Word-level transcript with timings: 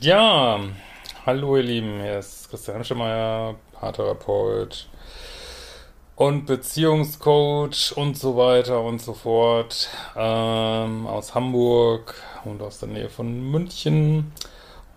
Ja, 0.00 0.58
hallo 1.26 1.56
ihr 1.58 1.62
Lieben, 1.62 2.00
hier 2.00 2.18
ist 2.18 2.48
Christian 2.48 2.82
Schemeier, 2.82 3.56
Paartherapeut 3.72 4.88
und 6.16 6.46
Beziehungscoach 6.46 7.92
und 7.96 8.16
so 8.16 8.36
weiter 8.36 8.80
und 8.80 9.02
so 9.02 9.12
fort 9.12 9.90
ähm, 10.16 11.06
aus 11.06 11.34
Hamburg 11.34 12.14
und 12.44 12.62
aus 12.62 12.78
der 12.78 12.88
Nähe 12.88 13.10
von 13.10 13.50
München. 13.50 14.32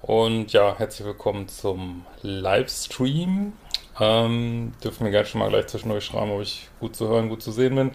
Und 0.01 0.53
ja, 0.53 0.75
herzlich 0.77 1.05
willkommen 1.05 1.49
zum 1.49 2.05
Livestream. 2.21 3.51
Ähm, 3.99 4.73
dürfen 4.81 5.03
wir 5.03 5.11
gerne 5.11 5.25
schon 5.25 5.39
mal 5.39 5.49
gleich 5.49 5.67
zwischendurch 5.67 6.05
schreiben, 6.05 6.31
ob 6.31 6.41
ich 6.41 6.69
gut 6.79 6.95
zu 6.95 7.09
hören, 7.09 7.27
gut 7.27 7.41
zu 7.41 7.51
sehen 7.51 7.75
bin. 7.75 7.91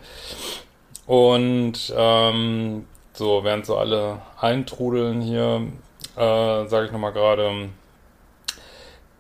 Und 1.07 1.95
ähm, 1.97 2.87
so, 3.15 3.43
während 3.43 3.65
so 3.65 3.77
alle 3.77 4.21
eintrudeln 4.39 5.23
hier, 5.23 5.63
äh, 6.17 6.67
sage 6.67 6.87
ich 6.87 6.93
nochmal 6.93 7.13
gerade, 7.13 7.71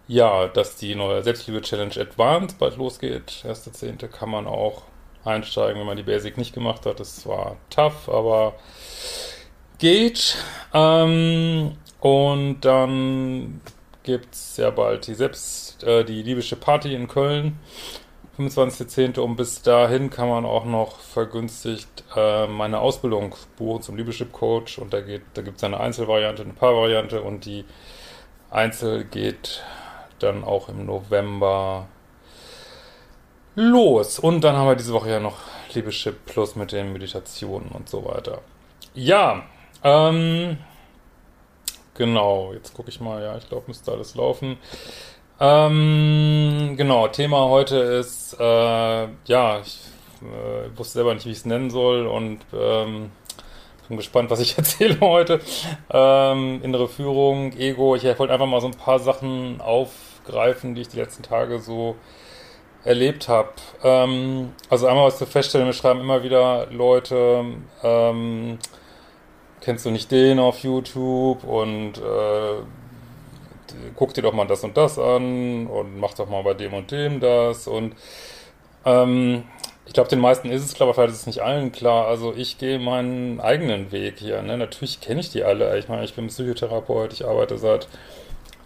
ja, 0.08 0.48
dass 0.48 0.76
die 0.76 0.94
neue 0.94 1.22
Selbstliebe-Challenge 1.22 2.00
Advanced 2.00 2.58
bald 2.58 2.76
losgeht. 2.76 3.44
Erste 3.44 3.72
Zehnte 3.72 4.08
kann 4.08 4.30
man 4.30 4.46
auch 4.46 4.82
einsteigen, 5.24 5.78
wenn 5.78 5.86
man 5.86 5.96
die 5.96 6.02
Basic 6.02 6.36
nicht 6.36 6.54
gemacht 6.54 6.86
hat. 6.86 7.00
Das 7.00 7.26
war 7.26 7.56
tough, 7.70 8.08
aber 8.08 8.54
geht. 9.78 10.36
Ähm, 10.74 11.76
und 12.00 12.60
dann 12.60 13.60
gibt 14.02 14.34
es 14.34 14.56
sehr 14.56 14.72
bald 14.72 15.06
die 15.06 15.14
Selbst, 15.14 15.82
äh, 15.84 16.04
die 16.04 16.22
libysche 16.22 16.56
Party 16.56 16.94
in 16.94 17.08
Köln. 17.08 17.58
25.10. 18.38 19.18
und 19.18 19.36
bis 19.36 19.62
dahin 19.62 20.08
kann 20.08 20.28
man 20.28 20.46
auch 20.46 20.64
noch 20.64 21.00
vergünstigt 21.00 22.04
äh, 22.16 22.46
meine 22.46 22.80
Ausbildung 22.80 23.34
buchen 23.56 23.82
zum 23.82 23.96
Liebeschip 23.96 24.32
Coach 24.32 24.78
und 24.78 24.92
da 24.92 25.00
geht, 25.00 25.22
da 25.34 25.42
gibt 25.42 25.58
es 25.58 25.64
eine 25.64 25.78
Einzelvariante, 25.78 26.42
eine 26.42 26.54
Paarvariante 26.54 27.20
und 27.20 27.44
die 27.44 27.64
Einzel 28.50 29.04
geht 29.04 29.62
dann 30.18 30.44
auch 30.44 30.68
im 30.68 30.86
November 30.86 31.88
los. 33.54 34.18
Und 34.18 34.42
dann 34.42 34.56
haben 34.56 34.68
wir 34.68 34.76
diese 34.76 34.92
Woche 34.92 35.10
ja 35.10 35.20
noch 35.20 35.38
Liebeschip 35.74 36.26
Plus 36.26 36.56
mit 36.56 36.72
den 36.72 36.92
Meditationen 36.92 37.68
und 37.70 37.88
so 37.88 38.04
weiter. 38.04 38.40
Ja, 38.94 39.44
ähm, 39.82 40.58
genau, 41.94 42.52
jetzt 42.52 42.74
gucke 42.74 42.90
ich 42.90 43.00
mal, 43.00 43.22
ja, 43.22 43.36
ich 43.36 43.48
glaube, 43.48 43.64
müsste 43.66 43.92
alles 43.92 44.14
laufen. 44.14 44.58
Ähm, 45.44 46.74
genau, 46.76 47.08
Thema 47.08 47.48
heute 47.48 47.76
ist, 47.76 48.36
äh, 48.38 49.08
ja, 49.24 49.58
ich 49.60 49.80
äh, 50.20 50.78
wusste 50.78 50.94
selber 50.94 51.14
nicht, 51.14 51.26
wie 51.26 51.32
ich 51.32 51.38
es 51.38 51.46
nennen 51.46 51.68
soll 51.68 52.06
und 52.06 52.38
ähm, 52.52 53.10
bin 53.88 53.96
gespannt, 53.96 54.30
was 54.30 54.38
ich 54.38 54.56
erzähle 54.58 55.00
heute. 55.00 55.40
Ähm, 55.90 56.60
innere 56.62 56.86
Führung, 56.86 57.54
Ego, 57.58 57.96
ich 57.96 58.04
wollte 58.04 58.32
einfach 58.32 58.46
mal 58.46 58.60
so 58.60 58.68
ein 58.68 58.76
paar 58.76 59.00
Sachen 59.00 59.60
aufgreifen, 59.60 60.76
die 60.76 60.82
ich 60.82 60.88
die 60.88 60.98
letzten 60.98 61.24
Tage 61.24 61.58
so 61.58 61.96
erlebt 62.84 63.28
habe. 63.28 63.50
Ähm, 63.82 64.52
also 64.70 64.86
einmal 64.86 65.06
was 65.06 65.18
zu 65.18 65.26
feststellen, 65.26 65.66
wir 65.66 65.72
schreiben 65.72 65.98
immer 65.98 66.22
wieder 66.22 66.68
Leute, 66.70 67.44
ähm, 67.82 68.58
kennst 69.60 69.86
du 69.86 69.90
nicht 69.90 70.12
den 70.12 70.38
auf 70.38 70.60
YouTube 70.60 71.42
und 71.42 71.98
äh, 71.98 72.62
guck 73.96 74.14
dir 74.14 74.22
doch 74.22 74.32
mal 74.32 74.46
das 74.46 74.64
und 74.64 74.76
das 74.76 74.98
an 74.98 75.66
und 75.66 75.98
mach 75.98 76.14
doch 76.14 76.28
mal 76.28 76.42
bei 76.42 76.54
dem 76.54 76.74
und 76.74 76.90
dem 76.90 77.20
das 77.20 77.66
und 77.66 77.94
ähm, 78.84 79.44
ich 79.86 79.94
glaube, 79.94 80.08
den 80.08 80.20
meisten 80.20 80.50
ist 80.50 80.64
es 80.64 80.74
klar, 80.74 80.88
aber 80.88 80.94
vielleicht 80.94 81.12
ist 81.12 81.20
es 81.20 81.26
nicht 81.26 81.42
allen 81.42 81.72
klar. 81.72 82.06
Also 82.06 82.32
ich 82.34 82.58
gehe 82.58 82.78
meinen 82.78 83.40
eigenen 83.40 83.90
Weg 83.92 84.14
hier. 84.18 84.40
Ne? 84.42 84.56
Natürlich 84.56 85.00
kenne 85.00 85.20
ich 85.20 85.30
die 85.30 85.44
alle. 85.44 85.76
Ich 85.78 85.88
meine, 85.88 86.04
ich 86.04 86.14
bin 86.14 86.28
Psychotherapeut, 86.28 87.12
ich 87.12 87.26
arbeite 87.26 87.58
seit 87.58 87.88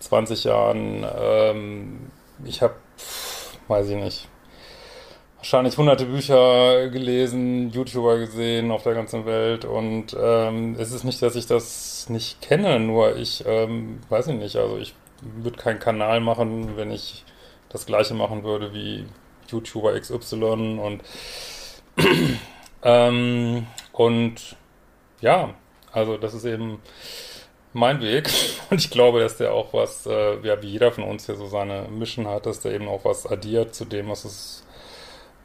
20 0.01 0.45
Jahren. 0.45 1.07
Ähm, 1.19 2.11
ich 2.45 2.63
habe, 2.63 2.75
weiß 3.69 3.89
ich 3.89 3.97
nicht, 3.97 4.29
wahrscheinlich 5.47 5.77
hunderte 5.77 6.07
Bücher 6.07 6.89
gelesen, 6.89 7.71
YouTuber 7.71 8.19
gesehen 8.19 8.73
auf 8.73 8.83
der 8.83 8.95
ganzen 8.95 9.27
Welt 9.27 9.65
und 9.65 10.07
ähm, 10.21 10.75
es 10.77 10.91
ist 10.91 11.05
nicht, 11.05 11.23
dass 11.23 11.37
ich 11.37 11.47
das 11.47 12.09
nicht 12.09 12.43
kenne, 12.43 12.81
nur 12.81 13.15
ich 13.15 13.45
ähm, 13.47 14.01
weiß 14.09 14.27
ich 14.27 14.35
nicht, 14.35 14.57
also 14.57 14.77
ich 14.77 14.97
würde 15.23 15.57
keinen 15.57 15.79
Kanal 15.79 16.19
machen, 16.19 16.77
wenn 16.77 16.91
ich 16.91 17.25
das 17.69 17.87
gleiche 17.87 18.15
machen 18.15 18.43
würde 18.43 18.75
wie 18.75 19.07
YouTuber 19.47 19.97
XY 20.01 20.81
und 20.81 21.01
ähm, 22.83 23.69
und 23.93 24.57
ja, 25.21 25.55
also 25.93 26.17
das 26.17 26.35
ist 26.35 26.45
eben 26.45 26.81
mein 27.73 28.01
Weg. 28.01 28.31
Und 28.71 28.81
ich 28.81 28.91
glaube, 28.91 29.21
dass 29.21 29.37
der 29.37 29.53
auch 29.53 29.73
was, 29.73 30.07
äh, 30.07 30.41
ja, 30.41 30.61
wie 30.63 30.69
jeder 30.69 30.91
von 30.93 31.05
uns 31.05 31.27
hier 31.27 31.37
so 31.37 31.47
seine 31.47 31.83
Mission 31.91 32.27
hat, 32.27 32.47
dass 32.47 32.61
der 32.61 32.73
eben 32.73 32.89
auch 32.89 33.05
was 33.05 33.27
addiert 33.27 33.75
zu 33.75 33.85
dem, 33.85 34.09
was 34.09 34.25
es 34.25 34.66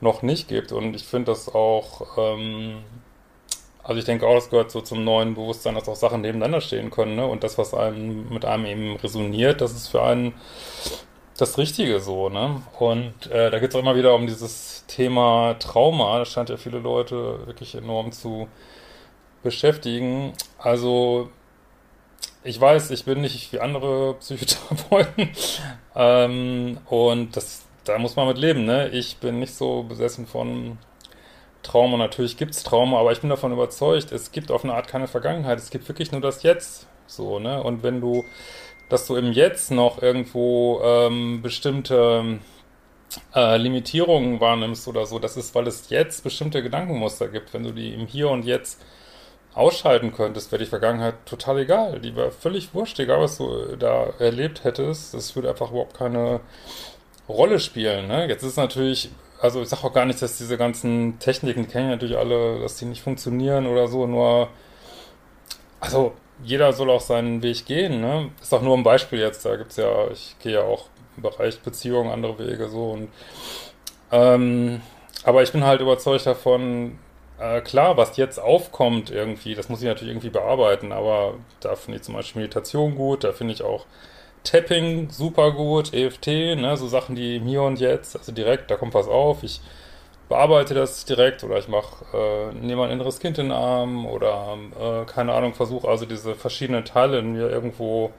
noch 0.02 0.22
nicht 0.24 0.48
gibt 0.48 0.72
und 0.72 0.96
ich 0.96 1.06
finde 1.06 1.32
das 1.32 1.48
auch 1.54 2.18
ähm, 2.18 2.84
also 3.84 4.00
ich 4.00 4.06
denke 4.06 4.28
auch, 4.28 4.36
das 4.36 4.50
gehört 4.50 4.72
so 4.72 4.82
zum 4.82 5.04
neuen 5.04 5.34
Bewusstsein, 5.34 5.76
dass 5.76 5.90
auch 5.90 5.96
Sachen 5.96 6.22
nebeneinander 6.22 6.62
stehen 6.62 6.92
können, 6.92 7.16
ne? 7.16 7.26
Und 7.26 7.44
das, 7.44 7.58
was 7.58 7.74
einem 7.74 8.30
mit 8.30 8.46
einem 8.46 8.66
eben 8.66 8.96
resoniert, 8.98 9.62
das 9.62 9.72
ist 9.74 9.88
für 9.88 10.04
einen 10.04 10.34
das 11.38 11.58
Richtige 11.58 12.00
so, 12.00 12.30
ne? 12.30 12.62
Und 12.80 13.32
äh, 13.32 13.50
da 13.50 13.60
geht 13.60 13.72
es 13.72 13.76
auch 13.76 13.80
immer 13.80 13.96
wieder 13.96 14.14
um 14.14 14.28
dieses 14.28 14.86
Thema 14.88 15.56
Trauma. 15.60 16.20
Das 16.20 16.30
scheint 16.30 16.50
ja 16.50 16.58
viele 16.58 16.80
Leute 16.80 17.48
wirklich 17.48 17.74
enorm 17.76 18.12
zu 18.12 18.48
beschäftigen. 19.42 20.34
Also 20.60 21.30
ich 22.44 22.62
weiß, 22.62 22.92
ich 22.92 23.06
bin 23.06 23.22
nicht 23.22 23.52
wie 23.52 23.60
andere 23.60 24.16
Psychotherapeuten. 24.16 25.30
ähm, 25.96 26.78
und 26.88 27.36
das, 27.36 27.66
da 27.84 27.98
muss 27.98 28.16
man 28.16 28.28
mit 28.28 28.38
leben, 28.38 28.66
ne? 28.66 28.90
Ich 28.90 29.18
bin 29.18 29.40
nicht 29.40 29.56
so 29.56 29.84
besessen 29.84 30.28
von 30.28 30.78
Trauma. 31.64 31.98
Natürlich 31.98 32.38
gibt 32.38 32.54
es 32.54 32.64
Trauma, 32.64 33.00
aber 33.00 33.12
ich 33.12 33.22
bin 33.22 33.30
davon 33.30 33.52
überzeugt, 33.52 34.12
es 34.12 34.32
gibt 34.32 34.52
auf 34.52 34.64
eine 34.64 34.74
Art 34.74 34.88
keine 34.88 35.08
Vergangenheit. 35.08 35.58
Es 35.60 35.70
gibt 35.70 35.88
wirklich 35.88 36.12
nur 36.12 36.22
das 36.22 36.44
Jetzt. 36.44 36.88
So, 37.08 37.40
ne? 37.40 37.62
Und 37.62 37.84
wenn 37.84 38.02
du, 38.02 38.24
dass 38.90 39.08
du 39.08 39.16
im 39.16 39.32
Jetzt 39.32 39.72
noch 39.72 40.02
irgendwo 40.02 40.82
ähm, 40.84 41.42
bestimmte 41.42 42.40
äh, 43.36 43.58
Limitierungen 43.58 44.40
wahrnimmst 44.40 44.88
oder 44.88 45.06
so, 45.06 45.20
das 45.20 45.38
ist, 45.38 45.54
weil 45.56 45.68
es 45.68 45.90
jetzt 45.90 46.24
bestimmte 46.24 46.64
Gedankenmuster 46.64 47.28
gibt. 47.28 47.54
Wenn 47.54 47.64
du 47.64 47.72
die 47.72 47.94
im 47.94 48.08
Hier 48.08 48.30
und 48.30 48.46
Jetzt 48.46 48.82
ausschalten 49.54 50.14
könntest, 50.14 50.52
wäre 50.52 50.64
die 50.64 50.70
Vergangenheit 50.70 51.16
total 51.26 51.60
egal. 51.60 52.00
Die 52.00 52.16
wäre 52.16 52.32
völlig 52.32 52.74
wurscht, 52.74 53.00
egal 53.00 53.22
was 53.22 53.38
du 53.38 53.76
da 53.76 54.14
erlebt 54.20 54.64
hättest. 54.64 55.14
Das 55.14 55.36
würde 55.36 55.50
einfach 55.50 55.72
überhaupt 55.72 55.98
keine 55.98 56.40
Rolle 57.32 57.60
spielen. 57.60 58.08
Ne? 58.08 58.28
Jetzt 58.28 58.44
ist 58.44 58.52
es 58.52 58.58
natürlich 58.58 59.10
also 59.42 59.62
ich 59.62 59.70
sage 59.70 59.84
auch 59.84 59.94
gar 59.94 60.06
nicht, 60.06 60.22
dass 60.22 60.38
diese 60.38 60.58
ganzen 60.58 61.18
Techniken, 61.20 61.68
kennen 61.68 61.90
natürlich 61.90 62.18
alle, 62.18 62.60
dass 62.60 62.78
die 62.78 62.86
nicht 62.86 63.02
funktionieren 63.02 63.66
oder 63.66 63.88
so, 63.88 64.06
nur, 64.06 64.50
also 65.80 66.14
jeder 66.44 66.74
soll 66.74 66.92
auch 66.92 67.02
seinen 67.02 67.42
Weg 67.42 67.66
gehen, 67.66 68.02
ne? 68.02 68.30
Ist 68.42 68.54
auch 68.54 68.62
nur 68.62 68.78
ein 68.78 68.84
Beispiel 68.84 69.20
jetzt, 69.20 69.46
da 69.46 69.56
gibt's 69.56 69.78
ja, 69.78 70.10
ich 70.12 70.36
gehe 70.40 70.54
ja 70.54 70.62
auch 70.62 70.86
im 71.18 71.24
Bereich 71.24 71.60
Beziehungen, 71.60 72.12
andere 72.12 72.38
Wege 72.38 72.70
so 72.70 72.92
und, 72.92 73.10
ähm, 74.12 74.82
aber 75.24 75.44
ich 75.44 75.52
bin 75.52 75.64
halt 75.64 75.82
überzeugt 75.82 76.26
davon, 76.28 77.00
äh, 77.40 77.62
klar, 77.62 77.98
was 77.98 78.18
jetzt 78.18 78.40
aufkommt 78.40 79.10
irgendwie, 79.10 79.56
das 79.56 79.70
muss 79.70 79.82
ich 79.82 79.88
natürlich 79.88 80.12
irgendwie 80.12 80.30
bearbeiten, 80.30 80.92
aber 80.92 81.36
da 81.62 81.76
finde 81.76 81.98
ich 81.98 82.04
zum 82.04 82.14
Beispiel 82.14 82.44
Meditation 82.44 82.96
gut, 82.96 83.24
da 83.24 83.34
finde 83.34 83.54
ich 83.54 83.64
auch 83.64 83.86
Tapping 84.44 85.10
super 85.12 85.52
gut, 85.52 85.94
EFT, 85.94 86.28
ne, 86.28 86.76
so 86.76 86.88
Sachen, 86.88 87.16
die 87.16 87.38
im 87.38 87.46
Hier 87.46 87.62
und 87.62 87.80
Jetzt, 87.80 88.16
also 88.18 88.32
direkt, 88.32 88.72
da 88.72 88.76
kommt 88.76 88.94
was 88.94 89.08
auf, 89.08 89.44
ich 89.44 89.62
bearbeite 90.30 90.74
das 90.74 91.06
direkt 91.06 91.44
oder 91.44 91.58
ich 91.58 91.68
mache, 91.68 92.06
äh, 92.14 92.54
nehme 92.54 92.84
ein 92.86 92.92
inneres 92.92 93.20
Kind 93.20 93.38
in 93.38 93.48
den 93.48 93.52
Arm 93.52 94.06
oder, 94.06 94.58
äh, 94.80 95.06
keine 95.06 95.34
Ahnung, 95.34 95.54
versuche 95.54 95.88
also 95.88 96.06
diese 96.06 96.36
verschiedenen 96.36 96.86
Teile 96.86 97.20
in 97.20 97.34
mir 97.34 97.50
irgendwo 97.50 98.12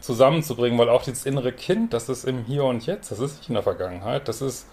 zusammenzubringen, 0.00 0.78
weil 0.78 0.88
auch 0.88 1.02
dieses 1.02 1.26
innere 1.26 1.52
Kind, 1.52 1.92
das 1.92 2.08
ist 2.08 2.24
im 2.24 2.44
Hier 2.44 2.64
und 2.64 2.84
Jetzt, 2.86 3.10
das 3.10 3.20
ist 3.20 3.38
nicht 3.38 3.48
in 3.48 3.54
der 3.54 3.62
Vergangenheit, 3.62 4.26
das 4.26 4.42
ist, 4.42 4.66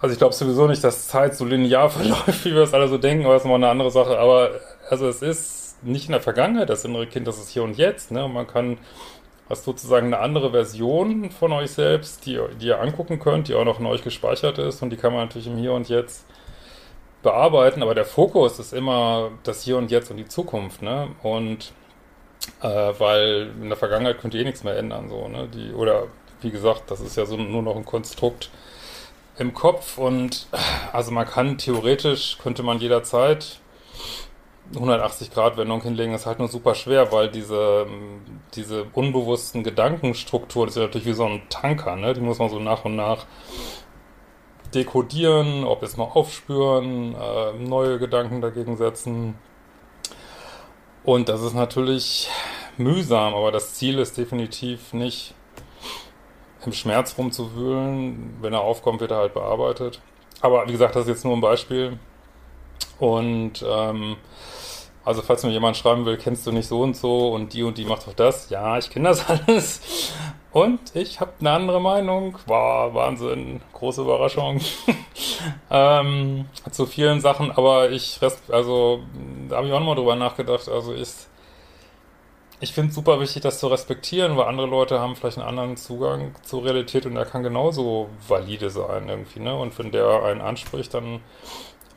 also 0.00 0.12
ich 0.12 0.18
glaube 0.18 0.34
sowieso 0.34 0.68
nicht, 0.68 0.84
dass 0.84 1.08
Zeit 1.08 1.34
so 1.34 1.44
linear 1.44 1.90
verläuft, 1.90 2.44
wie 2.44 2.52
wir 2.52 2.60
das 2.60 2.74
alle 2.74 2.88
so 2.88 2.98
denken, 2.98 3.24
aber 3.24 3.34
das 3.34 3.42
ist 3.42 3.48
mal 3.48 3.56
eine 3.56 3.70
andere 3.70 3.90
Sache, 3.90 4.18
aber 4.18 4.50
also 4.88 5.08
es 5.08 5.22
ist 5.22 5.58
nicht 5.82 6.06
in 6.06 6.12
der 6.12 6.20
Vergangenheit 6.20 6.68
das 6.70 6.84
innere 6.84 7.06
Kind, 7.06 7.26
das 7.26 7.38
ist 7.38 7.50
hier 7.50 7.62
und 7.62 7.76
jetzt. 7.76 8.10
Ne? 8.10 8.24
Und 8.24 8.32
man 8.32 8.46
kann 8.46 8.78
hast 9.48 9.64
sozusagen 9.64 10.06
eine 10.06 10.18
andere 10.18 10.50
Version 10.50 11.30
von 11.30 11.52
euch 11.52 11.70
selbst, 11.70 12.26
die, 12.26 12.38
die 12.60 12.66
ihr 12.66 12.80
angucken 12.80 13.18
könnt, 13.18 13.48
die 13.48 13.54
auch 13.54 13.64
noch 13.64 13.80
in 13.80 13.86
euch 13.86 14.02
gespeichert 14.02 14.58
ist 14.58 14.82
und 14.82 14.90
die 14.90 14.96
kann 14.96 15.12
man 15.12 15.22
natürlich 15.22 15.46
im 15.46 15.56
Hier 15.56 15.72
und 15.72 15.88
Jetzt 15.88 16.26
bearbeiten, 17.22 17.82
aber 17.82 17.94
der 17.94 18.04
Fokus 18.04 18.58
ist 18.58 18.72
immer 18.72 19.30
das 19.42 19.62
Hier 19.62 19.78
und 19.78 19.90
Jetzt 19.90 20.10
und 20.10 20.18
die 20.18 20.28
Zukunft, 20.28 20.82
ne? 20.82 21.08
Und 21.22 21.72
äh, 22.62 22.68
weil 22.98 23.50
in 23.60 23.68
der 23.68 23.76
Vergangenheit 23.76 24.18
könnt 24.18 24.34
ihr 24.34 24.40
eh 24.40 24.44
nichts 24.44 24.64
mehr 24.64 24.76
ändern, 24.76 25.08
so, 25.08 25.28
ne? 25.28 25.48
Die, 25.48 25.72
oder 25.72 26.04
wie 26.40 26.50
gesagt, 26.50 26.90
das 26.90 27.00
ist 27.00 27.16
ja 27.16 27.26
so 27.26 27.36
nur 27.36 27.62
noch 27.62 27.76
ein 27.76 27.84
Konstrukt 27.84 28.50
im 29.38 29.54
Kopf 29.54 29.98
und 29.98 30.46
also 30.92 31.10
man 31.10 31.26
kann 31.26 31.58
theoretisch, 31.58 32.38
könnte 32.42 32.62
man 32.62 32.78
jederzeit 32.78 33.60
180 34.74 35.30
Grad 35.30 35.56
Wendung 35.56 35.82
hinlegen, 35.82 36.14
ist 36.14 36.26
halt 36.26 36.38
nur 36.38 36.48
super 36.48 36.74
schwer, 36.74 37.10
weil 37.10 37.30
diese, 37.30 37.86
diese 38.54 38.84
unbewussten 38.92 39.64
Gedankenstrukturen, 39.64 40.66
das 40.66 40.76
ist 40.76 40.80
ja 40.80 40.86
natürlich 40.86 41.06
wie 41.06 41.12
so 41.12 41.24
ein 41.24 41.42
Tanker, 41.48 41.96
ne? 41.96 42.12
Die 42.12 42.20
muss 42.20 42.38
man 42.38 42.50
so 42.50 42.58
nach 42.58 42.84
und 42.84 42.96
nach 42.96 43.26
dekodieren, 44.74 45.64
ob 45.64 45.82
jetzt 45.82 45.96
mal 45.96 46.04
aufspüren, 46.04 47.14
äh, 47.14 47.52
neue 47.54 47.98
Gedanken 47.98 48.40
dagegen 48.40 48.76
setzen. 48.76 49.34
Und 51.04 51.28
das 51.30 51.40
ist 51.40 51.54
natürlich 51.54 52.28
mühsam, 52.76 53.34
aber 53.34 53.50
das 53.50 53.74
Ziel 53.74 53.98
ist 53.98 54.18
definitiv 54.18 54.92
nicht 54.92 55.34
im 56.66 56.72
Schmerz 56.72 57.16
rumzuwühlen. 57.16 58.36
Wenn 58.42 58.52
er 58.52 58.60
aufkommt, 58.60 59.00
wird 59.00 59.12
er 59.12 59.18
halt 59.18 59.32
bearbeitet. 59.32 60.00
Aber 60.40 60.66
wie 60.68 60.72
gesagt, 60.72 60.96
das 60.96 61.04
ist 61.04 61.08
jetzt 61.08 61.24
nur 61.24 61.34
ein 61.34 61.40
Beispiel. 61.40 61.98
Und 62.98 63.64
ähm, 63.66 64.16
also 65.04 65.22
falls 65.22 65.42
mir 65.42 65.50
jemand 65.50 65.76
schreiben 65.76 66.04
will, 66.04 66.16
kennst 66.16 66.46
du 66.46 66.52
nicht 66.52 66.68
so 66.68 66.80
und 66.82 66.96
so 66.96 67.30
und 67.30 67.52
die 67.54 67.62
und 67.62 67.78
die 67.78 67.84
macht 67.84 68.06
doch 68.06 68.14
das. 68.14 68.50
Ja, 68.50 68.76
ich 68.78 68.90
kenne 68.90 69.08
das 69.08 69.28
alles. 69.48 70.12
Und 70.52 70.94
ich 70.94 71.20
habe 71.20 71.32
eine 71.40 71.50
andere 71.50 71.80
Meinung. 71.80 72.38
War 72.46 72.94
Wahnsinn, 72.94 73.60
große 73.72 74.02
Überraschung. 74.02 74.60
ähm, 75.70 76.46
zu 76.70 76.86
vielen 76.86 77.20
Sachen, 77.20 77.52
aber 77.52 77.90
ich, 77.90 78.18
also 78.48 79.00
da 79.48 79.56
habe 79.56 79.66
ich 79.66 79.72
auch 79.72 79.80
nochmal 79.80 79.96
drüber 79.96 80.16
nachgedacht. 80.16 80.68
Also 80.68 80.94
ich, 80.94 81.10
ich 82.60 82.72
finde 82.72 82.88
es 82.88 82.94
super 82.94 83.20
wichtig, 83.20 83.42
das 83.42 83.60
zu 83.60 83.68
respektieren, 83.68 84.36
weil 84.36 84.46
andere 84.46 84.66
Leute 84.66 85.00
haben 85.00 85.16
vielleicht 85.16 85.38
einen 85.38 85.46
anderen 85.46 85.76
Zugang 85.76 86.34
zur 86.42 86.64
Realität 86.64 87.06
und 87.06 87.14
der 87.14 87.24
kann 87.24 87.42
genauso 87.42 88.08
valide 88.26 88.70
sein 88.70 89.08
irgendwie, 89.08 89.40
ne? 89.40 89.54
Und 89.54 89.78
wenn 89.78 89.92
der 89.92 90.22
einen 90.24 90.40
anspricht, 90.40 90.92
dann 90.92 91.20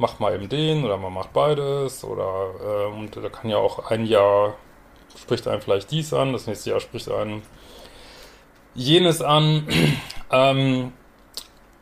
macht 0.02 0.20
mal 0.20 0.34
eben 0.34 0.50
den 0.50 0.84
oder 0.84 0.98
man 0.98 1.14
macht 1.14 1.32
beides 1.32 2.04
oder 2.04 2.50
äh, 2.60 2.86
und 2.88 3.16
da 3.16 3.30
kann 3.30 3.50
ja 3.50 3.58
auch 3.58 3.90
ein 3.92 4.06
Jahr 4.06 4.56
spricht 5.16 5.48
einen 5.48 5.62
vielleicht 5.62 5.92
dies 5.92 6.14
an, 6.14 6.34
das 6.34 6.48
nächste 6.48 6.72
Jahr 6.72 6.80
spricht 6.80 7.10
einen 7.10 7.44
jenes 8.74 9.22
an. 9.22 9.68
ähm, 10.32 10.92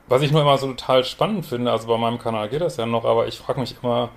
was 0.07 0.21
ich 0.21 0.31
nur 0.31 0.41
immer 0.41 0.57
so 0.57 0.67
total 0.67 1.03
spannend 1.05 1.45
finde, 1.45 1.71
also 1.71 1.87
bei 1.87 1.97
meinem 1.97 2.19
Kanal 2.19 2.49
geht 2.49 2.61
das 2.61 2.77
ja 2.77 2.85
noch, 2.85 3.05
aber 3.05 3.27
ich 3.27 3.37
frage 3.37 3.59
mich 3.59 3.75
immer, 3.81 4.09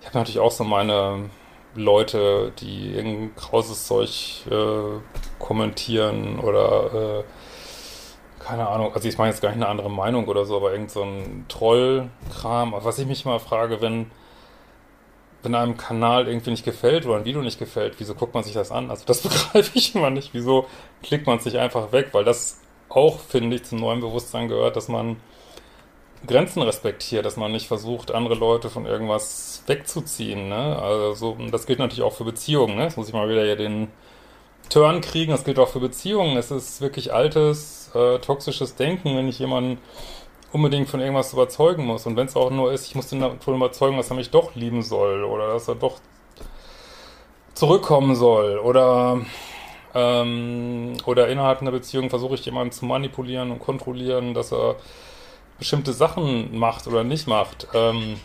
ich 0.00 0.06
habe 0.06 0.18
natürlich 0.18 0.40
auch 0.40 0.50
so 0.50 0.64
meine 0.64 1.30
Leute, 1.74 2.52
die 2.58 2.92
irgendein 2.92 3.36
krauses 3.36 3.86
Zeug 3.86 4.44
äh, 4.50 5.00
kommentieren 5.38 6.40
oder 6.40 7.20
äh, 7.20 7.24
keine 8.48 8.66
Ahnung, 8.66 8.94
also 8.94 9.06
ich 9.06 9.18
meine 9.18 9.30
jetzt 9.30 9.42
gar 9.42 9.50
nicht 9.50 9.58
eine 9.58 9.68
andere 9.68 9.90
Meinung 9.90 10.26
oder 10.26 10.46
so, 10.46 10.56
aber 10.56 10.72
irgend 10.72 10.90
so 10.90 11.02
ein 11.02 11.44
Trollkram. 11.48 12.72
Was 12.72 12.98
ich 12.98 13.06
mich 13.06 13.26
mal 13.26 13.38
frage, 13.38 13.82
wenn, 13.82 14.10
wenn 15.42 15.54
einem 15.54 15.76
Kanal 15.76 16.26
irgendwie 16.26 16.52
nicht 16.52 16.64
gefällt 16.64 17.04
oder 17.04 17.16
ein 17.16 17.26
Video 17.26 17.42
nicht 17.42 17.58
gefällt, 17.58 17.96
wieso 17.98 18.14
guckt 18.14 18.32
man 18.32 18.44
sich 18.44 18.54
das 18.54 18.72
an? 18.72 18.88
Also 18.90 19.04
das 19.04 19.20
begreife 19.22 19.72
ich 19.74 19.94
immer 19.94 20.08
nicht. 20.08 20.30
Wieso 20.32 20.66
klickt 21.02 21.26
man 21.26 21.40
sich 21.40 21.58
einfach 21.58 21.92
weg? 21.92 22.08
Weil 22.12 22.24
das 22.24 22.62
auch, 22.88 23.20
finde 23.20 23.56
ich, 23.56 23.64
zum 23.64 23.80
neuen 23.80 24.00
Bewusstsein 24.00 24.48
gehört, 24.48 24.76
dass 24.76 24.88
man 24.88 25.16
Grenzen 26.26 26.62
respektiert, 26.62 27.26
dass 27.26 27.36
man 27.36 27.52
nicht 27.52 27.68
versucht, 27.68 28.12
andere 28.12 28.34
Leute 28.34 28.70
von 28.70 28.86
irgendwas 28.86 29.62
wegzuziehen. 29.66 30.48
Ne? 30.48 30.80
Also 30.80 31.12
so, 31.12 31.36
das 31.50 31.66
gilt 31.66 31.80
natürlich 31.80 32.02
auch 32.02 32.14
für 32.14 32.24
Beziehungen. 32.24 32.76
Ne? 32.76 32.84
Jetzt 32.84 32.96
muss 32.96 33.08
ich 33.08 33.14
mal 33.14 33.28
wieder 33.28 33.44
hier 33.44 33.56
den 33.56 33.88
Turn 34.68 35.00
kriegen. 35.00 35.32
Das 35.32 35.44
gilt 35.44 35.58
auch 35.58 35.68
für 35.68 35.80
Beziehungen. 35.80 36.36
Es 36.36 36.50
ist 36.50 36.80
wirklich 36.80 37.12
altes, 37.12 37.90
äh, 37.94 38.18
toxisches 38.18 38.74
Denken, 38.74 39.16
wenn 39.16 39.28
ich 39.28 39.38
jemanden 39.38 39.78
unbedingt 40.52 40.88
von 40.88 41.00
irgendwas 41.00 41.32
überzeugen 41.32 41.84
muss. 41.84 42.06
Und 42.06 42.16
wenn 42.16 42.26
es 42.26 42.36
auch 42.36 42.50
nur 42.50 42.72
ist, 42.72 42.86
ich 42.86 42.94
muss 42.94 43.08
den 43.08 43.20
davon 43.20 43.56
überzeugen, 43.56 43.96
dass 43.96 44.10
er 44.10 44.16
mich 44.16 44.30
doch 44.30 44.54
lieben 44.54 44.82
soll 44.82 45.24
oder 45.24 45.52
dass 45.54 45.68
er 45.68 45.74
doch 45.74 45.98
zurückkommen 47.54 48.14
soll 48.14 48.58
oder 48.58 49.20
ähm, 49.94 50.96
oder 51.06 51.28
innerhalb 51.28 51.60
einer 51.60 51.72
Beziehung 51.72 52.10
versuche 52.10 52.34
ich 52.34 52.44
jemanden 52.44 52.72
zu 52.72 52.84
manipulieren 52.84 53.50
und 53.50 53.58
kontrollieren, 53.58 54.34
dass 54.34 54.52
er 54.52 54.76
bestimmte 55.58 55.92
Sachen 55.92 56.56
macht 56.56 56.86
oder 56.86 57.04
nicht 57.04 57.26
macht. 57.26 57.66
Ähm, 57.74 58.20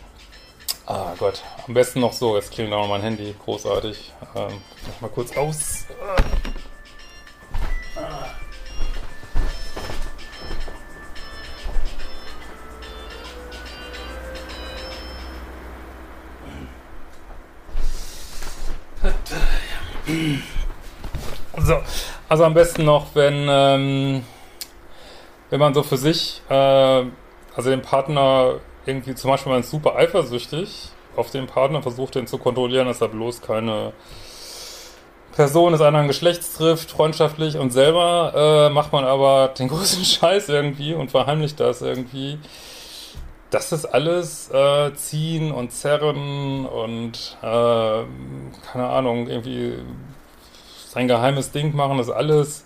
Ah 0.86 1.14
Gott, 1.18 1.42
am 1.66 1.72
besten 1.72 2.00
noch 2.00 2.12
so. 2.12 2.36
Jetzt 2.36 2.52
klingelt 2.52 2.74
auch 2.74 2.86
mein 2.88 3.00
Handy. 3.00 3.34
Großartig. 3.42 4.12
Ähm, 4.36 4.60
mach 4.86 5.00
mal 5.00 5.08
kurz 5.08 5.34
aus. 5.36 5.86
So, 21.56 21.80
also 22.28 22.44
am 22.44 22.52
besten 22.52 22.84
noch, 22.84 23.14
wenn, 23.14 23.46
ähm, 23.48 24.24
wenn 25.48 25.60
man 25.60 25.72
so 25.72 25.82
für 25.82 25.96
sich, 25.96 26.42
äh, 26.50 26.54
also 26.54 27.70
den 27.70 27.80
Partner 27.80 28.60
irgendwie 28.86 29.14
zum 29.14 29.30
Beispiel 29.30 29.52
man 29.52 29.60
ist 29.60 29.70
super 29.70 29.96
eifersüchtig 29.96 30.90
auf 31.16 31.30
den 31.30 31.46
Partner, 31.46 31.82
versucht 31.82 32.14
den 32.14 32.26
zu 32.26 32.38
kontrollieren, 32.38 32.86
dass 32.86 33.00
er 33.00 33.08
bloß 33.08 33.42
keine 33.42 33.92
Person 35.34 35.72
des 35.72 35.80
anderen 35.80 36.06
Geschlechts 36.06 36.54
trifft, 36.54 36.92
freundschaftlich 36.92 37.56
und 37.56 37.72
selber 37.72 38.68
äh, 38.68 38.72
macht 38.72 38.92
man 38.92 39.04
aber 39.04 39.48
den 39.48 39.68
größten 39.70 40.04
Scheiß 40.04 40.48
irgendwie 40.48 40.94
und 40.94 41.10
verheimlicht 41.10 41.58
das 41.60 41.82
irgendwie. 41.82 42.38
Das 43.50 43.70
ist 43.72 43.86
alles 43.86 44.50
äh, 44.50 44.92
ziehen 44.94 45.52
und 45.52 45.70
zerren 45.70 46.66
und 46.66 47.36
äh, 47.40 47.44
keine 47.44 48.88
Ahnung, 48.88 49.28
irgendwie 49.28 49.74
sein 50.88 51.08
geheimes 51.08 51.52
Ding 51.52 51.74
machen, 51.74 51.98
das 51.98 52.10
alles 52.10 52.64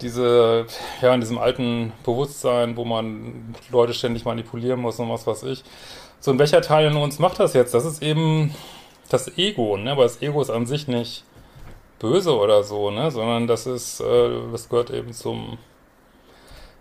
diese, 0.00 0.66
ja, 1.00 1.14
in 1.14 1.20
diesem 1.20 1.38
alten 1.38 1.92
Bewusstsein, 2.04 2.76
wo 2.76 2.84
man 2.84 3.54
Leute 3.70 3.94
ständig 3.94 4.24
manipulieren 4.24 4.80
muss 4.80 4.98
und 4.98 5.10
was 5.10 5.26
weiß 5.26 5.44
ich. 5.44 5.64
So, 6.20 6.30
und 6.30 6.38
welcher 6.38 6.62
Teil 6.62 6.90
in 6.90 6.96
uns 6.96 7.18
macht 7.18 7.40
das 7.40 7.54
jetzt? 7.54 7.74
Das 7.74 7.84
ist 7.84 8.02
eben 8.02 8.54
das 9.08 9.38
Ego, 9.38 9.76
ne? 9.76 9.92
Aber 9.92 10.02
das 10.02 10.22
Ego 10.22 10.42
ist 10.42 10.50
an 10.50 10.66
sich 10.66 10.88
nicht 10.88 11.24
böse 11.98 12.36
oder 12.36 12.62
so, 12.62 12.90
ne? 12.90 13.10
Sondern 13.10 13.46
das 13.46 13.66
ist, 13.66 14.00
äh, 14.00 14.30
das 14.52 14.68
gehört 14.68 14.90
eben 14.90 15.12
zum 15.12 15.58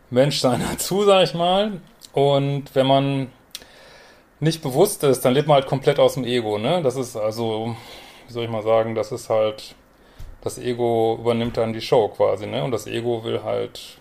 Menschsein 0.09 0.63
dazu, 0.71 1.03
sag 1.03 1.23
ich 1.23 1.33
mal. 1.33 1.79
Und 2.13 2.73
wenn 2.73 2.87
man 2.87 3.31
nicht 4.39 4.61
bewusst 4.61 5.03
ist, 5.03 5.23
dann 5.25 5.33
lebt 5.33 5.47
man 5.47 5.55
halt 5.55 5.67
komplett 5.67 5.99
aus 5.99 6.15
dem 6.15 6.25
Ego, 6.25 6.57
ne? 6.57 6.81
Das 6.81 6.95
ist 6.95 7.15
also, 7.15 7.75
wie 8.27 8.33
soll 8.33 8.43
ich 8.43 8.49
mal 8.49 8.63
sagen, 8.63 8.95
das 8.95 9.11
ist 9.11 9.29
halt 9.29 9.75
das 10.45 10.57
Ego 10.59 11.17
übernimmt 11.19 11.57
dann 11.57 11.73
die 11.73 11.81
Show 11.81 12.07
quasi, 12.07 12.47
ne? 12.47 12.63
Und 12.63 12.71
das 12.71 12.87
Ego 12.87 13.23
will 13.25 13.43
halt 13.43 13.97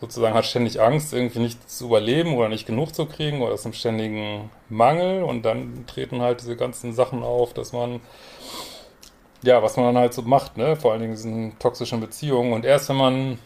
sozusagen 0.00 0.34
hat 0.34 0.44
ständig 0.44 0.80
Angst, 0.80 1.12
irgendwie 1.14 1.38
nicht 1.38 1.70
zu 1.70 1.86
überleben 1.86 2.36
oder 2.36 2.48
nicht 2.48 2.66
genug 2.66 2.92
zu 2.92 3.06
kriegen 3.06 3.40
oder 3.40 3.54
ist 3.54 3.64
im 3.64 3.72
ständigen 3.72 4.50
Mangel 4.68 5.22
und 5.22 5.42
dann 5.44 5.86
treten 5.86 6.20
halt 6.20 6.40
diese 6.40 6.56
ganzen 6.56 6.92
Sachen 6.92 7.22
auf, 7.22 7.54
dass 7.54 7.72
man 7.72 8.00
ja, 9.42 9.62
was 9.62 9.76
man 9.76 9.86
dann 9.86 9.98
halt 9.98 10.14
so 10.14 10.22
macht, 10.22 10.56
ne? 10.56 10.76
Vor 10.76 10.92
allen 10.92 11.00
Dingen 11.00 11.12
in 11.12 11.16
diesen 11.16 11.58
toxischen 11.58 12.00
Beziehungen. 12.00 12.52
Und 12.52 12.64
erst 12.64 12.88
wenn 12.88 12.96
man, 12.96 13.38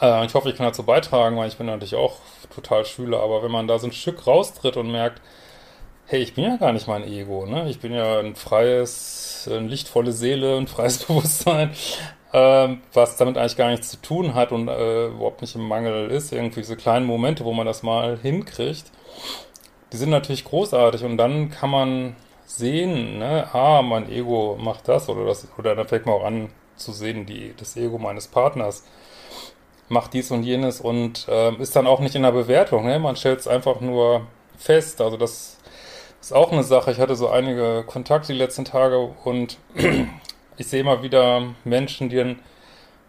äh, 0.00 0.24
ich 0.26 0.34
hoffe, 0.34 0.50
ich 0.50 0.56
kann 0.56 0.66
dazu 0.66 0.84
beitragen, 0.84 1.36
weil 1.36 1.48
ich 1.48 1.56
bin 1.56 1.66
natürlich 1.66 1.96
auch 1.96 2.16
total 2.54 2.84
Schüler, 2.84 3.20
aber 3.20 3.42
wenn 3.42 3.50
man 3.50 3.66
da 3.68 3.78
so 3.78 3.86
ein 3.86 3.92
Stück 3.92 4.26
raustritt 4.26 4.76
und 4.76 4.90
merkt, 4.90 5.20
hey, 6.10 6.22
ich 6.22 6.34
bin 6.34 6.42
ja 6.42 6.56
gar 6.56 6.72
nicht 6.72 6.88
mein 6.88 7.04
Ego, 7.04 7.46
ne? 7.46 7.70
Ich 7.70 7.78
bin 7.78 7.92
ja 7.92 8.18
ein 8.18 8.34
freies, 8.34 9.48
eine 9.48 9.68
lichtvolle 9.68 10.10
Seele, 10.10 10.56
ein 10.56 10.66
freies 10.66 10.98
Bewusstsein, 11.06 11.70
ähm, 12.32 12.80
was 12.92 13.16
damit 13.16 13.38
eigentlich 13.38 13.56
gar 13.56 13.70
nichts 13.70 13.90
zu 13.90 13.96
tun 14.02 14.34
hat 14.34 14.50
und 14.50 14.66
äh, 14.66 15.06
überhaupt 15.06 15.40
nicht 15.40 15.54
im 15.54 15.68
Mangel 15.68 16.10
ist. 16.10 16.32
Irgendwie 16.32 16.62
diese 16.62 16.76
kleinen 16.76 17.06
Momente, 17.06 17.44
wo 17.44 17.52
man 17.52 17.64
das 17.64 17.84
mal 17.84 18.18
hinkriegt, 18.18 18.90
die 19.92 19.96
sind 19.96 20.10
natürlich 20.10 20.44
großartig 20.44 21.04
und 21.04 21.16
dann 21.16 21.50
kann 21.50 21.70
man 21.70 22.16
sehen, 22.44 23.20
ne, 23.20 23.48
ah, 23.54 23.80
mein 23.80 24.10
Ego 24.10 24.58
macht 24.60 24.88
das 24.88 25.08
oder 25.08 25.24
das, 25.26 25.46
oder 25.58 25.76
dann 25.76 25.86
fängt 25.86 26.06
man 26.06 26.16
auch 26.16 26.24
an 26.24 26.50
zu 26.74 26.90
sehen, 26.90 27.24
die, 27.24 27.54
das 27.56 27.76
Ego 27.76 27.98
meines 27.98 28.26
Partners 28.26 28.84
macht 29.88 30.12
dies 30.14 30.32
und 30.32 30.42
jenes 30.42 30.80
und 30.80 31.28
äh, 31.28 31.54
ist 31.62 31.76
dann 31.76 31.86
auch 31.86 32.00
nicht 32.00 32.16
in 32.16 32.22
der 32.22 32.32
Bewertung, 32.32 32.84
ne? 32.86 32.98
Man 32.98 33.14
stellt 33.14 33.38
es 33.38 33.46
einfach 33.46 33.80
nur 33.80 34.26
fest, 34.56 35.00
also 35.00 35.16
das 35.16 35.59
Ist 36.20 36.34
auch 36.34 36.52
eine 36.52 36.62
Sache. 36.64 36.90
Ich 36.90 36.98
hatte 36.98 37.16
so 37.16 37.28
einige 37.28 37.82
Kontakte 37.86 38.32
die 38.32 38.38
letzten 38.38 38.64
Tage 38.64 38.98
und 39.24 39.58
ich 40.56 40.66
sehe 40.66 40.80
immer 40.80 41.02
wieder 41.02 41.54
Menschen, 41.64 42.10
die 42.10 42.16
dann 42.16 42.40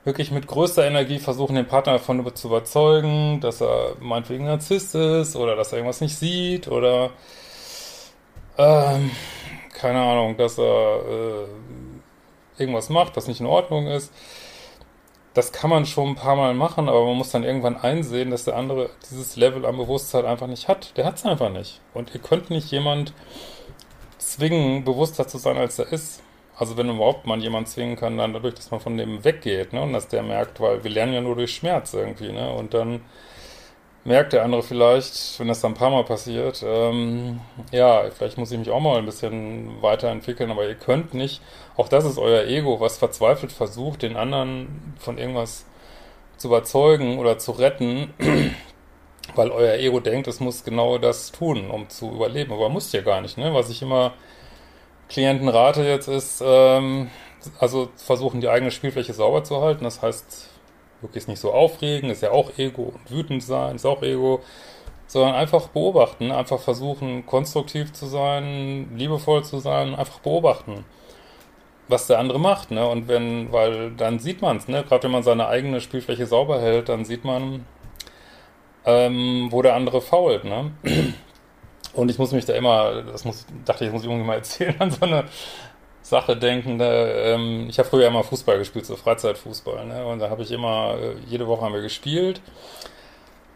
wirklich 0.06 0.32
mit 0.32 0.48
größter 0.48 0.86
Energie 0.86 1.20
versuchen, 1.20 1.56
den 1.56 1.68
Partner 1.68 1.94
davon 1.94 2.36
zu 2.36 2.48
überzeugen, 2.48 3.40
dass 3.42 3.62
er 3.62 3.96
meinetwegen 4.00 4.46
Narzisst 4.46 4.96
ist 4.96 5.36
oder 5.36 5.56
dass 5.56 5.72
er 5.72 5.80
irgendwas 5.80 6.02
nicht 6.02 6.16
sieht 6.16 6.68
oder 6.70 7.12
ähm, 8.58 9.12
keine 9.74 10.02
Ahnung, 10.02 10.38
dass 10.38 10.58
er 10.58 11.02
äh, 11.06 12.62
irgendwas 12.62 12.90
macht, 12.90 13.16
was 13.18 13.28
nicht 13.28 13.42
in 13.42 13.46
Ordnung 13.46 13.88
ist. 13.88 14.12
Das 15.34 15.54
kann 15.54 15.70
man 15.70 15.86
schon 15.86 16.10
ein 16.10 16.16
paar 16.16 16.36
Mal 16.36 16.54
machen, 16.54 16.90
aber 16.90 17.06
man 17.06 17.16
muss 17.16 17.32
dann 17.32 17.44
irgendwann 17.44 17.78
einsehen, 17.78 18.32
dass 18.32 18.44
der 18.44 18.58
andere 18.58 18.90
dieses 19.10 19.38
Level 19.38 19.66
an 19.66 19.78
Bewusstsein 19.78 20.26
einfach 20.26 20.48
nicht 20.48 20.68
hat. 20.68 20.98
Der 20.98 21.06
hat 21.06 21.16
es 21.16 21.26
einfach 21.26 21.50
nicht. 21.50 21.80
Und 21.94 22.14
ihr 22.14 22.20
könnt 22.20 22.50
nicht 22.50 22.70
jemand 22.70 23.14
zwingen, 24.18 24.84
bewusster 24.84 25.28
zu 25.28 25.38
sein, 25.38 25.58
als 25.58 25.80
er 25.80 25.92
ist. 25.92 26.22
Also 26.58 26.76
wenn 26.78 26.90
überhaupt 26.90 27.26
man 27.26 27.40
jemanden 27.42 27.70
zwingen 27.70 27.96
kann, 27.96 28.18
dann 28.18 28.34
dadurch, 28.34 28.56
dass 28.56 28.72
man 28.72 28.82
von 28.82 28.98
dem 28.98 29.24
weggeht, 29.24 29.74
ne? 29.74 29.82
Und 29.82 29.94
dass 29.94 30.10
der 30.10 30.22
merkt, 30.22 30.60
weil 30.60 30.84
wir 30.84 30.92
lernen 30.92 31.14
ja 31.14 31.22
nur 31.22 31.36
durch 31.36 31.56
Schmerz 31.56 31.94
irgendwie, 31.94 32.32
ne? 32.32 32.52
Und 32.54 32.74
dann 32.74 33.02
merkt 34.04 34.34
der 34.34 34.44
andere 34.44 34.64
vielleicht, 34.64 35.40
wenn 35.40 35.48
das 35.48 35.62
dann 35.62 35.72
ein 35.72 35.78
paar 35.78 35.92
Mal 35.92 36.04
passiert, 36.04 36.64
ähm, 36.66 37.40
ja, 37.72 38.10
vielleicht 38.12 38.38
muss 38.38 38.52
ich 38.52 38.58
mich 38.58 38.70
auch 38.72 38.80
mal 38.80 38.98
ein 38.98 39.06
bisschen 39.06 39.82
weiterentwickeln, 39.82 40.52
aber 40.52 40.68
ihr 40.68 40.76
könnt 40.76 41.14
nicht, 41.14 41.42
auch 41.78 41.88
das 41.88 42.06
ist 42.06 42.18
euer 42.18 42.46
Ego, 42.46 42.80
was 42.80 42.98
verzweifelt 42.98 43.52
versucht, 43.52 44.02
den 44.02 44.16
anderen 44.18 44.96
von 45.00 45.18
irgendwas 45.18 45.66
zu 46.38 46.48
überzeugen 46.48 47.20
oder 47.20 47.38
zu 47.38 47.52
retten, 47.52 48.14
weil 49.36 49.52
euer 49.52 49.76
Ego 49.76 50.00
denkt, 50.00 50.28
es 50.28 50.40
muss 50.40 50.64
genau 50.64 50.98
das 50.98 51.32
tun, 51.32 51.70
um 51.70 51.90
zu 51.90 52.12
überleben, 52.12 52.54
aber 52.54 52.70
muss 52.70 52.92
ja 52.92 53.02
gar 53.02 53.22
nicht, 53.22 53.38
ne? 53.38 53.54
Was 53.54 53.70
ich 53.70 53.82
immer 53.82 54.14
Klienten 55.10 55.50
rate 55.50 55.84
jetzt 55.84 56.08
ist, 56.08 56.42
ähm, 56.44 57.10
also 57.60 57.90
versuchen 57.98 58.42
die 58.42 58.50
eigene 58.50 58.72
Spielfläche 58.72 59.14
sauber 59.14 59.44
zu 59.44 59.62
halten. 59.62 59.84
Das 59.84 60.02
heißt, 60.02 60.51
wirklich 61.02 61.28
nicht 61.28 61.40
so 61.40 61.52
aufregen, 61.52 62.10
ist 62.10 62.22
ja 62.22 62.32
auch 62.32 62.58
Ego 62.58 62.94
und 62.94 63.12
wütend 63.12 63.44
sein, 63.44 63.76
ist 63.76 63.86
auch 63.86 64.02
Ego, 64.02 64.42
sondern 65.08 65.36
einfach 65.36 65.68
beobachten, 65.70 66.32
einfach 66.32 66.60
versuchen, 66.60 67.26
konstruktiv 67.26 67.92
zu 67.92 68.06
sein, 68.06 68.96
liebevoll 68.96 69.44
zu 69.44 69.60
sein, 69.60 69.94
einfach 69.94 70.20
beobachten, 70.20 70.86
was 71.88 72.08
der 72.08 72.20
andere 72.20 72.40
macht, 72.40 72.72
ne? 72.72 72.88
Und 72.88 73.08
wenn, 73.08 73.52
weil 73.52 73.92
dann 73.92 74.20
sieht 74.20 74.42
man 74.42 74.58
es, 74.58 74.68
ne? 74.68 74.84
Gerade 74.84 75.04
wenn 75.04 75.12
man 75.12 75.24
seine 75.24 75.48
eigene 75.48 75.82
Spielfläche 75.82 76.26
sauber 76.26 76.62
hält, 76.62 76.88
dann 76.90 77.04
sieht 77.04 77.26
man, 77.26 77.66
ähm, 78.86 79.48
wo 79.52 79.62
der 79.62 79.76
andere 79.76 80.02
fault, 80.02 80.46
ne? 80.46 80.72
Und 81.94 82.10
ich 82.10 82.18
muss 82.18 82.32
mich 82.32 82.46
da 82.46 82.54
immer, 82.54 83.02
das 83.04 83.26
muss, 83.26 83.46
dachte 83.66 83.84
ich, 83.84 83.90
das 83.90 83.94
muss 83.94 84.04
ich 84.04 84.10
irgendwie 84.10 84.28
mal 84.28 84.36
erzählen, 84.36 84.76
an 84.80 84.92
so 84.92 85.06
eine 85.06 85.26
Sache 86.12 86.38
denken. 86.38 86.78
Da, 86.78 87.08
ähm, 87.08 87.68
ich 87.70 87.80
habe 87.80 87.90
früher 87.90 88.08
immer 88.08 88.24
Fußball 88.24 88.60
gespielt, 88.60 88.86
so 88.86 88.96
Freizeitfußball, 88.96 89.86
ne? 89.86 90.06
Und 90.06 90.20
da 90.20 90.30
habe 90.30 90.44
ich 90.44 90.52
immer, 90.52 90.96
äh, 91.02 91.16
jede 91.28 91.48
Woche 91.48 91.64
haben 91.66 91.74
wir 91.74 91.82
gespielt. 91.82 92.42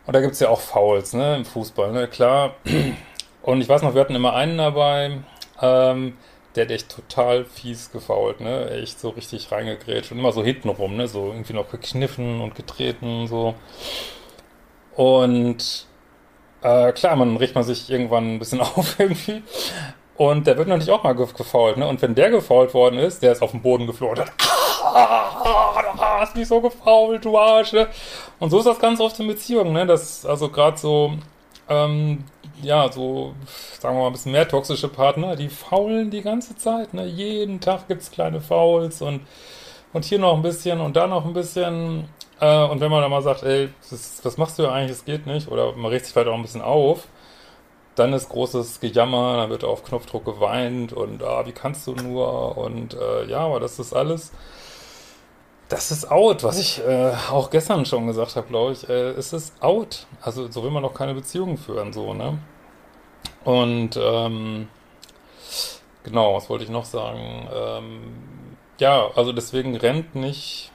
Und 0.08 0.16
da 0.16 0.22
gibt 0.22 0.34
es 0.34 0.40
ja 0.40 0.50
auch 0.50 0.60
Fouls, 0.60 1.14
ne, 1.14 1.36
im 1.36 1.46
Fußball, 1.46 1.92
ne, 1.92 2.08
klar. 2.08 2.56
Und 3.42 3.62
ich 3.62 3.70
weiß 3.70 3.82
noch, 3.84 3.94
wir 3.94 4.02
hatten 4.02 4.16
immer 4.16 4.34
einen 4.34 4.58
dabei, 4.58 5.20
ähm, 5.62 6.18
der 6.56 6.66
hat 6.66 6.72
echt 6.72 6.90
total 6.90 7.46
fies 7.46 7.92
gefault, 7.92 8.40
ne, 8.40 8.72
echt 8.72 9.00
so 9.00 9.10
richtig 9.10 9.52
reingegrätscht 9.52 10.12
und 10.12 10.20
immer 10.20 10.32
so 10.32 10.44
hintenrum, 10.44 10.96
ne, 10.96 11.08
so 11.08 11.28
irgendwie 11.28 11.54
noch 11.54 11.70
gekniffen 11.70 12.42
und 12.42 12.56
getreten, 12.56 13.28
so. 13.28 13.56
Und 14.96 15.88
äh, 16.62 16.92
klar, 16.94 17.16
man 17.16 17.38
riecht 17.38 17.56
man 17.56 17.64
sich 17.64 17.90
irgendwann 17.90 18.36
ein 18.36 18.40
bisschen 18.40 18.62
auf 18.62 19.00
irgendwie. 19.00 19.44
Und 20.18 20.48
der 20.48 20.58
wird 20.58 20.70
natürlich 20.70 20.92
auch 20.92 21.04
mal 21.04 21.14
gefault, 21.14 21.78
ne? 21.78 21.88
Und 21.88 22.02
wenn 22.02 22.16
der 22.16 22.30
gefault 22.30 22.74
worden 22.74 23.00
ist, 23.00 23.22
der 23.22 23.34
ist 23.34 23.42
auf 23.42 23.52
den 23.52 23.62
Boden 23.62 23.86
geflohen. 23.86 24.22
Ah, 24.82 25.82
du 25.94 26.00
hast 26.00 26.36
mich 26.38 26.48
so 26.48 26.62
gefault, 26.62 27.26
du 27.26 27.38
Arsch? 27.38 27.74
Und 28.40 28.50
so 28.50 28.60
ist 28.60 28.66
das 28.66 28.80
ganz 28.80 29.02
oft 29.02 29.20
in 29.20 29.28
Beziehungen, 29.28 29.74
ne? 29.74 29.86
Das, 29.86 30.26
also 30.26 30.48
gerade 30.50 30.78
so, 30.78 31.14
ähm, 31.68 32.24
ja, 32.62 32.90
so, 32.90 33.34
sagen 33.80 33.98
wir 33.98 34.02
mal, 34.02 34.08
ein 34.08 34.14
bisschen 34.14 34.32
mehr 34.32 34.48
toxische 34.48 34.88
Partner, 34.88 35.36
die 35.36 35.50
faulen 35.50 36.12
die 36.12 36.22
ganze 36.22 36.56
Zeit, 36.56 36.94
ne? 36.94 37.06
Jeden 37.06 37.60
Tag 37.60 37.90
gibt's 37.90 38.10
kleine 38.10 38.40
Fouls 38.40 39.02
und, 39.02 39.22
und 39.92 40.06
hier 40.06 40.20
noch 40.20 40.36
ein 40.36 40.42
bisschen 40.42 40.80
und 40.80 40.96
da 40.96 41.08
noch 41.08 41.26
ein 41.26 41.34
bisschen. 41.34 42.08
Äh, 42.40 42.64
und 42.64 42.80
wenn 42.80 42.92
man 42.92 43.02
dann 43.02 43.12
mal 43.12 43.22
sagt, 43.22 43.44
ey, 43.44 43.70
das, 43.90 44.22
was 44.24 44.38
machst 44.38 44.60
du 44.60 44.64
ja 44.64 44.72
eigentlich, 44.72 44.92
es 44.92 45.06
geht 45.06 45.28
nicht, 45.28 45.50
oder 45.50 45.74
man 45.74 45.92
regt 45.92 46.06
sich 46.06 46.14
vielleicht 46.14 46.30
auch 46.30 46.36
ein 46.36 46.42
bisschen 46.42 46.62
auf, 46.62 47.08
dann 47.96 48.14
ist 48.14 48.30
großes 48.30 48.80
Gejammer, 48.80 49.38
dann 49.38 49.50
wird 49.50 49.64
auf 49.64 49.84
Knopfdruck 49.84 50.26
geweint 50.26 50.94
und 50.94 51.24
ah, 51.24 51.46
wie 51.46 51.54
kannst 51.54 51.88
du 51.88 51.94
nur 51.94 52.58
und 52.58 52.94
äh, 52.94 53.26
ja, 53.26 53.40
aber 53.40 53.60
das 53.60 53.80
ist 53.80 53.94
alles, 53.94 54.32
das 55.70 55.92
ist 55.92 56.12
out, 56.12 56.44
was 56.44 56.60
ich 56.60 56.82
äh, 56.86 57.14
auch 57.32 57.50
gestern 57.50 57.86
schon 57.86 58.08
gesagt 58.08 58.36
habe, 58.36 58.48
glaube 58.48 58.74
ich, 58.74 58.88
äh, 58.90 59.12
es 59.12 59.34
ist 59.34 59.62
out. 59.64 60.06
Also 60.22 60.52
so 60.52 60.64
will 60.64 60.72
man 60.72 60.84
doch 60.84 60.94
keine 60.94 61.14
Beziehung 61.14 61.58
führen, 61.58 61.94
so, 61.94 62.14
ne? 62.14 62.38
Und 63.44 63.98
ähm, 63.98 64.68
genau, 66.04 66.36
was 66.36 66.50
wollte 66.50 66.64
ich 66.64 66.70
noch 66.70 66.86
sagen? 66.86 67.48
Ähm, 67.54 68.02
ja, 68.80 69.10
also 69.16 69.32
deswegen 69.32 69.76
rennt 69.76 70.16
nicht 70.16 70.72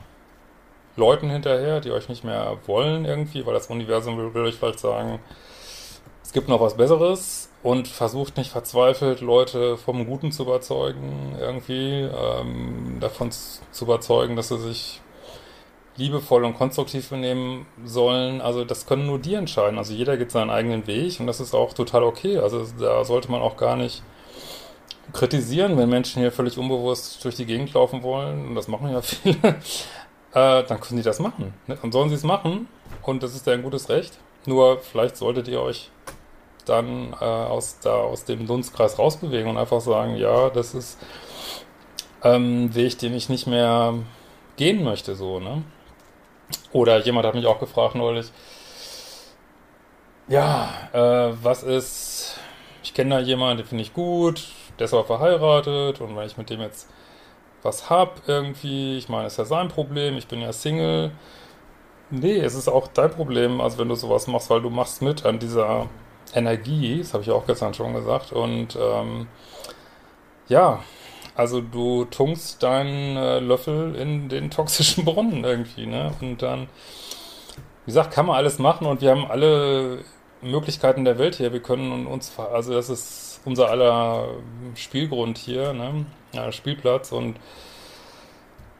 Leuten 0.96 1.30
hinterher, 1.30 1.80
die 1.80 1.90
euch 1.92 2.08
nicht 2.08 2.24
mehr 2.24 2.58
wollen 2.66 3.04
irgendwie, 3.04 3.46
weil 3.46 3.54
das 3.54 3.68
Universum 3.68 4.18
will, 4.18 4.34
will 4.34 4.44
euch 4.44 4.56
vielleicht 4.56 4.80
sagen, 4.80 5.20
es 6.30 6.32
gibt 6.32 6.48
noch 6.48 6.60
was 6.60 6.76
Besseres 6.76 7.50
und 7.64 7.88
versucht 7.88 8.36
nicht 8.36 8.52
verzweifelt, 8.52 9.20
Leute 9.20 9.76
vom 9.76 10.06
Guten 10.06 10.30
zu 10.30 10.44
überzeugen, 10.44 11.34
irgendwie 11.40 12.02
ähm, 12.02 12.98
davon 13.00 13.32
zu 13.32 13.84
überzeugen, 13.84 14.36
dass 14.36 14.46
sie 14.46 14.60
sich 14.60 15.00
liebevoll 15.96 16.44
und 16.44 16.54
konstruktiv 16.54 17.08
benehmen 17.08 17.66
sollen. 17.84 18.40
Also 18.40 18.64
das 18.64 18.86
können 18.86 19.06
nur 19.06 19.18
die 19.18 19.34
entscheiden. 19.34 19.76
Also 19.76 19.92
jeder 19.92 20.16
geht 20.16 20.30
seinen 20.30 20.50
eigenen 20.50 20.86
Weg 20.86 21.18
und 21.18 21.26
das 21.26 21.40
ist 21.40 21.52
auch 21.52 21.72
total 21.72 22.04
okay. 22.04 22.38
Also 22.38 22.64
da 22.78 23.04
sollte 23.04 23.28
man 23.28 23.42
auch 23.42 23.56
gar 23.56 23.74
nicht 23.74 24.04
kritisieren, 25.12 25.76
wenn 25.78 25.88
Menschen 25.88 26.22
hier 26.22 26.30
völlig 26.30 26.58
unbewusst 26.58 27.24
durch 27.24 27.34
die 27.34 27.44
Gegend 27.44 27.74
laufen 27.74 28.04
wollen. 28.04 28.46
Und 28.46 28.54
das 28.54 28.68
machen 28.68 28.92
ja 28.92 29.02
viele 29.02 29.56
äh, 30.32 30.62
dann 30.62 30.78
können 30.78 30.98
sie 30.98 31.02
das 31.02 31.18
machen. 31.18 31.54
Ne? 31.66 31.76
Dann 31.82 31.90
sollen 31.90 32.08
sie 32.08 32.14
es 32.14 32.22
machen 32.22 32.68
und 33.02 33.24
das 33.24 33.34
ist 33.34 33.48
ja 33.48 33.54
ein 33.54 33.64
gutes 33.64 33.88
Recht. 33.88 34.16
Nur 34.46 34.78
vielleicht 34.78 35.16
solltet 35.16 35.48
ihr 35.48 35.60
euch 35.60 35.90
dann 36.70 37.12
äh, 37.20 37.24
aus, 37.24 37.78
da, 37.80 37.94
aus 37.94 38.24
dem 38.24 38.46
Dunstkreis 38.46 38.98
rausbewegen 38.98 39.50
und 39.50 39.58
einfach 39.58 39.80
sagen, 39.80 40.16
ja, 40.16 40.50
das 40.50 40.74
ist 40.74 40.98
ähm, 42.22 42.66
ein 42.66 42.74
Weg, 42.74 42.98
den 42.98 43.14
ich 43.14 43.28
nicht 43.28 43.46
mehr 43.46 43.94
gehen 44.56 44.84
möchte, 44.84 45.14
so, 45.14 45.40
ne? 45.40 45.62
Oder 46.72 46.98
jemand 47.04 47.26
hat 47.26 47.34
mich 47.34 47.46
auch 47.46 47.60
gefragt 47.60 47.94
neulich, 47.94 48.30
ja, 50.28 50.70
äh, 50.92 51.34
was 51.42 51.62
ist, 51.62 52.36
ich 52.82 52.94
kenne 52.94 53.16
da 53.16 53.20
jemanden, 53.20 53.58
den 53.58 53.66
finde 53.66 53.82
ich 53.82 53.92
gut, 53.92 54.48
der 54.78 54.86
ist 54.86 54.94
aber 54.94 55.04
verheiratet 55.04 56.00
und 56.00 56.16
wenn 56.16 56.26
ich 56.26 56.36
mit 56.36 56.50
dem 56.50 56.60
jetzt 56.60 56.88
was 57.62 57.90
hab 57.90 58.22
irgendwie. 58.26 58.96
Ich 58.98 59.08
meine, 59.08 59.26
ist 59.26 59.38
ja 59.38 59.44
sein 59.44 59.68
Problem, 59.68 60.16
ich 60.16 60.28
bin 60.28 60.40
ja 60.40 60.52
Single. 60.52 61.12
Nee, 62.10 62.38
es 62.38 62.54
ist 62.54 62.68
auch 62.68 62.88
dein 62.88 63.10
Problem, 63.10 63.60
also 63.60 63.78
wenn 63.78 63.88
du 63.88 63.94
sowas 63.94 64.26
machst, 64.26 64.50
weil 64.50 64.62
du 64.62 64.70
machst 64.70 65.02
mit 65.02 65.24
an 65.24 65.38
dieser 65.38 65.88
Energie, 66.34 66.98
das 66.98 67.14
habe 67.14 67.22
ich 67.22 67.30
auch 67.30 67.46
gestern 67.46 67.74
schon 67.74 67.94
gesagt. 67.94 68.32
Und 68.32 68.76
ähm, 68.80 69.28
ja, 70.48 70.80
also 71.34 71.60
du 71.60 72.04
tunkst 72.04 72.62
deinen 72.62 73.16
äh, 73.16 73.40
Löffel 73.40 73.94
in 73.94 74.28
den 74.28 74.50
toxischen 74.50 75.04
Brunnen 75.06 75.44
irgendwie, 75.44 75.86
ne? 75.86 76.12
Und 76.20 76.42
dann, 76.42 76.68
wie 77.84 77.92
gesagt, 77.92 78.12
kann 78.12 78.26
man 78.26 78.36
alles 78.36 78.58
machen 78.58 78.86
und 78.86 79.00
wir 79.00 79.10
haben 79.10 79.30
alle 79.30 80.04
Möglichkeiten 80.42 81.04
der 81.04 81.18
Welt 81.18 81.36
hier. 81.36 81.52
Wir 81.52 81.62
können 81.62 82.06
uns, 82.06 82.38
also 82.38 82.72
das 82.72 82.88
ist 82.90 83.40
unser 83.44 83.70
aller 83.70 84.28
Spielgrund 84.74 85.38
hier, 85.38 85.72
ne? 85.72 86.06
ja, 86.32 86.52
Spielplatz 86.52 87.12
und 87.12 87.36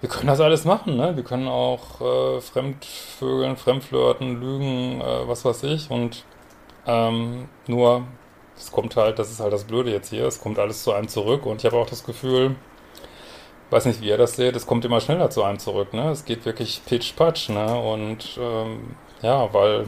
wir 0.00 0.08
können 0.08 0.28
das 0.28 0.40
alles 0.40 0.64
machen, 0.64 0.96
ne? 0.96 1.14
Wir 1.16 1.24
können 1.24 1.46
auch 1.46 2.00
äh, 2.00 2.40
Fremdvögeln, 2.40 3.56
Fremdflirten, 3.56 4.40
Lügen, 4.40 5.00
äh, 5.00 5.28
was 5.28 5.44
weiß 5.44 5.64
ich. 5.64 5.90
Und 5.90 6.24
ähm, 6.86 7.48
nur, 7.66 8.04
es 8.56 8.70
kommt 8.72 8.96
halt, 8.96 9.18
das 9.18 9.30
ist 9.30 9.40
halt 9.40 9.52
das 9.52 9.64
Blöde 9.64 9.90
jetzt 9.90 10.10
hier, 10.10 10.26
es 10.26 10.40
kommt 10.40 10.58
alles 10.58 10.82
zu 10.82 10.92
einem 10.92 11.08
zurück. 11.08 11.46
Und 11.46 11.60
ich 11.60 11.66
habe 11.66 11.76
auch 11.76 11.88
das 11.88 12.04
Gefühl, 12.04 12.56
weiß 13.70 13.86
nicht, 13.86 14.00
wie 14.00 14.08
ihr 14.08 14.18
das 14.18 14.36
seht, 14.36 14.56
es 14.56 14.66
kommt 14.66 14.84
immer 14.84 15.00
schneller 15.00 15.30
zu 15.30 15.42
einem 15.42 15.58
zurück, 15.58 15.94
ne? 15.94 16.10
Es 16.10 16.24
geht 16.24 16.44
wirklich 16.44 16.82
pitch-patch, 16.86 17.50
ne? 17.50 17.80
Und 17.80 18.38
ähm, 18.40 18.96
ja, 19.22 19.52
weil 19.52 19.86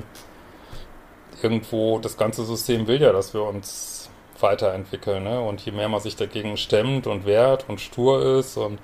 irgendwo 1.43 1.99
das 1.99 2.17
ganze 2.17 2.45
System 2.45 2.87
will 2.87 3.01
ja, 3.01 3.13
dass 3.13 3.35
wir 3.35 3.43
uns 3.43 4.11
weiterentwickeln. 4.43 5.25
Ne? 5.25 5.41
Und 5.41 5.61
je 5.65 5.73
mehr 5.73 5.89
man 5.89 6.01
sich 6.01 6.17
dagegen 6.17 6.57
stemmt 6.57 7.07
und 7.07 7.25
wehrt 7.27 7.69
und 7.69 7.81
stur 7.81 8.39
ist 8.39 8.57
und, 8.57 8.79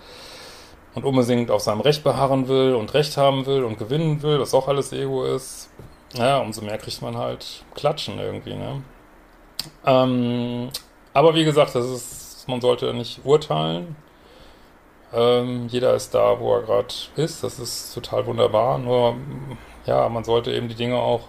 und 0.95 1.05
unbedingt 1.05 1.51
auf 1.51 1.63
seinem 1.63 1.81
Recht 1.81 2.05
beharren 2.05 2.49
will 2.49 2.75
und 2.75 2.95
Recht 2.95 3.17
haben 3.17 3.47
will 3.47 3.65
und 3.65 3.79
gewinnen 3.79 4.23
will, 4.23 4.41
was 4.41 4.55
auch 4.55 4.69
alles 4.69 4.93
Ego 4.93 5.25
ist, 5.25 5.71
ja, 6.15 6.39
umso 6.39 6.63
mehr 6.63 6.79
kriegt 6.79 7.03
man 7.03 7.17
halt 7.17 7.65
Klatschen 7.75 8.19
irgendwie. 8.19 8.55
Ne? 8.55 8.83
Ähm, 9.85 10.71
Aber 11.13 11.35
wie 11.35 11.45
gesagt, 11.45 11.75
das 11.75 11.87
ist, 11.87 12.49
man 12.49 12.61
sollte 12.61 12.93
nicht 12.95 13.21
urteilen. 13.25 13.97
Ähm, 15.13 15.69
jeder 15.69 15.95
ist 15.95 16.15
da, 16.15 16.39
wo 16.39 16.55
er 16.55 16.63
gerade 16.63 16.95
ist. 17.17 17.43
Das 17.43 17.59
ist 17.59 17.95
total 17.95 18.27
wunderbar. 18.27 18.79
Nur, 18.79 19.17
ja, 19.87 20.09
man 20.09 20.25
sollte 20.25 20.53
eben 20.53 20.69
die 20.69 20.75
Dinge 20.75 20.97
auch 20.97 21.29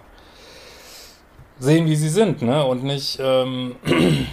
sehen, 1.58 1.86
wie 1.86 1.96
sie 1.96 2.08
sind, 2.08 2.42
ne? 2.42 2.64
Und 2.64 2.84
nicht 2.84 3.18
ähm, 3.20 3.76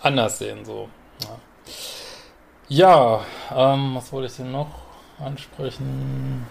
anders 0.00 0.38
sehen, 0.38 0.64
so. 0.64 0.88
Ja, 2.68 3.20
ja 3.50 3.74
ähm, 3.74 3.94
was 3.94 4.12
wollte 4.12 4.28
ich 4.28 4.36
denn 4.36 4.52
noch 4.52 4.68
ansprechen? 5.18 6.46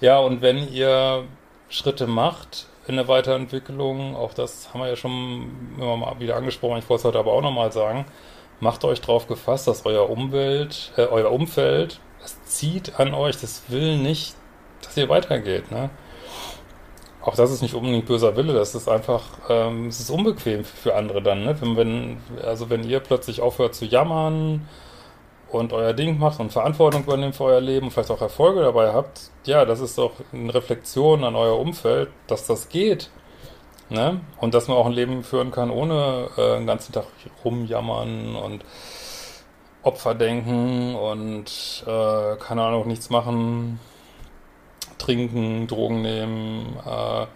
Ja, 0.00 0.18
und 0.20 0.42
wenn 0.42 0.72
ihr 0.72 1.24
Schritte 1.68 2.06
macht 2.06 2.66
in 2.86 2.96
der 2.96 3.08
Weiterentwicklung, 3.08 4.14
auch 4.16 4.32
das 4.32 4.72
haben 4.72 4.80
wir 4.80 4.88
ja 4.88 4.96
schon 4.96 5.50
immer 5.76 5.96
mal 5.96 6.20
wieder 6.20 6.36
angesprochen, 6.36 6.78
ich 6.78 6.88
wollte 6.88 7.00
es 7.00 7.04
heute 7.04 7.18
aber 7.18 7.32
auch 7.32 7.42
nochmal 7.42 7.72
sagen, 7.72 8.06
macht 8.60 8.84
euch 8.84 9.00
darauf 9.00 9.26
gefasst, 9.26 9.66
dass 9.66 9.84
euer 9.86 10.08
Umwelt, 10.08 10.92
äh, 10.96 11.02
euer 11.02 11.32
Umfeld, 11.32 12.00
das 12.22 12.42
zieht 12.44 12.98
an 13.00 13.12
euch, 13.12 13.40
das 13.40 13.64
will 13.68 13.98
nicht, 13.98 14.34
dass 14.82 14.96
ihr 14.96 15.08
weitergeht, 15.08 15.70
ne? 15.70 15.90
Auch 17.20 17.34
das 17.34 17.50
ist 17.50 17.62
nicht 17.62 17.74
unbedingt 17.74 18.06
böser 18.06 18.36
Wille, 18.36 18.54
das 18.54 18.74
ist 18.74 18.88
einfach, 18.88 19.24
ähm, 19.50 19.88
es 19.88 20.00
ist 20.00 20.10
unbequem 20.10 20.64
für 20.64 20.94
andere 20.94 21.22
dann, 21.22 21.44
ne? 21.44 21.60
Wenn, 21.60 21.76
wenn, 21.76 22.20
also 22.44 22.70
wenn 22.70 22.84
ihr 22.88 23.00
plötzlich 23.00 23.40
aufhört 23.40 23.74
zu 23.74 23.84
jammern, 23.84 24.68
und 25.50 25.72
euer 25.72 25.92
Ding 25.92 26.18
macht 26.18 26.40
und 26.40 26.52
Verantwortung 26.52 27.04
übernimmt 27.04 27.36
für 27.36 27.44
euer 27.44 27.60
Leben 27.60 27.86
und 27.86 27.92
vielleicht 27.92 28.10
auch 28.10 28.20
Erfolge 28.20 28.60
dabei 28.60 28.92
habt, 28.92 29.30
ja, 29.44 29.64
das 29.64 29.80
ist 29.80 29.96
doch 29.98 30.12
eine 30.32 30.52
Reflexion 30.54 31.24
an 31.24 31.34
euer 31.34 31.58
Umfeld, 31.58 32.10
dass 32.26 32.46
das 32.46 32.68
geht. 32.68 33.10
Ne? 33.90 34.20
Und 34.38 34.52
dass 34.52 34.68
man 34.68 34.76
auch 34.76 34.86
ein 34.86 34.92
Leben 34.92 35.24
führen 35.24 35.50
kann, 35.50 35.70
ohne 35.70 36.28
äh, 36.36 36.58
den 36.58 36.66
ganzen 36.66 36.92
Tag 36.92 37.06
rumjammern 37.44 38.36
und 38.36 38.64
Opfer 39.82 40.14
denken 40.14 40.94
und 40.94 41.84
äh, 41.86 42.36
keine 42.36 42.64
Ahnung, 42.64 42.86
nichts 42.86 43.08
machen, 43.08 43.80
trinken, 44.98 45.66
Drogen 45.66 46.02
nehmen. 46.02 46.76
Äh, 46.84 47.26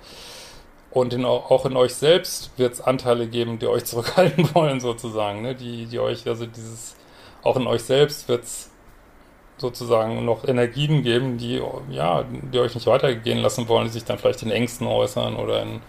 und 0.91 1.15
in, 1.15 1.25
auch 1.25 1.65
in 1.65 1.75
euch 1.75 1.95
selbst 1.95 2.51
wird 2.59 2.75
es 2.75 2.81
Anteile 2.83 3.27
geben, 3.29 3.59
die 3.59 3.67
euch 3.67 3.85
zurückhalten 3.87 4.55
wollen, 4.55 4.81
sozusagen, 4.81 5.41
ne? 5.41 5.55
die, 5.55 5.87
die 5.87 5.99
euch, 5.99 6.27
also 6.29 6.45
dieses 6.45 6.97
auch 7.43 7.57
in 7.57 7.67
euch 7.67 7.83
selbst 7.83 8.29
wird 8.29 8.45
es 8.45 8.71
sozusagen 9.59 10.25
noch 10.25 10.47
Energien 10.47 11.03
geben, 11.03 11.39
die, 11.39 11.63
ja, 11.91 12.25
die 12.25 12.59
euch 12.59 12.75
nicht 12.75 12.87
weitergehen 12.87 13.39
lassen 13.39 13.69
wollen, 13.69 13.87
die 13.87 13.93
sich 13.93 14.05
dann 14.05 14.19
vielleicht 14.19 14.43
in 14.43 14.51
Ängsten 14.51 14.87
äußern 14.87 15.37
oder 15.37 15.63
in, 15.63 15.81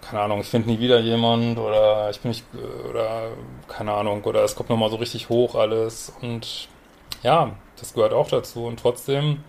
keine 0.00 0.22
Ahnung, 0.22 0.40
ich 0.40 0.48
finde 0.48 0.70
nie 0.70 0.80
wieder 0.80 0.98
jemand 0.98 1.58
oder 1.58 2.10
ich 2.10 2.20
bin 2.20 2.30
nicht, 2.30 2.44
oder 2.88 3.28
keine 3.68 3.92
Ahnung, 3.92 4.24
oder 4.24 4.42
es 4.44 4.56
kommt 4.56 4.70
nochmal 4.70 4.90
so 4.90 4.96
richtig 4.96 5.28
hoch 5.28 5.54
alles 5.54 6.12
und 6.22 6.68
ja, 7.22 7.52
das 7.78 7.94
gehört 7.94 8.12
auch 8.12 8.28
dazu 8.28 8.64
und 8.64 8.80
trotzdem 8.80 9.44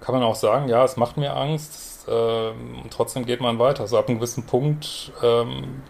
kann 0.00 0.14
man 0.14 0.24
auch 0.24 0.34
sagen, 0.34 0.68
ja, 0.68 0.82
es 0.84 0.96
macht 0.96 1.16
mir 1.16 1.36
Angst 1.36 2.08
äh, 2.08 2.50
und 2.50 2.90
trotzdem 2.90 3.26
geht 3.26 3.40
man 3.40 3.58
weiter. 3.58 3.82
Also 3.82 3.98
ab 3.98 4.08
einem 4.08 4.18
gewissen 4.18 4.46
Punkt, 4.46 5.12
ähm, 5.22 5.82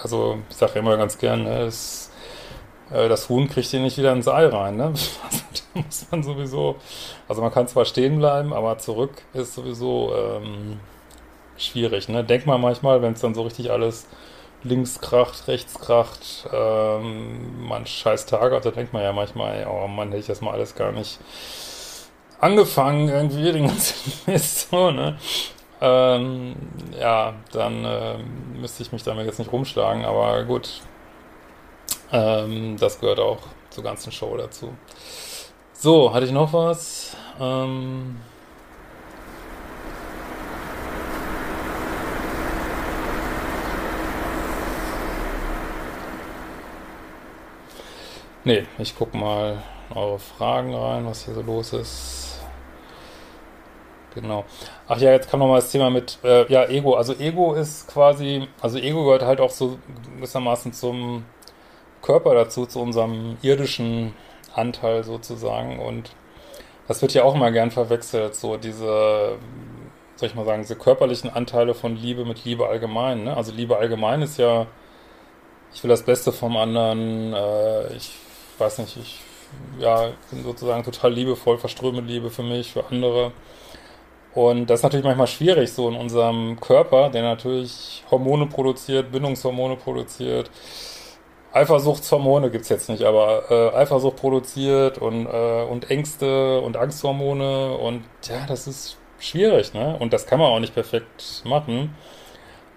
also 0.00 0.38
ich 0.48 0.56
sage 0.56 0.78
immer 0.78 0.96
ganz 0.96 1.18
gern, 1.18 1.44
ne, 1.44 1.62
es 1.62 2.10
das 2.94 3.28
Huhn 3.28 3.48
kriegt 3.48 3.68
hier 3.68 3.80
nicht 3.80 3.98
wieder 3.98 4.12
ins 4.12 4.28
Ei 4.28 4.46
rein, 4.46 4.76
ne? 4.76 4.92
da 5.74 5.80
muss 5.80 6.06
man 6.10 6.22
sowieso, 6.22 6.76
also 7.28 7.42
man 7.42 7.52
kann 7.52 7.66
zwar 7.66 7.84
stehen 7.84 8.18
bleiben, 8.18 8.52
aber 8.52 8.78
zurück 8.78 9.10
ist 9.32 9.54
sowieso 9.54 10.12
ähm, 10.14 10.80
schwierig, 11.56 12.08
ne? 12.08 12.24
Denk 12.24 12.46
mal 12.46 12.58
manchmal, 12.58 13.02
wenn 13.02 13.14
es 13.14 13.20
dann 13.20 13.34
so 13.34 13.42
richtig 13.42 13.70
alles 13.70 14.06
links 14.62 15.00
kracht, 15.00 15.48
rechts 15.48 15.78
kracht, 15.78 16.48
ähm, 16.52 17.66
man 17.66 17.86
scheiß 17.86 18.26
Tag 18.26 18.52
hat, 18.52 18.64
da 18.64 18.70
denkt 18.70 18.92
man 18.92 19.02
ja 19.02 19.12
manchmal, 19.12 19.56
ey, 19.56 19.66
oh 19.66 19.86
Mann, 19.88 20.08
hätte 20.08 20.20
ich 20.20 20.26
das 20.26 20.40
mal 20.40 20.52
alles 20.52 20.74
gar 20.74 20.92
nicht 20.92 21.18
angefangen, 22.40 23.08
irgendwie 23.08 23.52
den 23.52 23.66
ganzen 23.66 24.12
Mist, 24.26 24.70
so, 24.70 24.90
ne? 24.90 25.18
Ähm, 25.80 26.54
ja, 26.98 27.34
dann 27.52 27.84
äh, 27.84 28.18
müsste 28.58 28.82
ich 28.82 28.92
mich 28.92 29.02
damit 29.02 29.26
jetzt 29.26 29.38
nicht 29.38 29.52
rumschlagen, 29.52 30.04
aber 30.04 30.44
gut, 30.44 30.80
ähm, 32.12 32.76
das 32.78 33.00
gehört 33.00 33.20
auch 33.20 33.38
zur 33.70 33.84
ganzen 33.84 34.12
Show 34.12 34.36
dazu. 34.36 34.72
So, 35.72 36.12
hatte 36.14 36.26
ich 36.26 36.32
noch 36.32 36.52
was? 36.52 37.16
Ähm 37.40 38.16
Nee, 48.46 48.66
ich 48.78 48.94
gucke 48.94 49.16
mal 49.16 49.62
eure 49.94 50.18
Fragen 50.18 50.74
rein, 50.74 51.06
was 51.06 51.24
hier 51.24 51.32
so 51.32 51.40
los 51.40 51.72
ist. 51.72 52.40
Genau. 54.14 54.44
Ach 54.86 54.98
ja, 54.98 55.12
jetzt 55.12 55.30
kam 55.30 55.40
nochmal 55.40 55.60
das 55.60 55.70
Thema 55.72 55.90
mit, 55.90 56.18
äh, 56.22 56.50
ja, 56.52 56.66
Ego. 56.66 56.94
Also 56.94 57.14
Ego 57.14 57.54
ist 57.54 57.88
quasi, 57.88 58.46
also 58.60 58.78
Ego 58.78 59.04
gehört 59.04 59.22
halt 59.22 59.40
auch 59.40 59.50
so 59.50 59.78
gewissermaßen 60.16 60.72
zum 60.72 61.24
Körper 62.04 62.34
dazu, 62.34 62.66
zu 62.66 62.80
unserem 62.80 63.36
irdischen 63.42 64.14
Anteil 64.54 65.04
sozusagen. 65.04 65.78
Und 65.78 66.10
das 66.86 67.00
wird 67.02 67.14
ja 67.14 67.24
auch 67.24 67.34
immer 67.34 67.50
gern 67.50 67.70
verwechselt, 67.70 68.36
so 68.36 68.56
diese, 68.56 69.38
soll 70.16 70.28
ich 70.28 70.34
mal 70.34 70.44
sagen, 70.44 70.62
diese 70.62 70.76
körperlichen 70.76 71.30
Anteile 71.30 71.74
von 71.74 71.96
Liebe 71.96 72.24
mit 72.24 72.44
Liebe 72.44 72.68
allgemein. 72.68 73.24
Ne? 73.24 73.36
Also 73.36 73.52
Liebe 73.52 73.76
allgemein 73.78 74.22
ist 74.22 74.38
ja, 74.38 74.66
ich 75.72 75.82
will 75.82 75.88
das 75.88 76.02
Beste 76.04 76.30
vom 76.30 76.56
anderen, 76.56 77.32
äh, 77.32 77.94
ich 77.96 78.12
weiß 78.58 78.78
nicht, 78.78 78.96
ich 78.96 79.20
ja, 79.78 80.10
bin 80.30 80.42
sozusagen 80.42 80.84
total 80.84 81.12
liebevoll, 81.12 81.58
verströme 81.58 82.00
Liebe 82.00 82.30
für 82.30 82.42
mich, 82.42 82.72
für 82.72 82.84
andere. 82.90 83.32
Und 84.34 84.66
das 84.66 84.80
ist 84.80 84.84
natürlich 84.84 85.04
manchmal 85.04 85.28
schwierig, 85.28 85.72
so 85.72 85.88
in 85.88 85.94
unserem 85.94 86.60
Körper, 86.60 87.08
der 87.08 87.22
natürlich 87.22 88.02
Hormone 88.10 88.46
produziert, 88.46 89.12
Bindungshormone 89.12 89.76
produziert, 89.76 90.50
Eifersuchtshormone 91.54 92.50
gibt's 92.50 92.68
jetzt 92.68 92.88
nicht, 92.88 93.04
aber 93.04 93.44
äh, 93.48 93.76
Eifersucht 93.76 94.16
produziert 94.16 94.98
und, 94.98 95.26
äh, 95.26 95.62
und 95.62 95.88
Ängste 95.88 96.60
und 96.60 96.76
Angsthormone 96.76 97.76
und 97.76 98.04
ja, 98.24 98.44
das 98.46 98.66
ist 98.66 98.98
schwierig, 99.20 99.72
ne? 99.72 99.96
Und 99.98 100.12
das 100.12 100.26
kann 100.26 100.40
man 100.40 100.48
auch 100.50 100.58
nicht 100.58 100.74
perfekt 100.74 101.42
machen. 101.44 101.94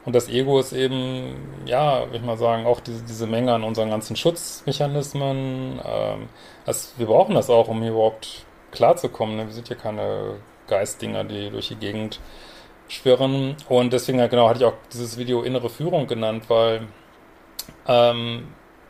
Und 0.05 0.15
das 0.15 0.29
Ego 0.29 0.59
ist 0.59 0.71
eben, 0.71 1.35
ja, 1.65 2.05
würde 2.05 2.17
ich 2.17 2.23
mal 2.23 2.37
sagen, 2.37 2.65
auch 2.65 2.79
diese, 2.79 3.03
diese 3.03 3.27
Menge 3.27 3.53
an 3.53 3.63
unseren 3.63 3.89
ganzen 3.89 4.15
Schutzmechanismen. 4.15 5.81
Ähm, 5.83 6.29
also 6.65 6.89
wir 6.97 7.07
brauchen 7.07 7.35
das 7.35 7.49
auch, 7.49 7.67
um 7.67 7.81
hier 7.81 7.91
überhaupt 7.91 8.45
klarzukommen. 8.71 9.35
Ne? 9.35 9.47
Wir 9.47 9.53
sind 9.53 9.67
ja 9.69 9.75
keine 9.75 10.35
Geistdinger, 10.67 11.23
die 11.23 11.49
durch 11.49 11.67
die 11.69 11.75
Gegend 11.75 12.21
schwirren. 12.87 13.57
Und 13.67 13.91
deswegen, 13.91 14.17
genau, 14.29 14.47
hatte 14.47 14.59
ich 14.59 14.65
auch 14.65 14.75
dieses 14.93 15.17
Video 15.17 15.41
Innere 15.41 15.69
Führung 15.69 16.07
genannt, 16.07 16.45
weil 16.47 16.87
ähm, 17.87 18.47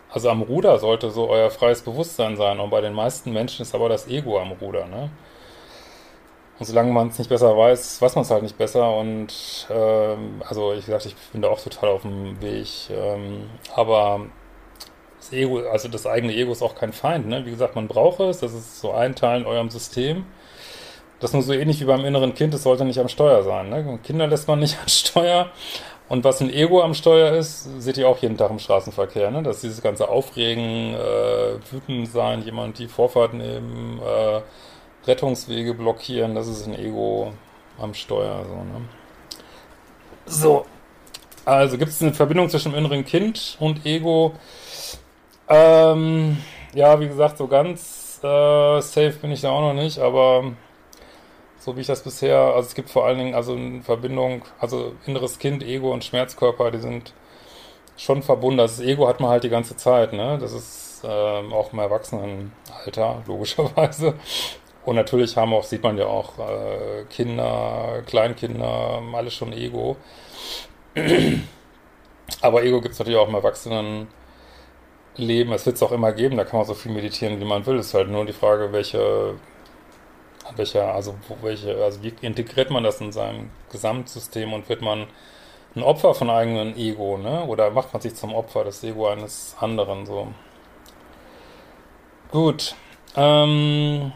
also 0.10 0.30
am 0.30 0.42
Ruder 0.42 0.80
sollte 0.80 1.12
so 1.12 1.30
euer 1.30 1.50
freies 1.50 1.82
Bewusstsein 1.82 2.38
sein 2.38 2.60
und 2.60 2.70
bei 2.70 2.82
den 2.82 2.94
meisten 2.94 3.32
Menschen 3.34 3.62
ist 3.62 3.76
aber 3.76 3.90
das 3.90 4.08
Ego 4.08 4.40
am 4.40 4.52
Ruder, 4.54 4.86
ne? 4.88 5.10
Und 6.60 6.66
solange 6.66 6.92
man 6.92 7.10
es 7.10 7.20
nicht 7.20 7.30
besser 7.30 7.56
weiß, 7.56 8.02
weiß 8.02 8.16
man 8.16 8.24
es 8.24 8.32
halt 8.32 8.42
nicht 8.42 8.58
besser 8.58 8.96
und 8.98 9.68
ähm, 9.70 10.42
also 10.48 10.74
ich 10.74 10.86
gesagt, 10.86 11.06
ich 11.06 11.16
bin 11.32 11.42
da 11.42 11.50
auch 11.50 11.62
total 11.62 11.90
auf 11.90 12.02
dem 12.02 12.42
Weg, 12.42 12.68
ähm, 12.90 13.50
aber 13.76 14.22
das 15.18 15.34
Ego, 15.34 15.60
also 15.70 15.88
das 15.88 16.08
eigene 16.08 16.34
Ego 16.34 16.52
ist 16.52 16.64
auch 16.64 16.76
kein 16.76 16.94
Feind, 16.94 17.28
ne? 17.28 17.46
Wie 17.46 17.52
gesagt, 17.52 17.76
man 17.76 17.88
braucht 17.88 18.20
es, 18.22 18.40
das 18.40 18.54
ist 18.54 18.80
so 18.80 18.92
ein 18.92 19.16
Teil 19.16 19.42
in 19.42 19.46
eurem 19.46 19.70
System. 19.70 20.26
Das 21.20 21.32
ist 21.32 21.34
nur 21.34 21.44
so 21.44 21.54
ähnlich 21.54 21.80
wie 21.82 21.86
beim 21.86 22.06
inneren 22.06 22.36
Kind, 22.36 22.54
das 22.54 22.64
sollte 22.64 22.86
nicht 22.86 23.00
am 23.00 23.08
Steuer 23.08 23.42
sein. 23.44 23.70
Ne? 23.70 24.00
Kinder 24.04 24.28
lässt 24.28 24.48
man 24.48 24.60
nicht 24.60 24.78
an 24.82 24.88
Steuer, 24.88 25.52
und 26.10 26.24
was 26.24 26.42
ein 26.42 26.50
Ego 26.50 26.82
am 26.82 26.94
Steuer 26.94 27.34
ist, 27.34 27.82
seht 27.82 27.98
ihr 27.98 28.08
auch 28.08 28.18
jeden 28.20 28.38
Tag 28.38 28.50
im 28.50 28.60
Straßenverkehr, 28.60 29.30
ne? 29.32 29.44
Dass 29.44 29.62
dieses 29.62 29.82
ganze 29.82 30.08
Aufregen, 30.10 30.94
äh, 30.94 31.72
wütend 31.72 32.10
sein, 32.10 32.44
jemand 32.44 32.80
die 32.80 32.88
Vorfahrt 32.88 33.34
nehmen, 33.34 34.00
äh, 34.00 34.42
Rettungswege 35.06 35.74
blockieren, 35.74 36.36
das 36.36 36.48
ist 36.48 36.66
ein 36.68 36.78
Ego 36.78 37.34
am 37.80 37.94
Steuer, 37.94 38.46
so, 38.46 38.56
ne? 38.56 38.82
So. 40.26 40.66
Also 41.46 41.78
gibt 41.78 41.92
es 41.92 42.02
eine 42.02 42.14
Verbindung 42.14 42.50
zwischen 42.50 42.74
dem 42.74 42.78
inneren 42.78 43.06
Kind 43.06 43.56
und 43.60 43.86
Ego? 43.86 44.34
Ähm, 45.48 46.38
ja, 46.74 47.00
wie 47.00 47.08
gesagt, 47.08 47.38
so 47.38 47.48
ganz 47.48 48.20
äh, 48.22 48.82
safe 48.82 49.14
bin 49.22 49.32
ich 49.32 49.42
da 49.42 49.52
auch 49.52 49.62
noch 49.62 49.82
nicht, 49.82 50.00
aber 50.00 50.52
so 51.68 51.76
wie 51.76 51.82
ich 51.82 51.88
das 51.88 52.02
bisher, 52.02 52.38
also 52.38 52.66
es 52.70 52.76
gibt 52.76 52.90
vor 52.90 53.06
allen 53.06 53.18
Dingen 53.18 53.36
also 53.36 53.54
eine 53.54 53.82
Verbindung, 53.82 54.44
also 54.58 54.94
inneres 55.06 55.38
Kind, 55.38 55.62
Ego 55.64 55.92
und 55.92 56.06
Schmerzkörper, 56.06 56.72
die 56.72 56.80
sind 56.80 57.14
schon 57.98 58.24
verbunden. 58.24 58.58
Das 58.60 58.80
Ego 58.80 59.06
hat 59.06 59.20
man 59.20 59.32
halt 59.32 59.44
die 59.44 59.50
ganze 59.50 59.76
Zeit, 59.76 60.14
ne? 60.14 60.38
Das 60.40 60.54
ist 60.54 61.02
ähm, 61.04 61.52
auch 61.52 61.74
im 61.74 61.80
Erwachsenenalter, 61.80 63.22
logischerweise. 63.28 64.14
Und 64.86 64.96
natürlich 64.96 65.36
haben 65.36 65.54
auch, 65.54 65.66
sieht 65.66 65.84
man 65.84 65.98
ja 65.98 66.06
auch, 66.06 66.40
äh, 66.40 67.04
Kinder, 67.10 68.02
Kleinkinder, 68.06 69.02
alles 69.14 69.34
schon 69.34 69.52
Ego. 69.52 69.98
Aber 72.42 72.64
Ego 72.64 72.80
gibt 72.80 72.94
es 72.94 73.00
natürlich 73.00 73.20
auch 73.20 73.28
im 73.28 73.36
Erwachsenenleben. 73.36 74.08
Es 75.54 75.66
wird 75.66 75.76
es 75.76 75.84
auch 75.84 75.92
immer 75.92 76.14
geben, 76.14 76.38
da 76.38 76.46
kann 76.46 76.60
man 76.60 76.66
so 76.66 76.74
viel 76.76 76.94
meditieren, 76.94 77.42
wie 77.42 77.46
man 77.46 77.66
will. 77.66 77.78
Es 77.78 77.88
ist 77.88 77.94
halt 77.94 78.10
nur 78.10 78.26
die 78.26 78.32
Frage, 78.32 78.72
welche, 78.72 79.36
welcher, 80.56 80.94
also 80.94 81.16
welche, 81.42 81.76
also 81.84 82.02
wie 82.04 82.14
integriert 82.22 82.70
man 82.70 82.84
das 82.84 83.02
in 83.02 83.12
seinem 83.12 83.50
Gesamtsystem 83.72 84.54
und 84.54 84.70
wird 84.70 84.82
man 84.82 85.08
ein 85.76 85.84
Opfer 85.84 86.14
von 86.16 86.30
eigenem 86.30 86.76
Ego, 86.76 87.18
ne? 87.18 87.46
Oder 87.46 87.70
macht 87.72 87.94
man 87.94 88.02
sich 88.02 88.16
zum 88.16 88.34
Opfer 88.34 88.64
des 88.64 88.84
Ego 88.84 89.08
eines 89.08 89.56
anderen 89.60 90.06
so? 90.06 90.28
Gut. 92.32 92.76
Ähm 93.16 94.12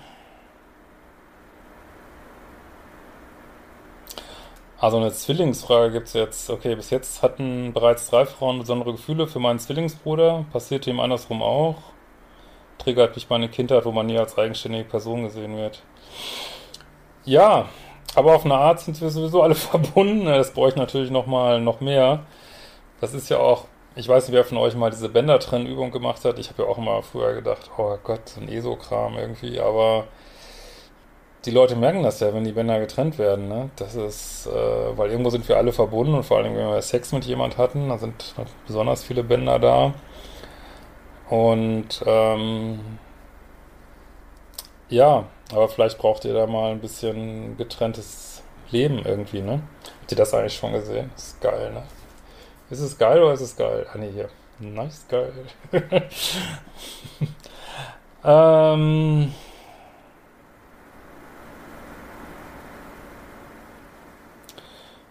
also 4.79 4.97
eine 4.97 5.11
Zwillingsfrage 5.13 5.91
gibt 5.91 6.07
es 6.07 6.13
jetzt. 6.13 6.49
Okay, 6.49 6.75
bis 6.75 6.89
jetzt 6.89 7.21
hatten 7.21 7.71
bereits 7.73 8.09
drei 8.09 8.25
Frauen 8.25 8.59
besondere 8.59 8.93
Gefühle 8.93 9.27
für 9.27 9.39
meinen 9.39 9.59
Zwillingsbruder. 9.59 10.45
Passierte 10.51 10.89
ihm 10.89 10.99
andersrum 10.99 11.41
auch. 11.41 11.77
Triggert 12.79 13.15
mich 13.15 13.29
meine 13.29 13.47
Kindheit, 13.49 13.85
wo 13.85 13.91
man 13.91 14.07
nie 14.07 14.17
als 14.17 14.37
eigenständige 14.37 14.85
Person 14.85 15.23
gesehen 15.23 15.55
wird. 15.55 15.83
Ja, 17.25 17.69
aber 18.15 18.35
auf 18.35 18.45
eine 18.45 18.55
Art 18.55 18.79
sind 18.79 18.99
wir 19.01 19.09
sowieso 19.09 19.41
alle 19.41 19.55
verbunden. 19.55 20.25
Das 20.25 20.51
brauche 20.51 20.69
ich 20.69 20.75
natürlich 20.75 21.11
nochmal 21.11 21.61
noch 21.61 21.81
mehr. 21.81 22.23
Das 22.99 23.13
ist 23.13 23.29
ja 23.29 23.37
auch, 23.37 23.65
ich 23.95 24.07
weiß 24.07 24.27
nicht, 24.27 24.35
wer 24.35 24.43
von 24.43 24.57
euch 24.57 24.75
mal 24.75 24.91
diese 24.91 25.09
Bändertrennübung 25.09 25.91
gemacht 25.91 26.23
hat. 26.25 26.39
Ich 26.39 26.49
habe 26.49 26.63
ja 26.63 26.69
auch 26.69 26.77
immer 26.77 27.01
früher 27.03 27.33
gedacht, 27.33 27.69
oh 27.77 27.97
Gott, 28.03 28.29
so 28.29 28.41
ein 28.41 28.49
ESO-Kram 28.49 29.17
irgendwie. 29.17 29.59
Aber 29.59 30.05
die 31.45 31.51
Leute 31.51 31.75
merken 31.75 32.03
das 32.03 32.19
ja, 32.19 32.33
wenn 32.33 32.43
die 32.43 32.51
Bänder 32.51 32.79
getrennt 32.79 33.17
werden. 33.17 33.47
Ne? 33.47 33.69
Das 33.75 33.95
ist, 33.95 34.47
äh, 34.47 34.97
weil 34.97 35.09
irgendwo 35.09 35.29
sind 35.31 35.47
wir 35.47 35.57
alle 35.57 35.71
verbunden 35.73 36.13
und 36.13 36.23
vor 36.23 36.37
allem, 36.37 36.55
wenn 36.55 36.67
wir 36.67 36.81
Sex 36.81 37.11
mit 37.13 37.25
jemand 37.25 37.57
hatten, 37.57 37.89
da 37.89 37.97
sind 37.97 38.35
besonders 38.67 39.03
viele 39.03 39.23
Bänder 39.23 39.57
da. 39.59 39.93
Und 41.29 42.03
ähm, 42.05 42.79
ja, 44.89 45.25
aber 45.51 45.69
vielleicht 45.69 45.97
braucht 45.97 46.25
ihr 46.25 46.33
da 46.33 46.47
mal 46.47 46.71
ein 46.71 46.79
bisschen 46.79 47.57
getrenntes 47.57 48.43
Leben 48.71 48.99
irgendwie, 49.05 49.41
ne? 49.41 49.61
Habt 50.01 50.11
ihr 50.11 50.17
das 50.17 50.33
eigentlich 50.33 50.55
schon 50.55 50.73
gesehen? 50.73 51.11
Ist 51.15 51.41
geil, 51.41 51.71
ne? 51.73 51.83
Ist 52.69 52.79
es 52.79 52.97
geil 52.97 53.21
oder 53.21 53.33
ist 53.33 53.41
es 53.41 53.55
geil? 53.55 53.85
Ah, 53.93 53.97
ne, 53.97 54.07
hier. 54.07 54.29
Nice, 54.59 55.05
geil. 55.09 55.33
ähm... 58.23 59.33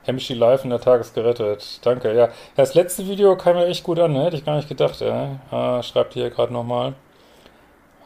Hemschi 0.05 0.35
live 0.35 0.65
in 0.65 0.71
der 0.71 0.81
Tages 0.81 1.13
gerettet. 1.13 1.81
Danke, 1.85 2.15
ja. 2.15 2.31
Das 2.57 2.75
letzte 2.75 3.07
Video 3.07 3.37
kam 3.37 3.57
mir 3.57 3.67
echt 3.67 3.85
gut 3.85 3.99
an, 3.99 4.13
ne? 4.13 4.25
Hätte 4.25 4.37
ich 4.37 4.45
gar 4.45 4.57
nicht 4.57 4.69
gedacht, 4.69 5.01
ja. 5.01 5.39
Äh, 5.53 5.83
schreibt 5.83 6.15
hier 6.15 6.31
gerade 6.31 6.53
nochmal. 6.53 6.95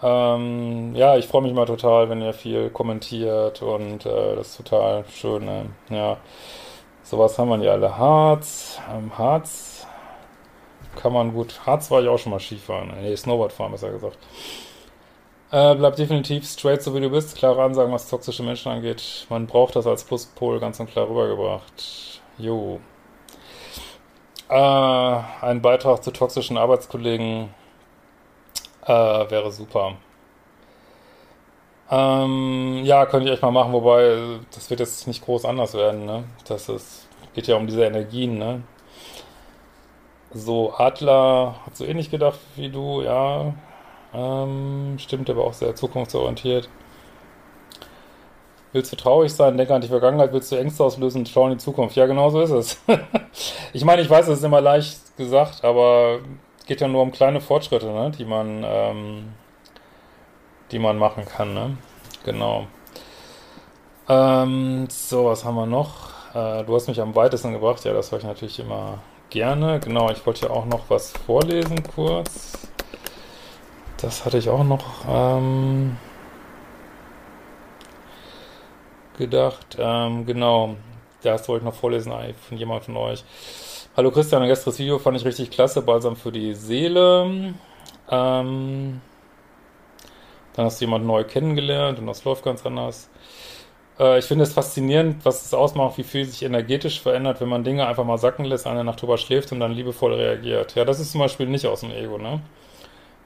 Ähm, 0.05 0.95
ja, 0.95 1.17
ich 1.17 1.27
freue 1.27 1.41
mich 1.41 1.55
mal 1.55 1.65
total, 1.65 2.11
wenn 2.11 2.21
ihr 2.21 2.35
viel 2.35 2.69
kommentiert 2.69 3.63
und 3.63 4.05
äh, 4.05 4.37
das 4.37 4.49
ist 4.49 4.57
total 4.59 5.07
schön. 5.09 5.47
Ne? 5.47 5.71
Ja, 5.89 6.19
sowas 7.03 7.39
haben 7.39 7.49
wir 7.49 7.57
ja 7.65 7.73
alle. 7.73 7.97
Harz, 7.97 8.79
ähm, 8.95 9.17
Harz 9.17 9.87
kann 10.97 11.15
man 11.15 11.33
gut. 11.33 11.59
Harz 11.65 11.91
war 11.91 12.03
ich 12.03 12.09
auch 12.09 12.19
schon 12.19 12.33
mal 12.33 12.39
Skifahren. 12.39 12.93
Nee, 13.01 13.17
Snowboard 13.17 13.53
fahren, 13.53 13.73
besser 13.73 13.93
gesagt. 13.93 14.19
Äh, 15.51 15.75
bleib 15.77 15.97
definitiv 15.97 16.45
straight, 16.47 16.83
so 16.83 16.95
wie 16.95 17.01
du 17.01 17.09
bist. 17.09 17.37
Klare 17.37 17.63
Ansagen, 17.63 17.93
was 17.93 18.11
toxische 18.11 18.43
Menschen 18.43 18.73
angeht. 18.73 19.27
Man 19.31 19.47
braucht 19.47 19.75
das 19.75 19.87
als 19.87 20.05
Pluspol 20.05 20.61
ganz 20.61 20.81
und 20.81 20.91
klar 20.91 21.09
rübergebracht. 21.09 22.21
Jo. 22.37 22.81
Äh, 24.51 24.55
ein 25.41 25.63
Beitrag 25.63 26.05
zu 26.05 26.11
toxischen 26.13 26.59
Arbeitskollegen 26.59 27.49
äh, 28.87 29.31
wäre 29.31 29.51
super. 29.53 29.97
Ähm, 31.91 32.81
ja, 32.85 33.07
könnte 33.07 33.27
ich 33.27 33.33
echt 33.33 33.43
mal 33.43 33.51
machen, 33.51 33.73
wobei 33.73 34.41
das 34.55 34.71
wird 34.71 34.81
jetzt 34.81 35.07
nicht 35.07 35.25
groß 35.25 35.45
anders 35.45 35.75
werden, 35.75 36.07
ne? 36.07 36.25
Das 36.49 36.69
ist, 36.69 37.09
geht 37.35 37.47
ja 37.47 37.57
um 37.57 37.67
diese 37.67 37.85
Energien, 37.85 38.39
ne? 38.39 38.63
So, 40.33 40.75
Adler 40.75 41.57
hat 41.65 41.77
so 41.77 41.85
ähnlich 41.85 42.11
gedacht 42.11 42.41
wie 42.57 42.71
du, 42.71 43.03
ja. 43.03 43.55
Ähm, 44.15 44.97
stimmt, 44.99 45.29
aber 45.31 45.45
auch 45.45 45.53
sehr 45.53 45.75
zukunftsorientiert. 45.75 46.69
Willst 48.73 48.91
du 48.91 48.97
traurig 48.97 49.33
sein, 49.33 49.57
denke 49.57 49.75
an 49.75 49.83
die 49.83 49.89
Vergangenheit, 49.89 50.33
willst 50.33 50.51
du 50.51 50.57
Ängste 50.57 50.83
auslösen, 50.83 51.25
schau 51.27 51.45
in 51.47 51.53
die 51.53 51.59
Zukunft. 51.59 51.95
Ja, 51.95 52.07
genau 52.07 52.31
so 52.31 52.41
ist 52.41 52.51
es. 52.51 52.81
ich 53.73 53.85
meine, 53.85 54.03
ich 54.03 54.11
weiß, 54.11 54.27
es 54.29 54.39
ist 54.39 54.45
immer 54.45 54.61
leicht 54.61 55.17
gesagt, 55.17 55.65
aber 55.65 56.19
es 56.65 56.69
geht 56.69 56.81
ja 56.81 56.89
nur 56.89 57.03
um 57.03 57.13
kleine 57.13 57.43
Fortschritte, 57.43 57.93
ne, 57.93 58.11
die 58.11 58.25
man, 58.25 58.65
ähm, 58.67 59.35
die 60.71 60.79
man 60.79 60.97
machen 60.97 61.27
kann, 61.27 61.53
ne? 61.53 61.77
Genau. 62.25 62.67
Ähm, 64.09 64.87
so, 64.89 65.27
was 65.27 65.45
haben 65.45 65.57
wir 65.57 65.67
noch? 65.67 66.09
Äh, 66.35 66.65
du 66.65 66.75
hast 66.75 66.89
mich 66.89 67.03
am 67.03 67.15
weitesten 67.15 67.53
gebracht, 67.53 67.85
ja, 67.85 67.93
das 67.93 68.11
höre 68.11 68.21
ich 68.21 68.25
natürlich 68.25 68.59
immer 68.61 69.01
gerne. 69.29 69.79
Genau, 69.79 70.09
ich 70.09 70.25
wollte 70.25 70.47
ja 70.47 70.53
auch 70.53 70.65
noch 70.65 70.89
was 70.89 71.13
vorlesen 71.13 71.83
kurz. 71.95 72.67
Das 73.99 74.25
hatte 74.25 74.39
ich 74.39 74.49
auch 74.49 74.65
noch 74.65 75.05
ähm, 75.07 75.99
gedacht. 79.19 79.77
Ähm, 79.79 80.25
genau, 80.25 80.77
das 81.23 81.47
wollte 81.47 81.63
ich 81.63 81.71
noch 81.71 81.79
vorlesen 81.79 82.15
von 82.49 82.57
jemand 82.57 82.85
von 82.85 82.97
euch. 82.97 83.23
Hallo 83.97 84.11
Christian, 84.11 84.43
ein 84.43 84.49
gestriges 84.49 84.81
Video 84.81 84.99
fand 84.99 85.17
ich 85.17 85.25
richtig 85.25 85.53
klasse, 85.53 85.81
Balsam 85.81 86.17
für 86.17 86.33
die 86.33 86.53
Seele. 86.55 87.55
Ähm, 88.11 89.01
dann 90.53 90.65
hast 90.65 90.81
du 90.81 90.85
jemanden 90.85 91.07
neu 91.07 91.23
kennengelernt 91.23 92.01
und 92.01 92.09
das 92.09 92.25
läuft 92.25 92.43
ganz 92.45 92.67
anders. 92.67 93.09
Äh, 94.01 94.19
ich 94.19 94.25
finde 94.25 94.43
es 94.43 94.53
faszinierend, 94.53 95.25
was 95.25 95.47
es 95.47 95.55
ausmacht, 95.55 95.97
wie 95.97 96.03
viel 96.03 96.25
sich 96.25 96.43
energetisch 96.43 97.01
verändert, 97.01 97.41
wenn 97.41 97.49
man 97.49 97.63
Dinge 97.63 97.87
einfach 97.87 98.05
mal 98.05 98.19
sacken 98.19 98.45
lässt, 98.47 98.67
eine 98.67 98.83
Nacht 98.83 99.01
drüber 99.01 99.17
schläft 99.17 99.53
und 99.53 99.61
dann 99.61 99.71
liebevoll 99.71 100.15
reagiert. 100.15 100.75
Ja, 100.75 100.85
das 100.85 100.99
ist 100.99 101.13
zum 101.13 101.21
Beispiel 101.21 101.47
nicht 101.47 101.67
aus 101.67 101.83
dem 101.83 101.93
Ego, 101.93 102.19
ne? 102.19 102.41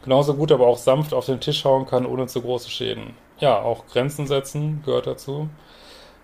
Genauso 0.04 0.34
gut 0.34 0.52
aber 0.52 0.66
auch 0.66 0.76
sanft 0.76 1.14
auf 1.14 1.24
den 1.24 1.40
Tisch 1.40 1.64
hauen 1.64 1.86
kann, 1.86 2.04
ohne 2.04 2.26
zu 2.26 2.42
große 2.42 2.68
Schäden. 2.68 3.14
Ja, 3.38 3.58
auch 3.62 3.86
Grenzen 3.86 4.26
setzen 4.26 4.82
gehört 4.84 5.06
dazu. 5.06 5.48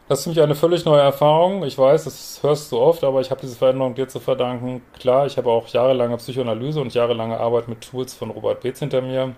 Das 0.07 0.19
ist 0.19 0.25
für 0.25 0.31
mich 0.31 0.41
eine 0.43 0.55
völlig 0.55 0.85
neue 0.85 1.01
Erfahrung. 1.01 1.65
Ich 1.65 1.79
weiß, 1.79 2.05
das 2.05 2.43
hörst 2.43 2.71
du 2.71 2.79
oft, 2.79 3.03
aber 3.05 3.23
ich 3.23 3.31
habe 3.31 3.41
diese 3.41 3.57
Veränderung 3.57 3.95
dir 3.95 4.07
zu 4.07 4.21
verdanken. 4.21 4.83
Klar, 4.99 5.25
ich 5.27 5.39
habe 5.39 5.49
auch 5.49 5.67
jahrelange 5.69 6.19
Psychoanalyse 6.19 6.81
und 6.81 6.93
jahrelange 6.93 7.41
Arbeit 7.41 7.69
mit 7.69 7.81
Tools 7.81 8.13
von 8.13 8.31
Robert 8.31 8.61
Beetz 8.61 8.81
hinter 8.81 9.01
mir. 9.01 9.35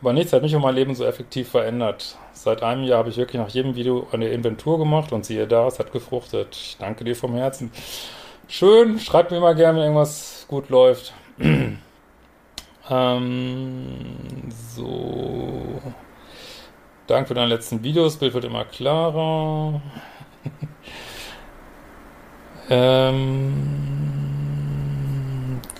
Aber 0.00 0.12
nichts 0.12 0.32
hat 0.32 0.42
mich 0.42 0.54
und 0.54 0.62
mein 0.62 0.74
Leben 0.74 0.94
so 0.96 1.04
effektiv 1.04 1.50
verändert. 1.50 2.16
Seit 2.32 2.62
einem 2.62 2.82
Jahr 2.84 2.98
habe 2.98 3.10
ich 3.10 3.16
wirklich 3.16 3.40
nach 3.40 3.50
jedem 3.50 3.76
Video 3.76 4.06
eine 4.10 4.28
Inventur 4.28 4.78
gemacht 4.78 5.12
und 5.12 5.24
siehe 5.24 5.46
da, 5.46 5.68
es 5.68 5.78
hat 5.78 5.92
gefruchtet. 5.92 6.56
Ich 6.56 6.76
danke 6.78 7.04
dir 7.04 7.14
vom 7.14 7.34
Herzen. 7.34 7.70
Schön, 8.48 8.98
schreib 8.98 9.30
mir 9.30 9.40
mal 9.40 9.54
gerne, 9.54 9.78
wenn 9.78 9.84
irgendwas 9.86 10.46
gut 10.48 10.70
läuft. 10.70 11.12
ähm, 12.90 13.86
so. 14.74 15.80
Danke 17.08 17.28
für 17.28 17.34
deine 17.34 17.48
letzten 17.48 17.82
Videos. 17.82 18.18
Bild 18.18 18.34
wird 18.34 18.44
immer 18.44 18.66
klarer. 18.66 19.80
ähm, 22.68 23.54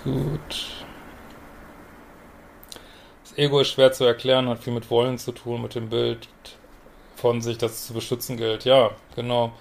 gut. 0.02 0.86
Das 3.22 3.36
Ego 3.36 3.60
ist 3.60 3.68
schwer 3.68 3.92
zu 3.92 4.04
erklären, 4.04 4.48
hat 4.48 4.64
viel 4.64 4.72
mit 4.72 4.90
Wollen 4.90 5.18
zu 5.18 5.32
tun, 5.32 5.60
mit 5.60 5.74
dem 5.74 5.90
Bild 5.90 6.28
von 7.14 7.42
sich, 7.42 7.58
das 7.58 7.86
zu 7.86 7.92
beschützen 7.92 8.38
gilt. 8.38 8.64
Ja, 8.64 8.92
genau. 9.14 9.52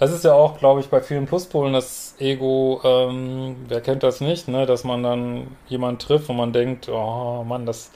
Das 0.00 0.10
ist 0.10 0.24
ja 0.24 0.32
auch, 0.32 0.58
glaube 0.58 0.80
ich, 0.80 0.88
bei 0.88 1.00
vielen 1.00 1.26
Pluspolen 1.26 1.72
das 1.72 2.16
Ego, 2.18 2.80
ähm, 2.82 3.54
wer 3.68 3.80
kennt 3.80 4.02
das 4.02 4.20
nicht, 4.20 4.48
ne? 4.48 4.66
dass 4.66 4.82
man 4.82 5.04
dann 5.04 5.56
jemanden 5.68 6.00
trifft 6.00 6.28
und 6.30 6.36
man 6.36 6.52
denkt, 6.52 6.88
oh 6.88 7.44
Mann, 7.44 7.64
das 7.64 7.92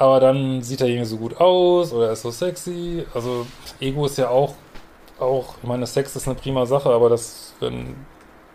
aber 0.00 0.18
dann 0.18 0.62
sieht 0.62 0.80
er 0.80 0.86
irgendwie 0.86 1.04
so 1.04 1.18
gut 1.18 1.38
aus 1.38 1.92
oder 1.92 2.06
er 2.06 2.12
ist 2.12 2.22
so 2.22 2.30
sexy. 2.30 3.04
Also 3.12 3.46
Ego 3.80 4.06
ist 4.06 4.16
ja 4.16 4.30
auch, 4.30 4.54
auch, 5.18 5.56
ich 5.62 5.68
meine, 5.68 5.86
Sex 5.86 6.16
ist 6.16 6.26
eine 6.26 6.36
prima 6.36 6.64
Sache, 6.64 6.88
aber 6.88 7.10
das, 7.10 7.52
wenn 7.60 7.96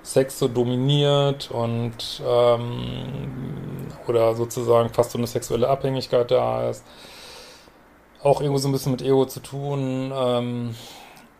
Sex 0.01 0.39
so 0.39 0.47
dominiert 0.47 1.51
und 1.51 2.23
ähm, 2.27 3.91
oder 4.07 4.33
sozusagen 4.33 4.89
fast 4.89 5.11
so 5.11 5.19
eine 5.19 5.27
sexuelle 5.27 5.69
Abhängigkeit 5.69 6.31
da 6.31 6.67
ist, 6.67 6.83
auch 8.23 8.41
irgendwo 8.41 8.57
so 8.57 8.67
ein 8.67 8.71
bisschen 8.71 8.93
mit 8.93 9.03
Ego 9.03 9.25
zu 9.27 9.39
tun. 9.39 10.11
Ähm, 10.15 10.75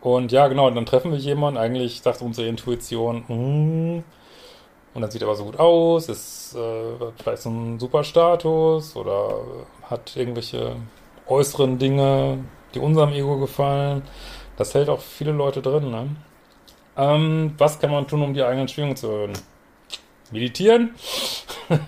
und 0.02 0.30
ja, 0.30 0.46
genau, 0.46 0.70
dann 0.70 0.86
treffen 0.86 1.10
wir 1.10 1.18
jemanden, 1.18 1.58
eigentlich 1.58 2.00
sagt 2.00 2.22
unsere 2.22 2.46
Intuition, 2.46 3.24
mm, 3.26 4.04
und 4.96 5.02
dann 5.02 5.10
sieht 5.10 5.20
er 5.20 5.28
aber 5.28 5.36
so 5.36 5.44
gut 5.44 5.58
aus, 5.58 6.08
ist 6.08 6.54
äh, 6.54 7.12
vielleicht 7.22 7.42
so 7.42 7.50
ein 7.50 7.78
super 7.78 8.02
Status 8.02 8.96
oder 8.96 9.40
hat 9.90 10.16
irgendwelche 10.16 10.76
äußeren 11.26 11.78
Dinge, 11.78 12.44
die 12.74 12.78
unserem 12.78 13.12
Ego 13.12 13.38
gefallen. 13.38 14.02
Das 14.56 14.74
hält 14.74 14.88
auch 14.88 15.00
viele 15.00 15.32
Leute 15.32 15.62
drin, 15.62 15.90
ne? 15.90 16.08
Ähm, 16.96 17.54
was 17.58 17.78
kann 17.78 17.90
man 17.90 18.06
tun, 18.06 18.22
um 18.22 18.32
die 18.34 18.42
eigenen 18.42 18.68
Schwingungen 18.68 18.96
zu 18.96 19.08
erhöhen? 19.08 19.32
Meditieren. 20.30 20.94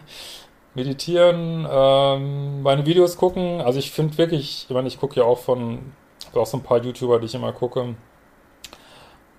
Meditieren, 0.75 1.67
ähm, 1.71 2.63
meine 2.63 2.87
Videos 2.87 3.17
gucken. 3.17 3.61
Also 3.61 3.79
ich 3.79 3.91
finde 3.91 4.19
wirklich, 4.19 4.67
ich 4.69 4.75
meine, 4.75 4.87
ich 4.87 5.01
gucke 5.01 5.19
ja 5.19 5.27
auch 5.27 5.39
von, 5.39 5.93
auch 6.35 6.47
so 6.47 6.59
ein 6.59 6.63
paar 6.63 6.83
YouTuber, 6.83 7.19
die 7.19 7.27
ich 7.27 7.35
immer 7.35 7.53
gucke. 7.53 7.95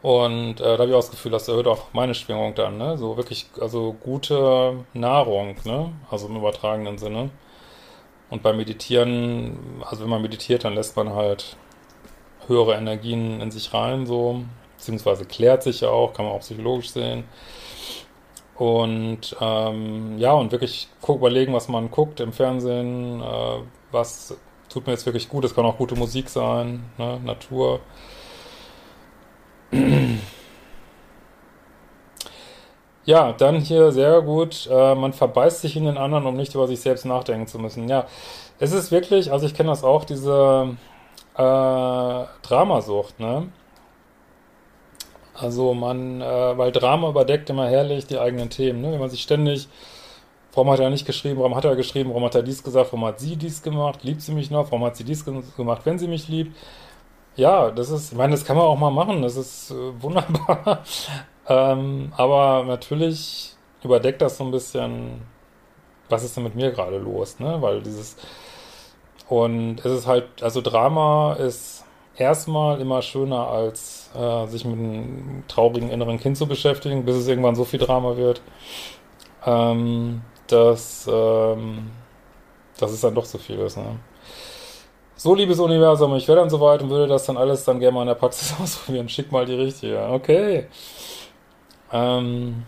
Und 0.01 0.59
äh, 0.59 0.63
da 0.63 0.79
habe 0.79 0.87
ich 0.87 0.93
auch 0.93 1.01
das 1.01 1.11
Gefühl, 1.11 1.31
das 1.31 1.47
erhöht 1.47 1.67
auch 1.67 1.93
meine 1.93 2.15
Schwingung 2.15 2.55
dann, 2.55 2.77
ne? 2.77 2.97
So 2.97 3.17
wirklich, 3.17 3.47
also 3.59 3.93
gute 3.93 4.85
Nahrung, 4.93 5.55
ne? 5.65 5.91
Also 6.09 6.27
im 6.27 6.37
übertragenen 6.37 6.97
Sinne. 6.97 7.29
Und 8.29 8.43
beim 8.43 8.57
Meditieren, 8.57 9.57
also 9.81 10.03
wenn 10.03 10.09
man 10.09 10.21
meditiert, 10.21 10.63
dann 10.63 10.75
lässt 10.75 10.95
man 10.95 11.13
halt 11.13 11.57
höhere 12.47 12.75
Energien 12.75 13.41
in 13.41 13.51
sich 13.51 13.73
rein, 13.73 14.05
so, 14.05 14.43
beziehungsweise 14.77 15.25
klärt 15.25 15.63
sich 15.63 15.81
ja 15.81 15.89
auch, 15.89 16.13
kann 16.13 16.25
man 16.25 16.35
auch 16.35 16.41
psychologisch 16.41 16.91
sehen. 16.91 17.23
Und 18.55 19.35
ähm, 19.39 20.17
ja, 20.17 20.33
und 20.33 20.51
wirklich 20.51 20.89
überlegen, 21.07 21.53
was 21.53 21.69
man 21.69 21.89
guckt 21.89 22.19
im 22.19 22.33
Fernsehen, 22.33 23.21
äh, 23.21 23.59
was 23.91 24.35
tut 24.67 24.85
mir 24.85 24.93
jetzt 24.93 25.05
wirklich 25.05 25.29
gut. 25.29 25.45
Es 25.45 25.55
kann 25.55 25.65
auch 25.65 25.77
gute 25.77 25.95
Musik 25.95 26.29
sein, 26.29 26.83
ne? 26.97 27.19
Natur. 27.23 27.79
Ja, 33.09 33.33
dann 33.33 33.55
hier 33.59 33.91
sehr 33.91 34.21
gut, 34.21 34.69
äh, 34.71 34.93
man 34.93 35.13
verbeißt 35.13 35.61
sich 35.61 35.75
in 35.75 35.85
den 35.85 35.97
anderen, 35.97 36.27
um 36.27 36.35
nicht 36.35 36.53
über 36.53 36.67
sich 36.67 36.79
selbst 36.79 37.05
nachdenken 37.05 37.47
zu 37.47 37.57
müssen. 37.57 37.89
Ja, 37.89 38.05
es 38.59 38.71
ist 38.71 38.91
wirklich, 38.91 39.31
also 39.31 39.47
ich 39.47 39.55
kenne 39.55 39.69
das 39.69 39.83
auch, 39.83 40.05
diese 40.05 40.77
äh, 41.33 42.23
Dramasucht, 42.43 43.19
ne? 43.19 43.51
Also 45.33 45.73
man, 45.73 46.21
äh, 46.21 46.57
weil 46.57 46.71
Drama 46.71 47.09
überdeckt 47.09 47.49
immer 47.49 47.67
herrlich 47.67 48.05
die 48.05 48.19
eigenen 48.19 48.51
Themen, 48.51 48.81
ne? 48.81 48.91
Wenn 48.91 48.99
man 48.99 49.09
sich 49.09 49.23
ständig, 49.23 49.67
warum 50.53 50.69
hat 50.69 50.79
er 50.79 50.91
nicht 50.91 51.07
geschrieben, 51.07 51.39
warum 51.39 51.55
hat 51.55 51.65
er 51.65 51.75
geschrieben, 51.75 52.09
warum 52.11 52.25
hat 52.25 52.35
er 52.35 52.43
dies 52.43 52.63
gesagt, 52.63 52.93
warum 52.93 53.05
hat 53.05 53.19
sie 53.19 53.37
dies 53.37 53.63
gemacht, 53.63 54.03
liebt 54.03 54.21
sie 54.21 54.33
mich 54.33 54.51
noch, 54.51 54.65
warum 54.71 54.85
hat 54.85 54.97
sie 54.97 55.03
dies 55.03 55.25
gemacht, 55.25 55.81
wenn 55.85 55.97
sie 55.97 56.07
mich 56.07 56.27
liebt, 56.27 56.55
ja, 57.35 57.71
das 57.71 57.89
ist, 57.89 58.11
ich 58.11 58.17
meine, 58.17 58.33
das 58.33 58.45
kann 58.45 58.57
man 58.57 58.65
auch 58.65 58.77
mal 58.77 58.91
machen, 58.91 59.21
das 59.23 59.35
ist 59.37 59.71
äh, 59.71 60.01
wunderbar. 60.01 60.83
Ähm, 61.49 62.13
aber 62.15 62.63
natürlich 62.65 63.55
überdeckt 63.83 64.21
das 64.21 64.37
so 64.37 64.43
ein 64.43 64.51
bisschen, 64.51 65.21
was 66.09 66.23
ist 66.23 66.37
denn 66.37 66.43
mit 66.43 66.55
mir 66.55 66.71
gerade 66.71 66.97
los, 66.97 67.39
ne? 67.39 67.57
Weil 67.61 67.81
dieses, 67.81 68.17
und 69.27 69.79
es 69.79 69.91
ist 69.91 70.07
halt, 70.07 70.43
also 70.43 70.61
Drama 70.61 71.33
ist 71.33 71.85
erstmal 72.17 72.79
immer 72.81 73.01
schöner, 73.01 73.47
als 73.47 74.11
äh, 74.15 74.47
sich 74.47 74.65
mit 74.65 74.77
einem 74.77 75.43
traurigen 75.47 75.89
inneren 75.89 76.19
Kind 76.19 76.37
zu 76.37 76.47
beschäftigen, 76.47 77.05
bis 77.05 77.15
es 77.15 77.27
irgendwann 77.27 77.55
so 77.55 77.65
viel 77.65 77.79
Drama 77.79 78.17
wird, 78.17 78.41
ähm, 79.45 80.21
dass, 80.47 81.07
ähm, 81.11 81.91
dass 82.79 82.91
es 82.91 83.01
dann 83.01 83.15
doch 83.15 83.25
zu 83.25 83.37
viel 83.39 83.59
ist, 83.59 83.77
ne? 83.77 83.99
So, 85.15 85.35
liebes 85.35 85.59
Universum, 85.59 86.15
ich 86.15 86.27
wäre 86.29 86.37
dann 86.39 86.49
soweit 86.49 86.81
und 86.81 86.89
würde 86.89 87.07
das 87.07 87.25
dann 87.25 87.35
alles 87.35 87.65
dann 87.65 87.79
gerne 87.81 87.93
mal 87.93 88.01
in 88.03 88.07
der 88.07 88.15
Praxis 88.15 88.55
ausprobieren. 88.61 89.09
Schick 89.09 89.31
mal 89.33 89.45
die 89.45 89.55
richtige. 89.55 90.01
Okay. 90.11 90.67
Ähm, 91.91 92.65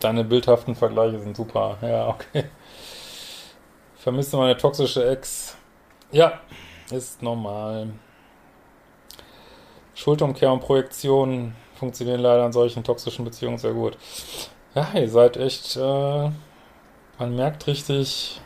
deine 0.00 0.24
bildhaften 0.24 0.74
Vergleiche 0.74 1.18
sind 1.18 1.36
super. 1.36 1.78
Ja, 1.82 2.08
okay. 2.08 2.44
Vermisste 3.96 4.36
meine 4.36 4.56
toxische 4.56 5.08
Ex. 5.08 5.56
Ja, 6.10 6.40
ist 6.90 7.22
normal. 7.22 7.90
Schuldumkehr 9.94 10.50
und 10.50 10.60
Projektion 10.60 11.54
funktionieren 11.74 12.20
leider 12.20 12.46
in 12.46 12.52
solchen 12.52 12.82
toxischen 12.82 13.24
Beziehungen 13.24 13.58
sehr 13.58 13.72
gut. 13.72 13.96
Ja, 14.74 14.88
ihr 14.94 15.08
seid 15.08 15.36
echt, 15.36 15.76
äh, 15.76 16.30
man 17.18 17.36
merkt 17.36 17.66
richtig, 17.66 18.40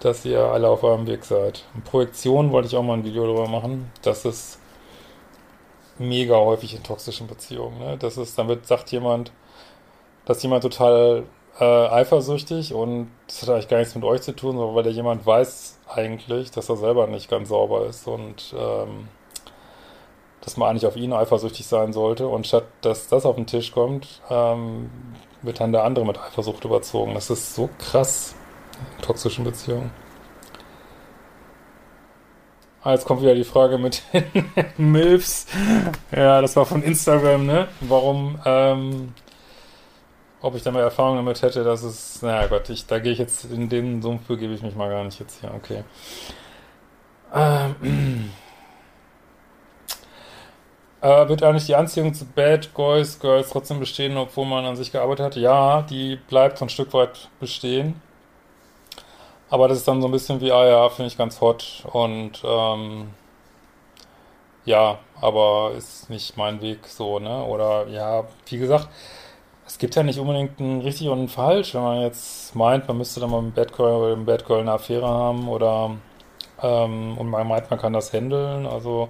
dass 0.00 0.24
ihr 0.24 0.40
alle 0.40 0.68
auf 0.68 0.82
eurem 0.82 1.06
Weg 1.06 1.24
seid. 1.24 1.64
Und 1.74 1.84
Projektion 1.84 2.52
wollte 2.52 2.68
ich 2.68 2.76
auch 2.76 2.82
mal 2.82 2.94
ein 2.94 3.04
Video 3.04 3.24
darüber 3.24 3.48
machen. 3.48 3.90
Das 4.02 4.24
ist 4.24 4.58
mega 5.98 6.36
häufig 6.36 6.74
in 6.74 6.82
toxischen 6.82 7.26
Beziehungen. 7.26 7.78
Ne? 7.78 7.96
Das 7.98 8.16
ist, 8.16 8.38
dann 8.38 8.48
wird, 8.48 8.66
sagt 8.66 8.90
jemand, 8.92 9.32
dass 10.24 10.42
jemand 10.42 10.62
total 10.62 11.24
äh, 11.58 11.64
eifersüchtig 11.64 12.74
und 12.74 13.10
das 13.26 13.42
hat 13.42 13.50
eigentlich 13.50 13.68
gar 13.68 13.78
nichts 13.78 13.94
mit 13.94 14.04
euch 14.04 14.22
zu 14.22 14.34
tun, 14.34 14.56
sondern 14.56 14.74
weil 14.74 14.82
der 14.82 14.92
jemand 14.92 15.24
weiß 15.24 15.78
eigentlich, 15.88 16.50
dass 16.50 16.68
er 16.68 16.76
selber 16.76 17.06
nicht 17.06 17.30
ganz 17.30 17.48
sauber 17.48 17.86
ist 17.86 18.06
und 18.06 18.54
ähm, 18.58 19.08
dass 20.40 20.56
man 20.56 20.70
eigentlich 20.70 20.86
auf 20.86 20.96
ihn 20.96 21.12
eifersüchtig 21.12 21.66
sein 21.66 21.92
sollte 21.92 22.28
und 22.28 22.46
statt 22.46 22.64
dass 22.82 23.08
das 23.08 23.24
auf 23.24 23.36
den 23.36 23.46
Tisch 23.46 23.72
kommt, 23.72 24.20
ähm, 24.30 24.90
wird 25.42 25.60
dann 25.60 25.72
der 25.72 25.84
andere 25.84 26.04
mit 26.04 26.18
Eifersucht 26.18 26.64
überzogen. 26.64 27.14
Das 27.14 27.30
ist 27.30 27.54
so 27.54 27.70
krass 27.78 28.34
toxischen 29.02 29.44
Beziehungen. 29.44 29.90
Ah, 32.86 32.92
jetzt 32.92 33.04
kommt 33.04 33.20
wieder 33.20 33.34
die 33.34 33.42
Frage 33.42 33.78
mit 33.78 34.00
den 34.12 34.44
Milfs. 34.92 35.46
Ja, 36.12 36.40
das 36.40 36.54
war 36.54 36.64
von 36.66 36.84
Instagram, 36.84 37.44
ne? 37.44 37.66
Warum, 37.80 38.38
ähm, 38.44 39.12
ob 40.40 40.54
ich 40.54 40.62
da 40.62 40.70
mal 40.70 40.82
Erfahrung 40.82 41.16
damit 41.16 41.42
hätte, 41.42 41.64
dass 41.64 41.82
es, 41.82 42.22
naja 42.22 42.46
Gott, 42.46 42.70
ich, 42.70 42.86
da 42.86 43.00
gehe 43.00 43.10
ich 43.10 43.18
jetzt, 43.18 43.46
in 43.46 43.68
den 43.68 44.02
Sumpf 44.02 44.28
begebe 44.28 44.54
ich 44.54 44.62
mich 44.62 44.76
mal 44.76 44.88
gar 44.88 45.02
nicht 45.02 45.18
jetzt 45.18 45.40
hier, 45.40 45.52
okay. 45.52 45.82
Ähm, 47.34 48.30
äh, 51.00 51.28
wird 51.28 51.42
eigentlich 51.42 51.66
die 51.66 51.74
Anziehung 51.74 52.14
zu 52.14 52.24
Bad 52.24 52.72
Boys, 52.72 53.18
Girls 53.18 53.50
trotzdem 53.50 53.80
bestehen, 53.80 54.16
obwohl 54.16 54.46
man 54.46 54.64
an 54.64 54.76
sich 54.76 54.92
gearbeitet 54.92 55.26
hat? 55.26 55.34
Ja, 55.34 55.82
die 55.82 56.20
bleibt 56.28 56.58
so 56.58 56.66
ein 56.66 56.68
Stück 56.68 56.92
weit 56.92 57.30
bestehen. 57.40 58.00
Aber 59.48 59.68
das 59.68 59.78
ist 59.78 59.88
dann 59.88 60.00
so 60.02 60.08
ein 60.08 60.12
bisschen 60.12 60.40
wie, 60.40 60.50
ah 60.52 60.66
ja, 60.66 60.88
finde 60.88 61.08
ich 61.08 61.18
ganz 61.18 61.40
hot 61.40 61.84
und 61.92 62.42
ähm, 62.44 63.10
ja, 64.64 64.98
aber 65.20 65.72
ist 65.76 66.10
nicht 66.10 66.36
mein 66.36 66.60
Weg 66.60 66.86
so, 66.88 67.20
ne? 67.20 67.44
Oder 67.44 67.86
ja, 67.88 68.24
wie 68.46 68.58
gesagt, 68.58 68.88
es 69.66 69.78
gibt 69.78 69.94
ja 69.94 70.02
nicht 70.02 70.18
unbedingt 70.18 70.58
ein 70.60 70.80
richtig 70.80 71.08
und 71.08 71.24
ein 71.24 71.28
falsch, 71.28 71.74
wenn 71.74 71.82
man 71.82 72.00
jetzt 72.02 72.54
meint, 72.56 72.88
man 72.88 72.98
müsste 72.98 73.20
dann 73.20 73.30
mal 73.30 73.42
mit 73.42 73.54
Bad 73.54 73.76
Girl 73.76 73.94
oder 73.94 74.14
dem 74.14 74.24
Bad 74.26 74.46
Girl 74.46 74.60
eine 74.60 74.72
Affäre 74.72 75.06
haben 75.08 75.48
oder 75.48 75.92
ähm, 76.62 77.16
und 77.18 77.28
man 77.28 77.46
meint, 77.46 77.70
man 77.70 77.78
kann 77.80 77.92
das 77.92 78.12
handeln, 78.12 78.66
also 78.66 79.08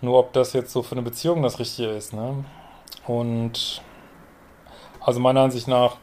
nur 0.00 0.18
ob 0.18 0.32
das 0.32 0.52
jetzt 0.52 0.72
so 0.72 0.82
für 0.82 0.92
eine 0.92 1.02
Beziehung 1.02 1.42
das 1.42 1.58
Richtige 1.60 1.90
ist, 1.90 2.12
ne? 2.12 2.44
Und 3.06 3.82
also 5.00 5.20
meiner 5.20 5.42
Ansicht 5.42 5.68
nach 5.68 5.96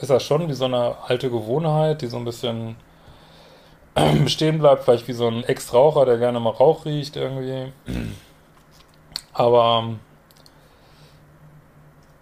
ist 0.00 0.10
das 0.10 0.22
schon 0.22 0.48
wie 0.48 0.54
so 0.54 0.64
eine 0.64 0.96
alte 1.06 1.30
Gewohnheit, 1.30 2.02
die 2.02 2.06
so 2.06 2.16
ein 2.16 2.24
bisschen 2.24 2.76
bestehen 4.24 4.58
bleibt, 4.58 4.84
vielleicht 4.84 5.08
wie 5.08 5.12
so 5.12 5.28
ein 5.28 5.44
Ex-Raucher, 5.44 6.04
der 6.06 6.18
gerne 6.18 6.40
mal 6.40 6.50
Rauch 6.50 6.84
riecht 6.84 7.16
irgendwie. 7.16 7.72
Aber 9.32 9.94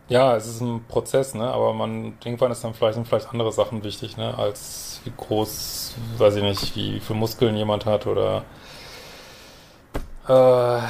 ja, 0.08 0.36
es 0.36 0.46
ist 0.46 0.60
ein 0.60 0.84
Prozess, 0.88 1.34
ne? 1.34 1.50
Aber 1.50 1.74
man 1.74 2.16
irgendwann 2.24 2.50
ist 2.50 2.64
dann 2.64 2.74
vielleicht 2.74 2.94
sind 2.94 3.06
vielleicht 3.06 3.30
andere 3.30 3.52
Sachen 3.52 3.84
wichtig, 3.84 4.16
ne? 4.16 4.36
Als 4.36 5.00
wie 5.04 5.12
groß, 5.16 5.94
weiß 6.16 6.36
ich 6.36 6.42
nicht, 6.42 6.76
wie 6.76 7.00
viele 7.00 7.18
Muskeln 7.18 7.56
jemand 7.56 7.84
hat 7.86 8.06
oder 8.06 8.44
äh, 10.28 10.80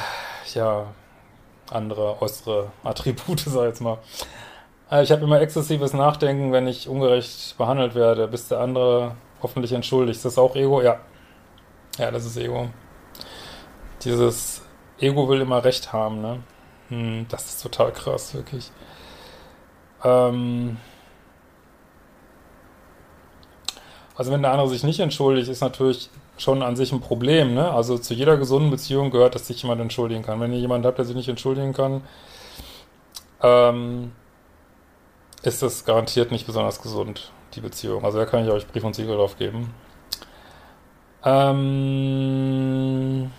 ja 0.53 0.85
andere 1.69 2.21
äußere 2.21 2.71
Attribute, 2.83 3.39
sag 3.45 3.61
ich 3.61 3.67
jetzt 3.69 3.81
mal. 3.81 3.97
Äh, 4.91 5.03
ich 5.03 5.11
habe 5.11 5.23
immer 5.23 5.41
exzessives 5.41 5.93
Nachdenken, 5.93 6.51
wenn 6.51 6.67
ich 6.67 6.87
ungerecht 6.87 7.57
behandelt 7.57 7.95
werde, 7.95 8.27
bis 8.27 8.47
der 8.47 8.59
andere 8.59 9.15
hoffentlich 9.41 9.71
entschuldigt. 9.73 10.17
Ist 10.17 10.25
das 10.25 10.37
auch 10.37 10.55
Ego? 10.55 10.81
Ja. 10.81 10.99
Ja, 11.97 12.11
das 12.11 12.25
ist 12.25 12.37
Ego. 12.37 12.69
Dieses 14.03 14.63
Ego 14.99 15.27
will 15.29 15.41
immer 15.41 15.63
Recht 15.63 15.91
haben, 15.93 16.21
ne? 16.21 16.39
Hm, 16.89 17.25
das 17.29 17.45
ist 17.45 17.63
total 17.63 17.91
krass, 17.91 18.33
wirklich. 18.33 18.71
Ähm 20.03 20.77
also 24.15 24.31
wenn 24.31 24.41
der 24.41 24.51
andere 24.51 24.69
sich 24.69 24.83
nicht 24.83 24.99
entschuldigt, 24.99 25.49
ist 25.49 25.61
natürlich 25.61 26.09
schon 26.37 26.63
an 26.63 26.75
sich 26.77 26.91
ein 26.93 27.01
Problem, 27.01 27.53
ne? 27.53 27.71
Also 27.71 27.97
zu 27.97 28.13
jeder 28.13 28.37
gesunden 28.37 28.71
Beziehung 28.71 29.11
gehört, 29.11 29.35
dass 29.35 29.47
sich 29.47 29.61
jemand 29.61 29.81
entschuldigen 29.81 30.23
kann. 30.23 30.39
Wenn 30.39 30.53
ihr 30.53 30.59
jemanden 30.59 30.87
habt, 30.87 30.97
der 30.97 31.05
sich 31.05 31.15
nicht 31.15 31.29
entschuldigen 31.29 31.73
kann, 31.73 32.01
ähm, 33.41 34.11
ist 35.43 35.61
das 35.61 35.85
garantiert 35.85 36.31
nicht 36.31 36.45
besonders 36.45 36.81
gesund, 36.81 37.31
die 37.53 37.61
Beziehung. 37.61 38.03
Also 38.05 38.19
da 38.19 38.25
kann 38.25 38.45
ich 38.45 38.51
euch 38.51 38.67
Brief 38.67 38.83
und 38.83 38.95
Siegel 38.95 39.15
drauf 39.15 39.37
geben. 39.37 39.73
Ähm 41.23 43.31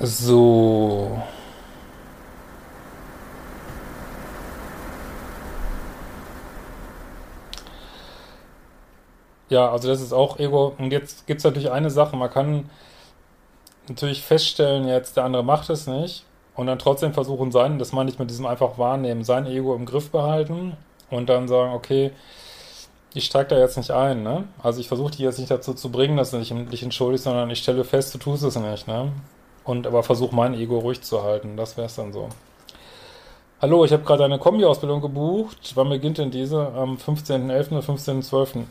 so. 0.00 1.22
Ja, 9.48 9.70
also 9.70 9.88
das 9.88 10.00
ist 10.00 10.12
auch 10.12 10.38
Ego. 10.38 10.74
Und 10.78 10.92
jetzt 10.92 11.26
gibt 11.26 11.38
es 11.38 11.44
natürlich 11.44 11.70
eine 11.70 11.90
Sache, 11.90 12.16
man 12.16 12.30
kann 12.30 12.70
natürlich 13.88 14.22
feststellen, 14.22 14.88
jetzt 14.88 15.16
der 15.16 15.24
andere 15.24 15.44
macht 15.44 15.68
es 15.70 15.86
nicht 15.86 16.24
und 16.56 16.66
dann 16.66 16.78
trotzdem 16.78 17.12
versuchen 17.12 17.52
sein, 17.52 17.78
das 17.78 17.92
meine 17.92 18.10
ich 18.10 18.18
mit 18.18 18.30
diesem 18.30 18.46
einfach 18.46 18.78
wahrnehmen, 18.78 19.24
sein 19.24 19.46
Ego 19.46 19.74
im 19.74 19.84
Griff 19.84 20.10
behalten 20.10 20.76
und 21.10 21.28
dann 21.28 21.48
sagen, 21.48 21.74
okay, 21.74 22.12
ich 23.12 23.26
steige 23.26 23.50
da 23.50 23.58
jetzt 23.58 23.76
nicht 23.76 23.90
ein, 23.90 24.22
ne? 24.22 24.44
Also 24.62 24.80
ich 24.80 24.88
versuche 24.88 25.12
dich 25.12 25.20
jetzt 25.20 25.38
nicht 25.38 25.50
dazu 25.50 25.74
zu 25.74 25.90
bringen, 25.90 26.16
dass 26.16 26.32
du 26.32 26.38
dich, 26.38 26.52
dich 26.70 26.82
entschuldigst, 26.82 27.24
sondern 27.24 27.50
ich 27.50 27.60
stelle 27.60 27.84
fest, 27.84 28.14
du 28.14 28.18
tust 28.18 28.42
es 28.42 28.56
nicht, 28.56 28.88
ne? 28.88 29.12
Und 29.64 29.86
aber 29.86 30.02
versuche 30.02 30.34
mein 30.34 30.54
Ego 30.54 30.78
ruhig 30.78 31.02
zu 31.02 31.22
halten, 31.22 31.56
das 31.56 31.76
wäre 31.76 31.86
es 31.86 31.94
dann 31.94 32.12
so. 32.12 32.28
Hallo, 33.60 33.84
ich 33.84 33.92
habe 33.92 34.02
gerade 34.02 34.24
eine 34.24 34.38
Kombi-Ausbildung 34.38 35.00
gebucht. 35.00 35.72
Wann 35.74 35.88
beginnt 35.88 36.18
denn 36.18 36.30
diese? 36.30 36.68
Am 36.74 36.96
15.11. 36.96 37.70
oder 37.70 37.80
15.12.? 37.80 38.64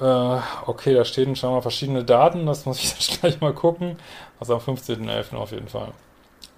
Äh, 0.00 0.38
okay, 0.66 0.94
da 0.94 1.04
stehen 1.04 1.34
schon 1.34 1.52
mal 1.52 1.60
verschiedene 1.60 2.04
Daten, 2.04 2.46
das 2.46 2.66
muss 2.66 2.78
ich 2.78 2.90
jetzt 2.90 3.20
gleich 3.20 3.40
mal 3.40 3.52
gucken. 3.52 3.96
Also 4.38 4.54
am 4.54 4.60
15.11. 4.60 5.34
auf 5.36 5.50
jeden 5.50 5.68
Fall. 5.68 5.92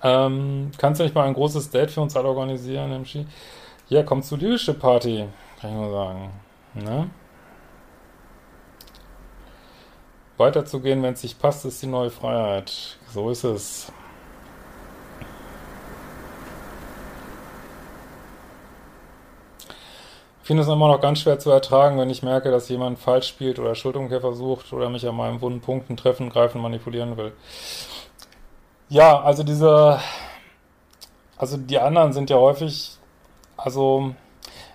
Ähm, 0.03 0.71
kannst 0.79 1.01
du 1.01 1.05
nicht 1.05 1.15
mal 1.15 1.27
ein 1.27 1.35
großes 1.35 1.71
Date 1.71 1.91
für 1.91 2.01
uns 2.01 2.17
alle 2.17 2.29
organisieren, 2.29 2.91
Hemschi? 2.91 3.27
Ja, 3.89 4.03
komm 4.03 4.23
zur 4.23 4.39
Leadership 4.39 4.79
Party, 4.79 5.27
kann 5.61 5.71
ich 5.71 5.77
nur 5.77 5.91
sagen. 5.91 6.31
Ne? 6.75 7.11
Weiterzugehen, 10.37 11.03
wenn 11.03 11.15
es 11.15 11.21
sich 11.21 11.39
passt, 11.39 11.65
ist 11.67 11.83
die 11.83 11.87
neue 11.87 12.11
Freiheit. 12.11 12.99
So 13.13 13.31
ist 13.31 13.45
es. 13.45 13.93
Finde 20.51 20.65
es 20.65 20.69
immer 20.69 20.89
noch 20.89 21.01
ganz 21.01 21.21
schwer 21.21 21.39
zu 21.39 21.49
ertragen, 21.53 21.97
wenn 21.97 22.11
ich 22.11 22.25
merke, 22.25 22.51
dass 22.51 22.69
jemand 22.69 22.99
falsch 22.99 23.29
spielt 23.29 23.61
oder 23.61 23.77
Schuldumkehr 23.77 24.21
versucht 24.21 24.73
oder 24.73 24.91
mich 24.91 25.07
an 25.07 25.15
meinen 25.15 25.41
wunden 25.41 25.61
Punkten 25.61 25.97
treffen, 25.97 26.29
greifen, 26.29 26.61
manipulieren 26.61 27.17
will. 27.17 27.31
Ja, 28.89 29.21
also 29.21 29.45
diese, 29.45 30.01
also 31.37 31.57
die 31.57 31.79
anderen 31.79 32.13
sind 32.13 32.31
ja 32.31 32.37
häufig, 32.39 32.99
also 33.57 34.13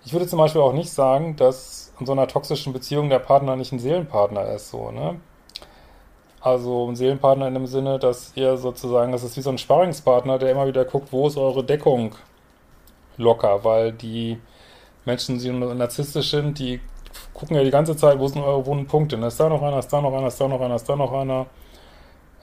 ich 0.05 0.13
würde 0.13 0.27
zum 0.27 0.39
Beispiel 0.39 0.61
auch 0.61 0.71
nicht 0.71 0.89
sagen, 0.91 1.35
dass 1.35 1.91
in 1.99 2.05
so 2.05 2.13
einer 2.13 2.29
toxischen 2.29 2.71
Beziehung 2.71 3.09
der 3.09 3.19
Partner 3.19 3.57
nicht 3.57 3.73
ein 3.73 3.79
Seelenpartner 3.79 4.47
ist, 4.53 4.69
so, 4.69 4.91
ne? 4.91 5.19
Also 6.39 6.87
ein 6.87 6.95
Seelenpartner 6.95 7.49
in 7.49 7.53
dem 7.53 7.67
Sinne, 7.67 7.99
dass 7.99 8.31
ihr 8.35 8.55
sozusagen, 8.55 9.11
das 9.11 9.23
ist 9.25 9.35
wie 9.35 9.41
so 9.41 9.49
ein 9.49 9.57
Sparringspartner, 9.57 10.39
der 10.39 10.51
immer 10.51 10.67
wieder 10.67 10.85
guckt, 10.85 11.11
wo 11.11 11.27
ist 11.27 11.35
eure 11.35 11.65
Deckung 11.65 12.15
locker, 13.17 13.65
weil 13.65 13.91
die 13.91 14.39
Menschen, 15.05 15.39
die 15.39 15.49
narzisstisch 15.51 16.31
sind, 16.31 16.59
die 16.59 16.79
gucken 17.33 17.55
ja 17.55 17.63
die 17.63 17.71
ganze 17.71 17.95
Zeit, 17.95 18.19
wo 18.19 18.27
sind 18.27 18.41
eure 18.41 18.65
wunden 18.65 18.87
Punkte. 18.87 19.15
Ist 19.17 19.39
da 19.39 19.49
noch 19.49 19.61
einer, 19.61 19.79
ist 19.79 19.91
da 19.91 20.01
noch 20.01 20.13
einer, 20.13 20.27
ist 20.27 20.39
da 20.39 20.47
noch 20.47 20.61
einer, 20.61 20.75
ist 20.75 20.89
da 20.89 20.95
noch 20.95 21.13
einer. 21.13 21.45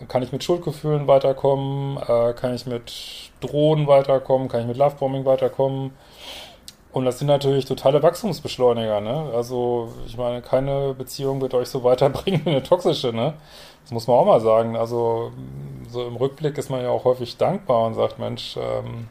Kann 0.09 0.23
ich 0.23 0.33
mit 0.33 0.43
Schuldgefühlen 0.43 1.07
weiterkommen? 1.07 1.97
Äh, 1.97 2.33
kann 2.35 2.55
ich 2.55 2.67
mit 2.67 2.93
Drohen 3.41 3.87
weiterkommen? 3.87 4.49
Kann 4.49 4.63
ich 4.63 4.67
mit 4.67 4.77
Lovebombing 4.77 5.25
weiterkommen? 5.25 5.93
Und 6.93 7.07
das 7.07 7.19
sind 7.19 7.29
natürlich 7.29 7.65
totale 7.65 8.03
Wachstumsbeschleuniger, 8.03 9.01
ne? 9.01 9.31
Also, 9.35 9.93
ich 10.07 10.17
meine, 10.19 10.43
keine 10.43 10.93
Beziehung 10.95 11.41
wird 11.41 11.55
euch 11.55 11.69
so 11.69 11.85
weiterbringen 11.85 12.43
wie 12.45 12.51
eine 12.51 12.63
toxische, 12.63 13.13
ne? 13.13 13.35
Das 13.83 13.93
muss 13.93 14.07
man 14.07 14.17
auch 14.17 14.27
mal 14.27 14.41
sagen. 14.41 14.77
Also, 14.77 15.33
so 15.89 16.07
im 16.07 16.17
Rückblick 16.17 16.59
ist 16.59 16.69
man 16.69 16.83
ja 16.83 16.91
auch 16.91 17.05
häufig 17.05 17.37
dankbar 17.39 17.87
und 17.87 17.95
sagt, 17.95 18.19
Mensch, 18.19 18.57
ähm, 18.59 19.09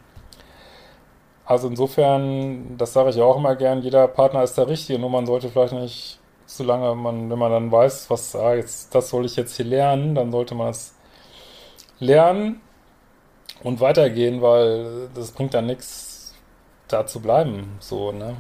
also 1.52 1.68
insofern, 1.68 2.78
das 2.78 2.94
sage 2.94 3.10
ich 3.10 3.20
auch 3.20 3.36
immer 3.36 3.58
gern, 3.58 3.82
jeder 3.82 4.08
Partner 4.08 4.42
ist 4.42 4.58
der 4.58 4.70
Richtige, 4.70 4.98
nur 4.98 5.10
man 5.10 5.26
sollte 5.26 5.50
vielleicht 5.50 5.74
nicht 5.74 6.18
zu 6.46 6.64
lange, 6.64 6.96
man, 6.96 7.30
wenn 7.30 7.38
man 7.38 7.52
dann 7.52 7.70
weiß, 7.70 8.10
was, 8.10 8.38
ah, 8.38 8.54
jetzt, 8.54 8.96
das 8.96 9.10
soll 9.10 9.26
ich 9.26 9.36
jetzt 9.36 9.58
hier 9.58 9.66
lernen, 9.66 10.16
dann 10.16 10.32
sollte 10.32 10.56
man 10.56 10.70
es 10.70 10.96
lernen 12.00 12.62
und 13.64 13.82
weitergehen, 13.82 14.42
weil 14.42 15.10
das 15.14 15.32
bringt 15.32 15.54
dann 15.54 15.66
nichts, 15.66 16.34
da 16.88 17.06
zu 17.06 17.20
bleiben, 17.20 17.76
so, 17.80 18.14
ne? 18.14 18.38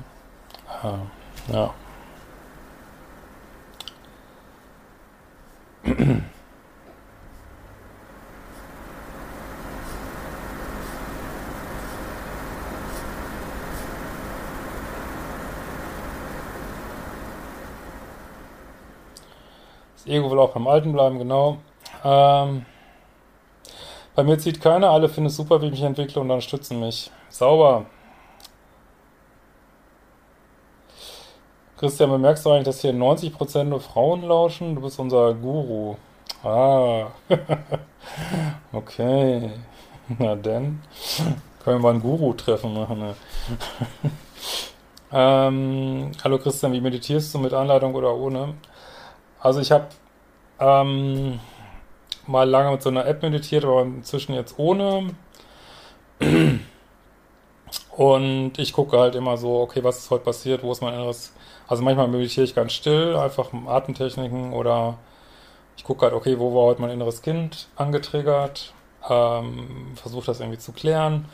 Ja. 1.51 1.73
Ego 20.11 20.29
will 20.29 20.39
auch 20.39 20.53
beim 20.53 20.67
Alten 20.67 20.91
bleiben, 20.93 21.17
genau. 21.17 21.57
Ähm, 22.03 22.65
bei 24.13 24.23
mir 24.23 24.37
zieht 24.37 24.61
keiner, 24.61 24.89
alle 24.89 25.07
finden 25.07 25.27
es 25.27 25.37
super, 25.37 25.61
wie 25.61 25.67
ich 25.67 25.71
mich 25.71 25.83
entwickle 25.83 26.21
und 26.21 26.29
unterstützen 26.29 26.79
mich. 26.79 27.09
Sauber. 27.29 27.85
Christian, 31.77 32.11
bemerkst 32.11 32.45
du 32.45 32.51
eigentlich, 32.51 32.65
dass 32.65 32.81
hier 32.81 32.93
90% 32.93 33.63
nur 33.63 33.79
Frauen 33.79 34.21
lauschen? 34.23 34.75
Du 34.75 34.81
bist 34.81 34.99
unser 34.99 35.33
Guru. 35.33 35.95
Ah. 36.43 37.07
okay. 38.71 39.49
Na 40.19 40.35
denn. 40.35 40.81
Können 41.63 41.81
wir 41.81 41.89
ein 41.89 42.01
Guru-Treffen 42.01 42.73
machen, 42.73 42.99
ne? 42.99 43.15
ähm, 45.11 46.11
hallo 46.23 46.37
Christian, 46.37 46.73
wie 46.73 46.81
meditierst 46.81 47.33
du 47.33 47.39
mit 47.39 47.53
Anleitung 47.53 47.95
oder 47.95 48.13
ohne? 48.13 48.55
Also 49.39 49.59
ich 49.59 49.71
habe 49.71 49.87
ähm, 50.61 51.39
mal 52.27 52.49
lange 52.49 52.71
mit 52.71 52.81
so 52.81 52.89
einer 52.89 53.05
App 53.05 53.21
meditiert, 53.23 53.65
aber 53.65 53.81
inzwischen 53.81 54.33
jetzt 54.33 54.57
ohne. 54.57 55.13
Und 57.97 58.53
ich 58.57 58.73
gucke 58.73 58.99
halt 58.99 59.15
immer 59.15 59.37
so, 59.37 59.59
okay, 59.61 59.83
was 59.83 59.97
ist 59.99 60.11
heute 60.11 60.23
passiert, 60.23 60.63
wo 60.63 60.71
ist 60.71 60.81
mein 60.81 60.93
inneres... 60.93 61.33
Also 61.67 61.83
manchmal 61.83 62.07
meditiere 62.07 62.45
ich 62.45 62.55
ganz 62.55 62.73
still, 62.73 63.15
einfach 63.15 63.49
Atemtechniken 63.53 64.53
oder 64.53 64.97
ich 65.77 65.83
gucke 65.83 66.03
halt, 66.03 66.13
okay, 66.13 66.37
wo 66.37 66.53
war 66.53 66.63
heute 66.63 66.81
mein 66.81 66.91
inneres 66.91 67.21
Kind 67.21 67.69
angetriggert, 67.75 68.73
ähm, 69.09 69.93
versuche 69.95 70.25
das 70.25 70.41
irgendwie 70.41 70.59
zu 70.59 70.73
klären. 70.73 71.25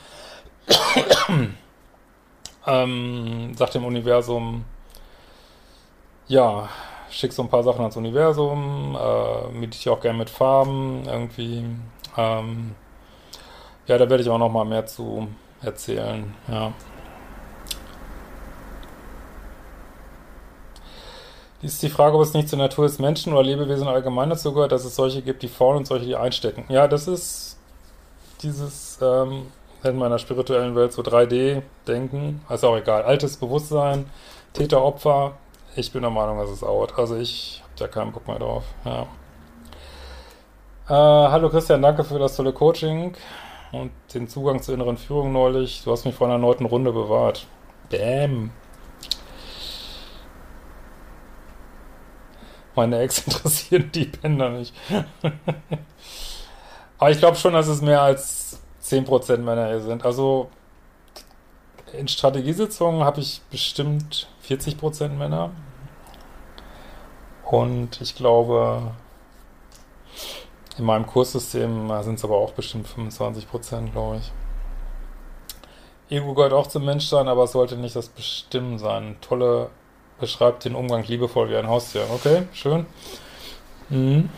ähm, 2.68 3.54
sagt 3.56 3.74
dem 3.74 3.86
Universum, 3.86 4.66
ja, 6.28 6.70
schicke 7.10 7.34
so 7.34 7.44
ein 7.44 7.50
paar 7.50 7.64
Sachen 7.64 7.82
ans 7.82 7.98
Universum, 7.98 8.98
äh, 9.00 9.52
meditiere 9.52 9.96
auch 9.96 10.02
gerne 10.02 10.18
mit 10.18 10.30
Farben 10.30 11.04
irgendwie. 11.06 11.66
Ähm, 12.18 12.76
ja, 13.88 13.98
da 13.98 14.10
werde 14.10 14.22
ich 14.22 14.30
auch 14.30 14.38
noch 14.38 14.52
mal 14.52 14.66
mehr 14.66 14.86
zu 14.86 15.28
erzählen, 15.62 16.34
ja. 16.48 16.74
Dies 21.62 21.74
ist 21.74 21.84
die 21.84 21.90
Frage, 21.90 22.16
ob 22.16 22.22
es 22.22 22.34
nicht 22.34 22.50
zur 22.50 22.60
Natur 22.60 22.86
des 22.86 23.00
Menschen 23.00 23.34
oder 23.34 23.42
Lebewesen 23.42 23.88
allgemein 23.88 24.30
dazu 24.30 24.54
gehört, 24.54 24.72
dass 24.72 24.86
es 24.86 24.96
solche 24.96 25.24
gibt, 25.24 25.42
die 25.42 25.48
faulen 25.48 25.80
und 25.80 25.88
solche, 25.88 26.06
die 26.06 26.16
einstecken. 26.16 26.66
Ja, 26.70 26.88
das 26.88 27.08
ist 27.08 27.58
dieses, 28.44 29.00
ähm, 29.02 29.48
in 29.84 29.98
meiner 29.98 30.20
spirituellen 30.20 30.76
Welt 30.76 30.94
so 30.94 31.02
3D-Denken, 31.02 32.42
ist 32.48 32.64
auch 32.64 32.78
egal. 32.78 33.04
Altes 33.04 33.38
Bewusstsein, 33.38 34.10
Täter, 34.54 34.84
Opfer, 34.84 35.34
ich 35.78 35.92
bin 35.92 36.02
der 36.02 36.12
Meinung, 36.12 36.40
dass 36.40 36.50
es 36.50 36.64
out. 36.64 36.98
Also 36.98 37.18
ich 37.18 37.62
habe 37.64 37.74
da 37.78 37.88
keinen 37.88 38.12
Bock 38.12 38.28
mehr 38.28 38.40
drauf. 38.40 38.64
Ja. 38.84 39.04
Äh, 40.90 41.32
hallo 41.32 41.50
Christian, 41.50 41.82
danke 41.82 42.04
für 42.04 42.18
das 42.18 42.36
tolle 42.36 42.54
Coaching 42.54 43.14
und 43.72 43.92
den 44.14 44.28
Zugang 44.28 44.62
zur 44.62 44.74
inneren 44.74 44.98
Führung 44.98 45.32
neulich. 45.32 45.84
Du 45.84 45.92
hast 45.92 46.06
mich 46.06 46.16
vor 46.16 46.28
einer 46.28 46.36
erneuten 46.36 46.66
Runde 46.66 46.92
bewahrt. 46.92 47.46
Bäm. 47.90 48.52
Meine 52.76 53.00
Ex 53.00 53.20
interessieren 53.26 53.92
die 53.94 54.06
Bänder 54.06 54.50
nicht. 54.50 54.74
Aber 56.98 57.12
ich 57.12 57.20
glaube 57.20 57.38
schon, 57.38 57.54
dass 57.54 57.68
es 57.68 57.82
mehr 57.82 58.02
als 58.02 58.60
10% 58.84 59.38
Männer 59.38 59.68
hier 59.68 59.82
sind. 59.82 60.06
Also 60.06 60.50
in 61.94 62.08
Strategiesitzungen 62.08 63.04
habe 63.04 63.22
ich 63.22 63.42
bestimmt 63.52 64.28
40% 64.48 65.10
Männer. 65.10 65.52
Und 67.50 68.02
ich 68.02 68.14
glaube, 68.16 68.92
in 70.78 70.84
meinem 70.84 71.08
Kurssystem 71.08 71.90
sind 72.04 72.16
es 72.16 72.26
aber 72.26 72.36
auch 72.36 72.52
bestimmt 72.52 72.88
25%, 72.88 73.92
glaube 73.92 74.18
ich. 74.18 74.32
Ego 76.10 76.34
gehört 76.34 76.54
auch 76.54 76.68
zum 76.68 76.86
Menschsein, 76.86 77.28
aber 77.28 77.46
es 77.46 77.54
sollte 77.54 77.78
nicht 77.78 77.96
das 77.96 78.10
Bestimmen 78.10 78.80
sein. 78.80 79.16
Tolle 79.22 79.70
beschreibt 80.20 80.66
den 80.66 80.76
Umgang 80.76 81.04
liebevoll 81.04 81.50
wie 81.50 81.56
ein 81.56 81.68
Haustier. 81.68 82.04
Okay, 82.14 82.44
schön. 82.54 82.86
Mhm. 83.90 84.30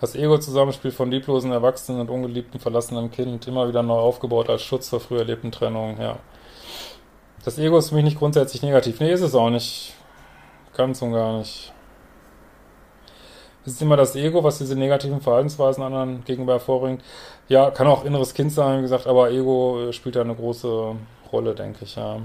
Das 0.00 0.16
Ego-Zusammenspiel 0.16 0.90
von 0.90 1.10
lieblosen 1.10 1.52
Erwachsenen 1.52 2.00
und 2.00 2.10
ungeliebten 2.10 2.60
verlassenen 2.60 3.10
Kind 3.10 3.46
immer 3.46 3.68
wieder 3.68 3.82
neu 3.82 3.98
aufgebaut 3.98 4.50
als 4.50 4.62
Schutz 4.62 4.88
vor 4.88 5.00
früh 5.00 5.18
erlebten 5.18 5.52
Trennungen, 5.52 6.00
ja. 6.00 6.18
Das 7.44 7.58
Ego 7.58 7.76
ist 7.76 7.90
für 7.90 7.94
mich 7.94 8.04
nicht 8.04 8.18
grundsätzlich 8.18 8.62
negativ. 8.62 9.00
Nee, 9.00 9.12
ist 9.12 9.20
es 9.20 9.34
auch 9.34 9.50
nicht. 9.50 9.94
Ganz 10.74 11.02
und 11.02 11.12
gar 11.12 11.38
nicht. 11.38 11.72
Es 13.66 13.72
ist 13.72 13.82
immer 13.82 13.96
das 13.96 14.16
Ego, 14.16 14.44
was 14.44 14.58
diese 14.58 14.76
negativen 14.76 15.20
Verhaltensweisen 15.20 15.82
anderen 15.82 16.24
gegenüber 16.24 16.54
hervorbringt. 16.54 17.02
Ja, 17.48 17.70
kann 17.70 17.86
auch 17.86 18.04
inneres 18.04 18.34
Kind 18.34 18.52
sein, 18.52 18.78
wie 18.78 18.82
gesagt, 18.82 19.06
aber 19.06 19.30
Ego 19.30 19.92
spielt 19.92 20.16
da 20.16 20.22
eine 20.22 20.34
große 20.34 20.96
Rolle, 21.32 21.54
denke 21.54 21.84
ich, 21.84 21.96
ja. 21.96 22.18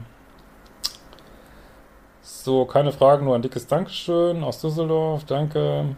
So, 2.22 2.66
keine 2.66 2.92
Fragen, 2.92 3.26
nur 3.26 3.36
ein 3.36 3.42
dickes 3.42 3.68
Dankeschön 3.68 4.44
aus 4.44 4.62
Düsseldorf, 4.62 5.26
danke. 5.26 5.96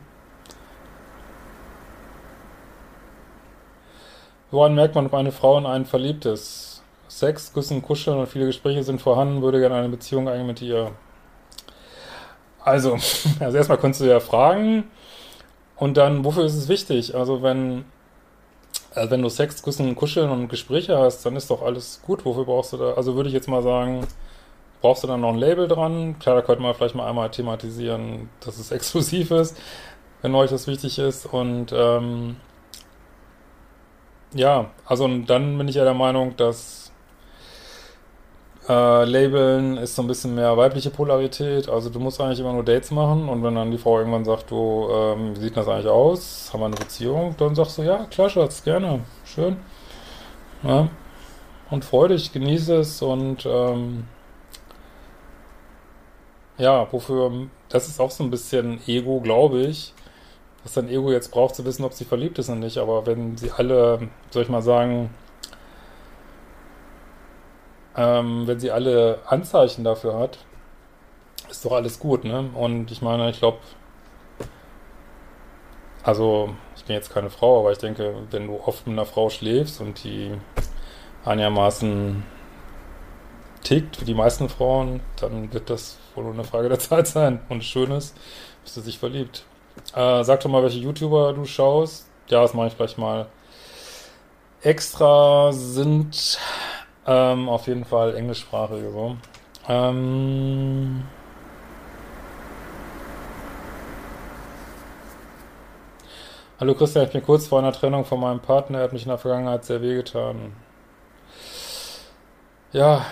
Woran 4.52 4.76
merkt 4.76 4.96
man, 4.96 5.06
ob 5.08 5.14
eine 5.14 5.32
Frau 5.32 5.58
in 5.58 5.66
einen 5.66 5.86
verliebt 5.86 6.26
ist? 6.26 6.71
Sex, 7.12 7.52
Küssen, 7.54 7.82
Kuscheln 7.82 8.18
und 8.18 8.28
viele 8.28 8.46
Gespräche 8.46 8.84
sind 8.84 9.02
vorhanden, 9.02 9.42
würde 9.42 9.60
gerne 9.60 9.76
eine 9.76 9.90
Beziehung 9.90 10.30
eigentlich 10.30 10.48
mit 10.48 10.62
ihr. 10.62 10.92
Also, 12.64 12.98
also 13.40 13.58
erstmal 13.58 13.78
kannst 13.78 14.00
du 14.00 14.06
ja 14.06 14.22
fragen 14.22 14.86
und 15.76 15.98
dann, 15.98 16.24
wofür 16.24 16.46
ist 16.46 16.56
es 16.56 16.70
wichtig? 16.70 17.14
Also 17.14 17.44
wenn, 17.44 17.84
also 18.96 19.12
wenn 19.12 19.22
du 19.22 19.28
Sex, 19.28 19.62
Küssen, 19.62 19.94
Kuscheln 19.96 20.30
und 20.32 20.48
Gespräche 20.48 20.98
hast, 20.98 21.26
dann 21.26 21.36
ist 21.36 21.50
doch 21.50 21.62
alles 21.62 22.02
gut. 22.02 22.24
Wofür 22.24 22.46
brauchst 22.46 22.72
du 22.74 22.78
da? 22.78 22.94
Also 22.94 23.16
würde 23.16 23.28
ich 23.28 23.36
jetzt 23.36 23.50
mal 23.50 23.62
sagen, 23.62 24.08
brauchst 24.80 25.04
du 25.04 25.08
dann 25.08 25.20
noch 25.20 25.34
ein 25.34 25.38
Label 25.38 25.68
dran? 25.68 26.18
Klar, 26.18 26.36
da 26.36 26.42
könnte 26.42 26.64
man 26.64 26.74
vielleicht 26.74 26.96
mal 26.96 27.10
einmal 27.10 27.30
thematisieren, 27.30 28.30
dass 28.40 28.58
es 28.58 28.72
exklusiv 28.72 29.32
ist, 29.32 29.58
wenn 30.22 30.34
euch 30.34 30.50
das 30.50 30.66
wichtig 30.66 30.98
ist. 30.98 31.26
Und 31.26 31.74
ähm, 31.76 32.38
ja, 34.34 34.72
also 34.86 35.10
dann 35.10 35.58
bin 35.58 35.68
ich 35.68 35.76
ja 35.76 35.84
der 35.84 35.94
Meinung, 35.94 36.38
dass 36.38 36.81
äh, 38.70 39.06
Labeln 39.06 39.78
ist 39.78 39.96
so 39.96 40.02
ein 40.02 40.08
bisschen 40.08 40.36
mehr 40.36 40.56
weibliche 40.58 40.90
Polarität. 40.90 41.70
Also 41.70 41.90
du 41.90 42.00
musst 42.00 42.22
eigentlich 42.22 42.40
immer 42.40 42.54
nur 42.54 42.64
Dates 42.64 42.92
machen 42.92 43.30
und 43.30 43.44
wenn 43.44 43.56
dann 43.56 43.72
die 43.72 43.78
Frau 43.78 44.00
irgendwann 44.00 44.26
sagt, 44.26 44.52
du, 44.52 44.90
ähm, 44.92 45.36
wie 45.36 45.42
sieht 45.42 45.58
das 45.58 45.68
eigentlich 45.68 45.88
aus? 45.88 46.52
Haben 46.54 46.62
wir 46.62 46.66
eine 46.68 46.76
Beziehung? 46.76 47.36
Dann 47.38 47.56
sagst 47.56 47.78
du, 47.78 47.84
ja, 47.84 48.06
klar, 48.06 48.30
Schatz, 48.30 48.64
gerne, 48.64 49.02
schön. 49.26 49.58
Ja. 50.64 50.90
Und 51.70 51.86
freu 51.86 52.08
dich, 52.10 52.34
genieße 52.34 52.78
es 52.78 53.02
und 53.02 53.46
ähm, 53.46 54.06
ja, 56.58 56.88
wofür, 56.92 57.32
das 57.70 57.88
ist 57.88 58.00
auch 58.00 58.12
so 58.12 58.24
ein 58.24 58.30
bisschen 58.30 58.80
Ego, 58.88 59.22
glaube 59.22 59.62
ich 59.62 59.94
was 60.64 60.74
dein 60.74 60.90
Ego 60.90 61.12
jetzt 61.12 61.32
braucht, 61.32 61.56
zu 61.56 61.66
wissen, 61.66 61.84
ob 61.84 61.94
sie 61.94 62.06
verliebt 62.06 62.38
ist 62.40 62.50
oder 62.50 62.60
nicht. 62.60 62.78
Aber 62.78 63.06
wenn 63.06 63.38
sie 63.38 63.52
alle, 63.52 64.10
soll 64.30 64.44
ich 64.44 64.50
mal 64.50 64.62
sagen, 64.62 65.10
ähm, 67.96 68.48
wenn 68.48 68.60
sie 68.60 68.72
alle 68.72 69.20
Anzeichen 69.26 69.84
dafür 69.84 70.18
hat, 70.18 70.40
ist 71.50 71.66
doch 71.66 71.74
alles 71.74 72.00
gut, 72.00 72.24
ne? 72.24 72.50
Und 72.54 72.92
ich 72.92 73.02
meine, 73.02 73.30
ich 73.30 73.40
glaube, 73.40 73.60
also 76.04 76.56
ich 76.76 76.86
bin 76.86 76.96
jetzt 76.96 77.14
keine 77.14 77.30
Frau, 77.30 77.60
aber 77.60 77.72
ich 77.72 77.78
denke, 77.78 78.16
wenn 78.32 78.48
du 78.48 78.60
oft 78.60 78.88
mit 78.88 78.94
einer 78.94 79.06
Frau 79.06 79.30
schläfst 79.30 79.82
und 79.82 80.04
die 80.04 80.32
einigermaßen 81.26 82.24
tickt, 83.64 84.02
wie 84.02 84.06
die 84.06 84.14
meisten 84.14 84.50
Frauen, 84.50 85.02
dann 85.20 85.54
wird 85.54 85.70
das 85.70 85.98
wohl 86.16 86.24
nur 86.24 86.34
eine 86.34 86.44
Frage 86.44 86.70
der 86.70 86.80
Zeit 86.80 87.08
sein. 87.08 87.42
Und 87.50 87.64
schön 87.64 87.92
ist, 87.92 88.18
bist 88.64 88.78
du 88.78 88.82
sich 88.82 88.98
verliebt. 88.98 89.46
Äh, 89.96 90.24
sag 90.24 90.40
doch 90.42 90.50
mal, 90.50 90.64
welche 90.64 90.80
YouTuber 90.80 91.34
du 91.34 91.46
schaust. 91.46 92.08
Ja, 92.30 92.42
das 92.42 92.54
mache 92.54 92.68
ich 92.68 92.78
gleich 92.78 92.98
mal. 92.98 93.28
Extra 94.64 95.52
sind 95.52 96.40
ähm, 97.06 97.50
auf 97.50 97.68
jeden 97.68 97.86
Fall 97.86 98.16
englischsprachige 98.16 98.92
so. 98.92 99.18
Ähm 99.68 101.04
Hallo 106.60 106.76
Christian, 106.76 107.06
ich 107.06 107.12
bin 107.12 107.24
kurz 107.24 107.48
vor 107.48 107.58
einer 107.58 107.72
Trennung 107.72 108.06
von 108.06 108.20
meinem 108.20 108.40
Partner. 108.40 108.78
Er 108.78 108.84
hat 108.84 108.94
mich 108.94 109.02
in 109.02 109.10
der 109.10 109.18
Vergangenheit 109.18 109.66
sehr 109.66 109.82
wehgetan. 109.82 110.54
Ja. 112.72 113.04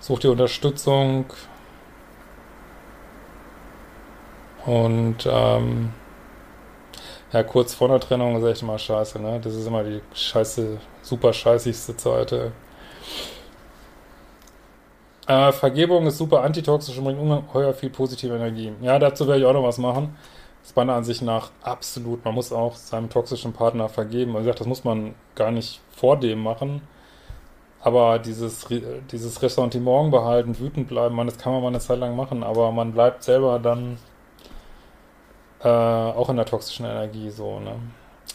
Such 0.00 0.20
dir 0.20 0.30
Unterstützung. 0.30 1.26
Und 4.64 5.28
ähm, 5.30 5.92
ja, 7.32 7.42
kurz 7.42 7.74
vor 7.74 7.88
der 7.88 8.00
Trennung 8.00 8.36
ist 8.36 8.44
echt 8.44 8.62
immer 8.62 8.78
scheiße, 8.78 9.18
ne? 9.20 9.40
Das 9.42 9.54
ist 9.54 9.66
immer 9.66 9.82
die 9.82 10.00
scheiße, 10.14 10.78
super 11.02 11.32
scheißigste 11.32 11.96
Zeit. 11.96 12.32
Äh, 15.26 15.52
Vergebung 15.52 16.06
ist 16.06 16.18
super 16.18 16.42
antitoxisch 16.42 16.98
und 16.98 17.04
bringt 17.04 17.20
ungeheuer 17.20 17.72
viel 17.74 17.90
positive 17.90 18.34
Energie. 18.34 18.72
Ja, 18.82 18.98
dazu 18.98 19.26
werde 19.26 19.40
ich 19.40 19.46
auch 19.46 19.52
noch 19.52 19.62
was 19.62 19.78
machen. 19.78 20.16
Das 20.60 20.70
ist 20.70 20.76
meiner 20.76 20.94
Ansicht 20.94 21.22
nach 21.22 21.50
absolut. 21.62 22.24
Man 22.24 22.34
muss 22.34 22.52
auch 22.52 22.76
seinem 22.76 23.08
toxischen 23.08 23.52
Partner 23.52 23.88
vergeben. 23.88 24.36
Also, 24.36 24.52
das 24.52 24.66
muss 24.66 24.84
man 24.84 25.14
gar 25.34 25.50
nicht 25.50 25.80
vor 25.90 26.18
dem 26.18 26.40
machen. 26.42 26.82
Aber 27.80 28.18
dieses, 28.20 28.66
dieses 29.10 29.42
Ressentiment 29.42 30.12
behalten, 30.12 30.58
wütend 30.58 30.88
bleiben, 30.88 31.16
man, 31.16 31.26
das 31.26 31.38
kann 31.38 31.52
man 31.52 31.62
mal 31.62 31.68
eine 31.68 31.80
Zeit 31.80 31.98
lang 31.98 32.14
machen, 32.14 32.44
aber 32.44 32.70
man 32.70 32.92
bleibt 32.92 33.24
selber 33.24 33.58
dann 33.58 33.98
äh, 35.62 35.68
auch 35.68 36.28
in 36.28 36.36
der 36.36 36.46
toxischen 36.46 36.86
Energie 36.86 37.30
so, 37.30 37.60
ne? 37.60 37.76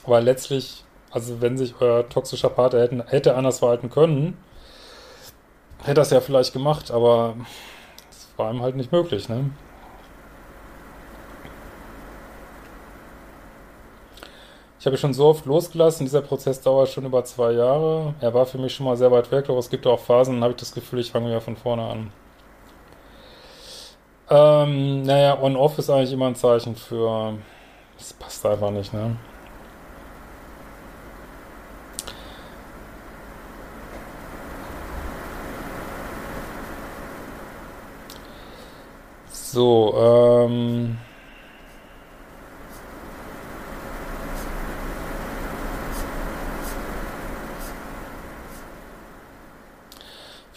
Weil 0.06 0.24
letztlich, 0.24 0.84
also 1.12 1.42
wenn 1.42 1.58
sich 1.58 1.76
euer 1.80 2.08
toxischer 2.10 2.50
Partner 2.50 2.80
hätten, 2.82 3.04
hätte 3.08 3.36
anders 3.36 3.60
verhalten 3.60 3.90
können, 3.90 4.38
hätte 5.84 5.96
das 5.96 6.12
ja 6.12 6.22
vielleicht 6.22 6.54
gemacht, 6.54 6.92
aber 6.92 7.36
es 8.10 8.28
war 8.38 8.52
ihm 8.52 8.62
halt 8.62 8.76
nicht 8.76 8.92
möglich, 8.92 9.30
ne? 9.30 9.50
Ich 14.80 14.86
habe 14.86 14.98
schon 14.98 15.14
so 15.14 15.26
oft 15.26 15.46
losgelassen, 15.46 16.06
dieser 16.06 16.22
Prozess 16.22 16.62
dauert 16.62 16.90
schon 16.90 17.04
über 17.06 17.26
zwei 17.26 17.52
Jahre. 17.52 18.14
Er 18.22 18.34
war 18.34 18.46
für 18.46 18.58
mich 18.58 18.74
schon 18.76 18.86
mal 18.86 18.96
sehr 18.96 19.12
weit 19.12 19.32
weg, 19.32 19.50
aber 19.50 19.58
es 19.58 19.70
gibt 19.70 19.86
auch 19.88 20.00
Phasen, 20.00 20.36
dann 20.36 20.44
habe 20.44 20.52
ich 20.54 20.60
das 20.60 20.74
Gefühl, 20.74 21.00
ich 21.00 21.12
fange 21.12 21.28
wieder 21.28 21.42
von 21.42 21.58
vorne 21.58 21.84
an. 21.84 22.12
Ähm, 24.30 25.04
naja, 25.04 25.38
On-Off 25.42 25.78
ist 25.80 25.90
eigentlich 25.90 26.12
immer 26.14 26.28
ein 26.28 26.36
Zeichen 26.36 26.76
für. 26.76 27.38
Das 27.98 28.14
passt 28.14 28.46
einfach 28.46 28.72
nicht, 28.72 28.94
ne? 28.94 29.18
So, 39.32 39.94
ähm. 40.50 40.98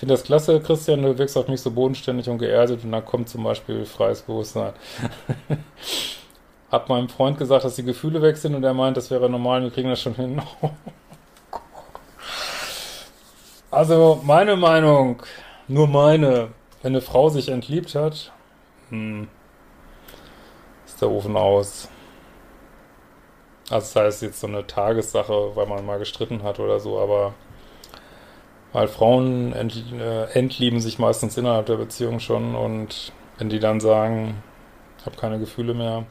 Ich 0.01 0.03
finde 0.03 0.15
das 0.15 0.25
klasse, 0.25 0.59
Christian, 0.63 1.03
du 1.03 1.19
wirkst 1.19 1.37
auf 1.37 1.47
mich 1.47 1.61
so 1.61 1.73
bodenständig 1.73 2.31
und 2.31 2.39
geerdet 2.39 2.83
und 2.85 2.91
dann 2.91 3.05
kommt 3.05 3.29
zum 3.29 3.45
Beispiel 3.45 3.85
freies 3.85 4.23
Bewusstsein. 4.23 4.73
Hab 6.71 6.89
meinem 6.89 7.11
Freund 7.11 7.37
gesagt, 7.37 7.67
dass 7.67 7.77
die 7.77 7.83
Gefühle 7.83 8.23
weg 8.23 8.39
sind 8.39 8.55
und 8.55 8.65
er 8.65 8.73
meint, 8.73 8.97
das 8.97 9.11
wäre 9.11 9.29
normal, 9.29 9.63
wir 9.63 9.71
kriegen 9.71 9.91
das 9.91 10.01
schon 10.01 10.15
hin. 10.15 10.41
also, 13.71 14.23
meine 14.25 14.57
Meinung, 14.57 15.23
nur 15.69 15.87
meine, 15.87 16.49
wenn 16.81 16.95
eine 16.95 17.03
Frau 17.03 17.29
sich 17.29 17.51
entliebt 17.51 17.95
hat, 17.95 18.33
hm, 18.89 19.29
ist 20.87 21.03
der 21.03 21.11
Ofen 21.11 21.37
aus. 21.37 21.91
Also, 23.69 23.93
das 23.93 23.97
heißt 23.97 24.23
jetzt 24.23 24.41
so 24.41 24.47
eine 24.47 24.67
Tagessache, 24.67 25.55
weil 25.57 25.67
man 25.67 25.85
mal 25.85 25.99
gestritten 25.99 26.43
hat 26.43 26.59
oder 26.59 26.81
so, 26.81 26.99
aber 26.99 27.35
weil 28.73 28.89
Frauen 28.89 29.53
ent, 29.53 29.85
äh, 29.93 30.25
entlieben 30.33 30.81
sich 30.81 30.99
meistens 30.99 31.37
innerhalb 31.37 31.67
der 31.67 31.77
Beziehung 31.77 32.21
schon 32.21 32.55
und 32.55 33.13
wenn 33.39 33.49
die 33.49 33.59
dann 33.59 33.81
sagen, 33.81 34.43
ich 34.99 35.07
habe 35.07 35.17
keine 35.17 35.39
Gefühle 35.39 35.75
mehr. 35.75 36.05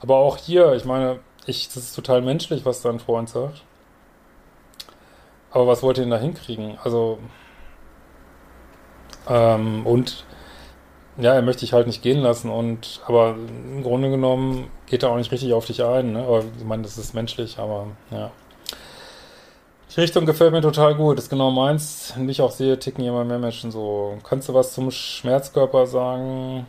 Aber 0.00 0.16
auch 0.16 0.36
hier, 0.36 0.72
ich 0.74 0.84
meine, 0.84 1.20
ich, 1.46 1.68
das 1.68 1.76
ist 1.78 1.94
total 1.94 2.22
menschlich, 2.22 2.64
was 2.64 2.82
dein 2.82 2.98
Freund 3.00 3.28
sagt. 3.28 3.62
Aber 5.50 5.66
was 5.66 5.82
wollt 5.82 5.98
ihr 5.98 6.04
denn 6.04 6.10
da 6.10 6.18
hinkriegen? 6.18 6.78
Also, 6.82 7.18
ähm, 9.28 9.86
und 9.86 10.24
ja, 11.18 11.34
er 11.34 11.42
möchte 11.42 11.60
dich 11.60 11.72
halt 11.74 11.86
nicht 11.86 12.02
gehen 12.02 12.20
lassen 12.20 12.50
und 12.50 13.02
aber 13.06 13.34
im 13.34 13.82
Grunde 13.82 14.10
genommen 14.10 14.70
geht 14.86 15.02
er 15.02 15.10
auch 15.10 15.16
nicht 15.16 15.30
richtig 15.30 15.52
auf 15.52 15.66
dich 15.66 15.84
ein, 15.84 16.12
ne? 16.12 16.22
Aber 16.24 16.42
ich 16.58 16.64
meine, 16.64 16.82
das 16.82 16.96
ist 16.96 17.12
menschlich, 17.14 17.58
aber 17.58 17.88
ja. 18.10 18.30
Die 19.94 20.00
Richtung 20.00 20.24
gefällt 20.24 20.52
mir 20.52 20.62
total 20.62 20.94
gut. 20.94 21.18
Das 21.18 21.24
ist 21.24 21.30
genau 21.30 21.50
meins. 21.50 22.14
Wie 22.16 22.30
ich 22.30 22.40
auch 22.40 22.50
sehe, 22.50 22.78
ticken 22.78 23.04
immer 23.04 23.24
mehr 23.24 23.38
Menschen 23.38 23.70
so. 23.70 24.16
Kannst 24.24 24.48
du 24.48 24.54
was 24.54 24.72
zum 24.72 24.90
Schmerzkörper 24.90 25.86
sagen? 25.86 26.66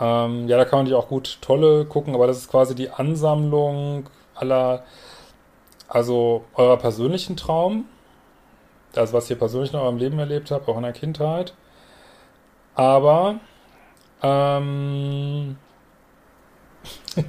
Ähm, 0.00 0.46
ja, 0.48 0.56
da 0.56 0.64
kann 0.64 0.80
man 0.80 0.86
dich 0.86 0.94
auch 0.94 1.08
gut 1.08 1.38
tolle 1.40 1.84
gucken, 1.84 2.14
aber 2.14 2.28
das 2.28 2.38
ist 2.38 2.48
quasi 2.48 2.76
die 2.76 2.90
Ansammlung 2.90 4.08
aller, 4.36 4.84
also 5.88 6.44
eurer 6.54 6.76
persönlichen 6.76 7.36
Traum, 7.36 7.86
also 8.94 9.14
was 9.14 9.28
hier 9.28 9.38
persönlich 9.38 9.72
noch 9.72 9.88
im 9.88 9.98
Leben 9.98 10.18
erlebt 10.18 10.50
habe, 10.52 10.70
auch 10.70 10.76
in 10.76 10.82
der 10.84 10.92
Kindheit. 10.92 11.54
Aber 12.76 13.40
ähm, 14.22 15.56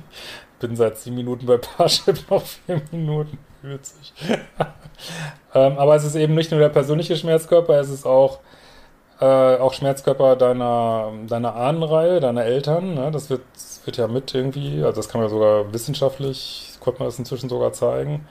bin 0.60 0.76
seit 0.76 0.98
sieben 0.98 1.16
Minuten 1.16 1.46
bei 1.48 1.58
Parship, 1.58 2.20
noch 2.30 2.44
vier 2.44 2.82
Minuten. 2.92 3.38
Witzig. 3.66 4.14
ähm, 5.56 5.78
aber 5.78 5.96
es 5.96 6.04
ist 6.04 6.16
eben 6.16 6.36
nicht 6.36 6.52
nur 6.52 6.60
der 6.60 6.70
persönliche 6.70 7.16
Schmerzkörper, 7.16 7.80
es 7.80 7.90
ist 7.90 8.06
auch, 8.06 8.40
äh, 9.20 9.26
auch 9.26 9.74
Schmerzkörper 9.74 10.36
deiner, 10.36 11.12
deiner 11.28 11.56
Ahnenreihe, 11.56 12.20
deiner 12.20 12.44
Eltern. 12.44 12.94
Ne? 12.94 13.10
Das, 13.12 13.30
wird, 13.30 13.42
wird 13.86 13.98
ja 13.98 14.08
mit 14.08 14.34
irgendwie, 14.36 14.84
also 14.84 14.98
das 14.98 15.10
kann 15.10 15.22
man 15.22 15.30
sogar 15.30 15.74
wissenschaftlich, 15.74 16.74
konnte 16.80 17.00
man 17.00 17.08
das 17.08 17.18
inzwischen 17.18 17.50
sogar 17.50 17.74
zeigen. 17.74 18.28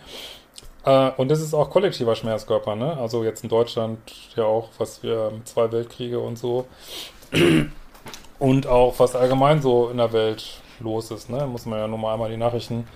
Äh, 0.85 1.11
und 1.17 1.33
es 1.33 1.41
ist 1.41 1.55
auch 1.55 1.71
kollektiver 1.71 2.15
Schmerzkörper, 2.15 2.77
ne? 2.77 2.97
Also 2.99 3.25
jetzt 3.25 3.43
in 3.43 3.49
Deutschland 3.49 3.99
ja 4.37 4.45
auch, 4.45 4.69
was 4.79 5.03
wir 5.03 5.33
zwei 5.45 5.73
Weltkriege 5.73 6.21
und 6.21 6.39
so. 6.39 6.67
Und 8.39 8.67
auch 8.67 8.99
was 8.99 9.17
allgemein 9.17 9.63
so 9.63 9.89
in 9.89 9.97
der 9.97 10.13
Welt 10.13 10.61
los 10.81 11.11
ist, 11.11 11.31
ne? 11.31 11.47
Muss 11.47 11.67
man 11.67 11.79
ja 11.79 11.89
nur 11.89 11.99
mal 11.99 12.13
einmal 12.13 12.31
die 12.31 12.37
Nachrichten 12.37 12.87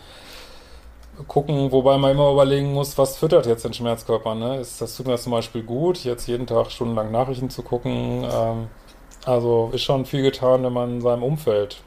gucken, 1.26 1.72
wobei 1.72 1.98
man 1.98 2.12
immer 2.12 2.30
überlegen 2.30 2.72
muss, 2.72 2.96
was 2.98 3.16
füttert 3.18 3.46
jetzt 3.46 3.64
den 3.64 3.72
Schmerzkörper, 3.72 4.34
ne? 4.34 4.60
Ist, 4.60 4.80
das 4.80 4.96
tut 4.96 5.06
mir 5.06 5.16
zum 5.16 5.32
Beispiel 5.32 5.62
gut, 5.62 6.04
jetzt 6.04 6.26
jeden 6.28 6.46
Tag 6.46 6.70
stundenlang 6.70 7.10
Nachrichten 7.10 7.50
zu 7.50 7.62
gucken. 7.62 8.24
Ähm, 8.30 8.68
also 9.24 9.70
ist 9.72 9.82
schon 9.82 10.06
viel 10.06 10.22
getan, 10.22 10.62
wenn 10.62 10.72
man 10.72 10.90
in 10.94 11.00
seinem 11.00 11.22
Umfeld 11.22 11.82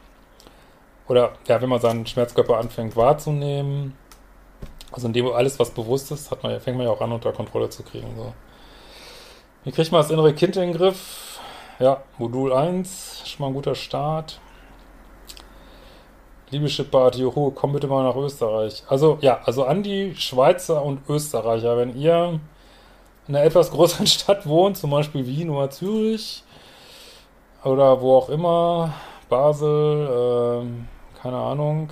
oder 1.07 1.33
ja, 1.47 1.61
wenn 1.61 1.69
man 1.69 1.81
seinen 1.81 2.05
Schmerzkörper 2.05 2.57
anfängt 2.57 2.95
wahrzunehmen. 2.95 3.97
Also 4.91 5.07
in 5.07 5.13
dem 5.13 5.27
alles, 5.27 5.59
was 5.59 5.71
bewusst 5.71 6.11
ist, 6.11 6.31
hat 6.31 6.43
man, 6.43 6.59
fängt 6.59 6.77
man 6.77 6.85
ja 6.85 6.91
auch 6.91 7.01
an, 7.01 7.11
unter 7.11 7.31
Kontrolle 7.31 7.69
zu 7.69 7.83
kriegen. 7.83 8.07
So. 8.17 8.33
Wie 9.63 9.71
kriegt 9.71 9.91
man 9.91 10.01
das 10.01 10.11
innere 10.11 10.33
Kind 10.33 10.55
in 10.55 10.63
den 10.63 10.73
Griff? 10.73 11.39
Ja, 11.79 12.03
Modul 12.17 12.53
1, 12.53 13.23
schon 13.25 13.41
mal 13.41 13.47
ein 13.47 13.53
guter 13.53 13.75
Start. 13.75 14.39
Liebe 16.51 16.67
Shipbart, 16.67 17.15
juhu, 17.15 17.51
komm 17.51 17.71
bitte 17.71 17.87
mal 17.87 18.03
nach 18.03 18.17
Österreich. 18.17 18.83
Also, 18.89 19.17
ja, 19.21 19.39
also 19.45 19.63
an 19.63 19.83
die 19.83 20.13
Schweizer 20.17 20.83
und 20.83 20.99
Österreicher, 21.07 21.77
wenn 21.77 21.95
ihr 21.95 22.41
in 23.29 23.35
einer 23.37 23.45
etwas 23.45 23.71
größeren 23.71 24.05
Stadt 24.17 24.45
wohnt, 24.45 24.75
zum 24.75 24.91
Beispiel 24.91 25.25
Wien 25.25 25.49
oder 25.49 25.69
Zürich 25.69 26.43
oder 27.63 28.01
wo 28.01 28.17
auch 28.17 28.27
immer, 28.27 28.93
Basel, 29.29 30.65
äh, 30.67 31.21
keine 31.21 31.37
Ahnung, 31.37 31.89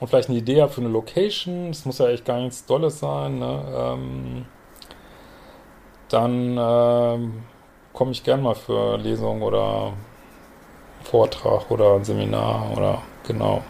und 0.00 0.08
vielleicht 0.08 0.28
eine 0.28 0.38
Idee 0.38 0.62
habt 0.62 0.74
für 0.74 0.80
eine 0.80 0.90
Location, 0.90 1.70
es 1.70 1.84
muss 1.84 1.98
ja 1.98 2.08
echt 2.08 2.24
gar 2.24 2.40
nichts 2.40 2.66
Dolles 2.66 2.98
sein, 2.98 3.38
ne? 3.38 3.62
ähm, 3.76 4.46
dann 6.08 6.58
ähm, 6.58 7.44
komme 7.92 8.10
ich 8.10 8.24
gern 8.24 8.42
mal 8.42 8.56
für 8.56 8.96
Lesung 8.96 9.42
oder 9.42 9.92
Vortrag 11.04 11.70
oder 11.70 11.94
ein 11.94 12.02
Seminar 12.02 12.76
oder 12.76 13.02
genau. 13.26 13.62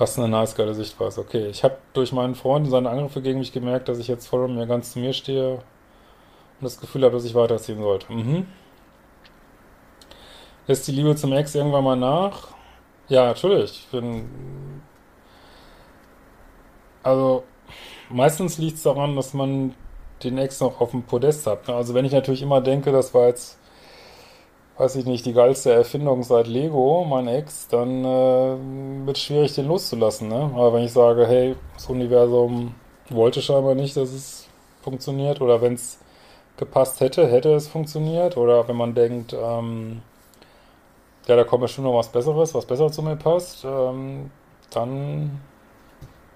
Was 0.00 0.18
eine 0.18 0.28
nice 0.28 0.54
geile 0.54 0.72
Sichtweise. 0.72 1.20
Okay, 1.20 1.48
ich 1.48 1.62
habe 1.62 1.76
durch 1.92 2.10
meinen 2.12 2.34
Freund 2.34 2.64
und 2.64 2.70
seine 2.70 2.88
Angriffe 2.88 3.20
gegen 3.20 3.38
mich 3.38 3.52
gemerkt, 3.52 3.86
dass 3.86 3.98
ich 3.98 4.08
jetzt 4.08 4.28
voll 4.28 4.44
und 4.44 4.54
mir 4.54 4.66
ganz 4.66 4.92
zu 4.92 4.98
mir 4.98 5.12
stehe 5.12 5.56
und 5.56 5.62
das 6.62 6.80
Gefühl 6.80 7.04
habe, 7.04 7.12
dass 7.12 7.26
ich 7.26 7.34
weiterziehen 7.34 7.82
sollte. 7.82 8.10
Mhm. 8.10 8.46
Lässt 10.66 10.88
die 10.88 10.92
Liebe 10.92 11.14
zum 11.16 11.34
Ex 11.34 11.54
irgendwann 11.54 11.84
mal 11.84 11.96
nach? 11.96 12.48
Ja, 13.08 13.26
natürlich. 13.26 13.72
Ich 13.72 13.88
bin 13.88 14.80
also 17.02 17.44
meistens 18.08 18.58
liegt 18.58 18.76
es 18.76 18.82
daran, 18.82 19.16
dass 19.16 19.34
man 19.34 19.74
den 20.22 20.38
Ex 20.38 20.60
noch 20.60 20.80
auf 20.80 20.90
dem 20.90 21.02
Podest 21.02 21.46
hat. 21.46 21.68
Ne? 21.68 21.74
Also 21.74 21.94
wenn 21.94 22.04
ich 22.04 22.12
natürlich 22.12 22.42
immer 22.42 22.60
denke, 22.60 22.92
das 22.92 23.14
war 23.14 23.28
jetzt, 23.28 23.58
weiß 24.76 24.96
ich 24.96 25.06
nicht, 25.06 25.24
die 25.26 25.32
geilste 25.32 25.72
Erfindung 25.72 26.22
seit 26.22 26.46
Lego, 26.46 27.04
mein 27.08 27.28
Ex, 27.28 27.68
dann 27.68 28.04
äh, 28.04 29.06
wird 29.06 29.16
es 29.16 29.22
schwierig, 29.22 29.54
den 29.54 29.68
loszulassen. 29.68 30.28
Ne? 30.28 30.50
Aber 30.54 30.74
wenn 30.74 30.84
ich 30.84 30.92
sage, 30.92 31.26
hey, 31.26 31.56
das 31.74 31.86
Universum 31.86 32.74
wollte 33.08 33.40
scheinbar 33.42 33.74
nicht, 33.74 33.96
dass 33.96 34.12
es 34.12 34.46
funktioniert, 34.82 35.40
oder 35.40 35.60
wenn 35.60 35.74
es 35.74 35.98
gepasst 36.56 37.00
hätte, 37.00 37.26
hätte 37.26 37.54
es 37.54 37.68
funktioniert, 37.68 38.36
oder 38.36 38.68
wenn 38.68 38.76
man 38.76 38.94
denkt, 38.94 39.32
ähm, 39.32 40.02
ja, 41.26 41.36
da 41.36 41.44
kommt 41.44 41.62
bestimmt 41.62 41.86
noch 41.86 41.96
was 41.96 42.08
Besseres, 42.08 42.54
was 42.54 42.66
besser 42.66 42.90
zu 42.90 43.02
mir 43.02 43.16
passt, 43.16 43.64
ähm, 43.64 44.30
dann 44.70 45.40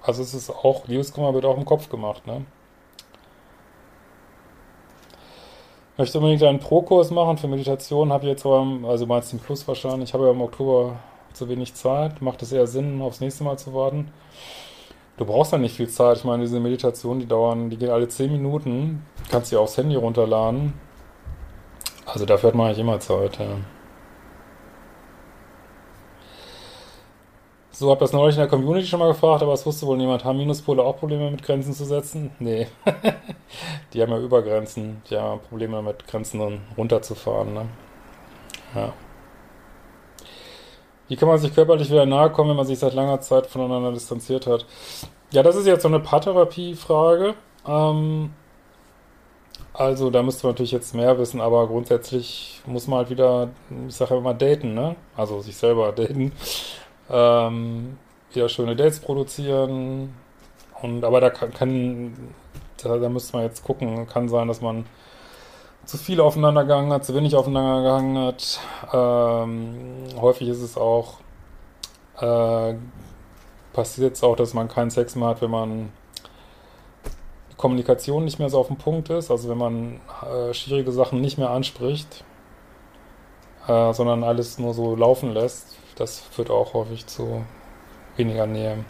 also 0.04 0.22
es 0.22 0.34
ist 0.34 0.50
auch, 0.50 0.86
Liebeskummer 0.86 1.32
wird 1.32 1.44
auch 1.44 1.56
im 1.56 1.64
Kopf 1.64 1.88
gemacht, 1.88 2.26
ne? 2.26 2.44
Möchte 5.96 6.18
unbedingt 6.18 6.42
einen 6.42 6.58
Pro-Kurs 6.58 7.10
machen 7.10 7.38
für 7.38 7.46
Meditation, 7.46 8.12
habe 8.12 8.26
jetzt 8.26 8.44
aber, 8.44 8.66
also 8.88 9.06
meinst 9.06 9.32
den 9.32 9.38
Plus 9.38 9.66
wahrscheinlich, 9.66 10.10
ich 10.10 10.14
habe 10.14 10.24
ja 10.24 10.32
im 10.32 10.40
Oktober 10.42 10.96
zu 11.32 11.48
wenig 11.48 11.74
Zeit, 11.74 12.20
macht 12.20 12.42
es 12.42 12.52
eher 12.52 12.66
Sinn, 12.66 13.00
aufs 13.00 13.20
nächste 13.20 13.44
Mal 13.44 13.56
zu 13.58 13.72
warten. 13.74 14.12
Du 15.16 15.24
brauchst 15.24 15.52
ja 15.52 15.58
nicht 15.58 15.76
viel 15.76 15.88
Zeit, 15.88 16.18
ich 16.18 16.24
meine, 16.24 16.42
diese 16.42 16.58
Meditationen, 16.58 17.20
die 17.20 17.26
dauern, 17.26 17.70
die 17.70 17.76
gehen 17.76 17.90
alle 17.90 18.08
10 18.08 18.32
Minuten, 18.32 19.06
kannst 19.30 19.50
sie 19.50 19.56
aufs 19.56 19.76
Handy 19.76 19.94
runterladen. 19.94 20.74
Also 22.04 22.26
dafür 22.26 22.48
hat 22.48 22.56
man 22.56 22.66
eigentlich 22.66 22.80
immer 22.80 22.98
Zeit, 22.98 23.38
ja. 23.38 23.46
So, 27.76 27.90
hab 27.90 27.98
das 27.98 28.12
neulich 28.12 28.36
in 28.36 28.40
der 28.40 28.48
Community 28.48 28.86
schon 28.86 29.00
mal 29.00 29.08
gefragt, 29.08 29.42
aber 29.42 29.52
es 29.52 29.66
wusste 29.66 29.84
wohl 29.86 29.96
niemand. 29.96 30.24
Haben 30.24 30.38
Minuspole 30.38 30.80
auch 30.80 30.96
Probleme 30.96 31.28
mit 31.28 31.42
Grenzen 31.42 31.72
zu 31.72 31.84
setzen? 31.84 32.30
Nee. 32.38 32.68
die 33.92 34.00
haben 34.00 34.12
ja 34.12 34.18
Übergrenzen. 34.20 35.02
Die 35.10 35.16
haben 35.16 35.40
Probleme 35.40 35.82
mit 35.82 36.06
Grenzen 36.06 36.60
runterzufahren, 36.78 37.52
ne? 37.52 37.66
Ja. 38.76 38.92
Wie 41.08 41.16
kann 41.16 41.28
man 41.28 41.38
sich 41.38 41.52
körperlich 41.52 41.90
wieder 41.90 42.06
nahe 42.06 42.30
kommen, 42.30 42.50
wenn 42.50 42.56
man 42.56 42.66
sich 42.66 42.78
seit 42.78 42.94
langer 42.94 43.20
Zeit 43.20 43.48
voneinander 43.48 43.90
distanziert 43.90 44.46
hat? 44.46 44.66
Ja, 45.32 45.42
das 45.42 45.56
ist 45.56 45.66
jetzt 45.66 45.82
so 45.82 45.88
eine 45.88 45.98
Paartherapie-Frage. 45.98 47.34
Ähm, 47.66 48.30
also, 49.72 50.10
da 50.10 50.22
müsste 50.22 50.46
man 50.46 50.54
natürlich 50.54 50.70
jetzt 50.70 50.94
mehr 50.94 51.18
wissen, 51.18 51.40
aber 51.40 51.66
grundsätzlich 51.66 52.62
muss 52.66 52.86
man 52.86 52.98
halt 52.98 53.10
wieder, 53.10 53.48
ich 53.88 53.96
sage 53.96 54.14
ja 54.14 54.20
immer, 54.20 54.32
daten, 54.32 54.74
ne? 54.74 54.94
Also 55.16 55.40
sich 55.40 55.56
selber 55.56 55.90
daten. 55.90 56.30
Ähm, 57.10 57.98
wieder 58.32 58.48
schöne 58.48 58.76
Dates 58.76 59.00
produzieren. 59.00 60.14
Und 60.82 61.04
aber 61.04 61.20
da 61.20 61.30
kann, 61.30 61.52
kann 61.52 62.16
da, 62.82 62.98
da 62.98 63.08
müsste 63.08 63.36
man 63.36 63.46
jetzt 63.46 63.64
gucken. 63.64 64.06
Kann 64.06 64.28
sein, 64.28 64.48
dass 64.48 64.60
man 64.60 64.84
zu 65.84 65.98
viel 65.98 66.20
aufeinander 66.20 66.62
gegangen 66.62 66.92
hat, 66.92 67.04
zu 67.04 67.14
wenig 67.14 67.36
aufeinander 67.36 67.82
gegangen 67.82 68.18
hat. 68.18 68.60
Ähm, 68.92 70.04
häufig 70.20 70.48
ist 70.48 70.62
es 70.62 70.76
auch, 70.76 71.18
äh, 72.20 72.74
passiert 73.72 74.14
es 74.14 74.22
auch, 74.22 74.36
dass 74.36 74.54
man 74.54 74.68
keinen 74.68 74.90
Sex 74.90 75.14
mehr 75.16 75.28
hat, 75.28 75.42
wenn 75.42 75.50
man 75.50 75.92
die 77.50 77.56
Kommunikation 77.56 78.24
nicht 78.24 78.38
mehr 78.38 78.48
so 78.48 78.58
auf 78.58 78.68
dem 78.68 78.76
Punkt 78.76 79.10
ist, 79.10 79.30
also 79.30 79.48
wenn 79.48 79.58
man 79.58 80.00
äh, 80.22 80.54
schwierige 80.54 80.92
Sachen 80.92 81.20
nicht 81.20 81.38
mehr 81.38 81.50
anspricht, 81.50 82.24
äh, 83.66 83.92
sondern 83.92 84.24
alles 84.24 84.58
nur 84.58 84.74
so 84.74 84.96
laufen 84.96 85.32
lässt. 85.32 85.76
Das 85.96 86.20
führt 86.20 86.50
auch 86.50 86.74
häufig 86.74 87.06
zu 87.06 87.44
weniger 88.16 88.46
Nähe. 88.46 88.84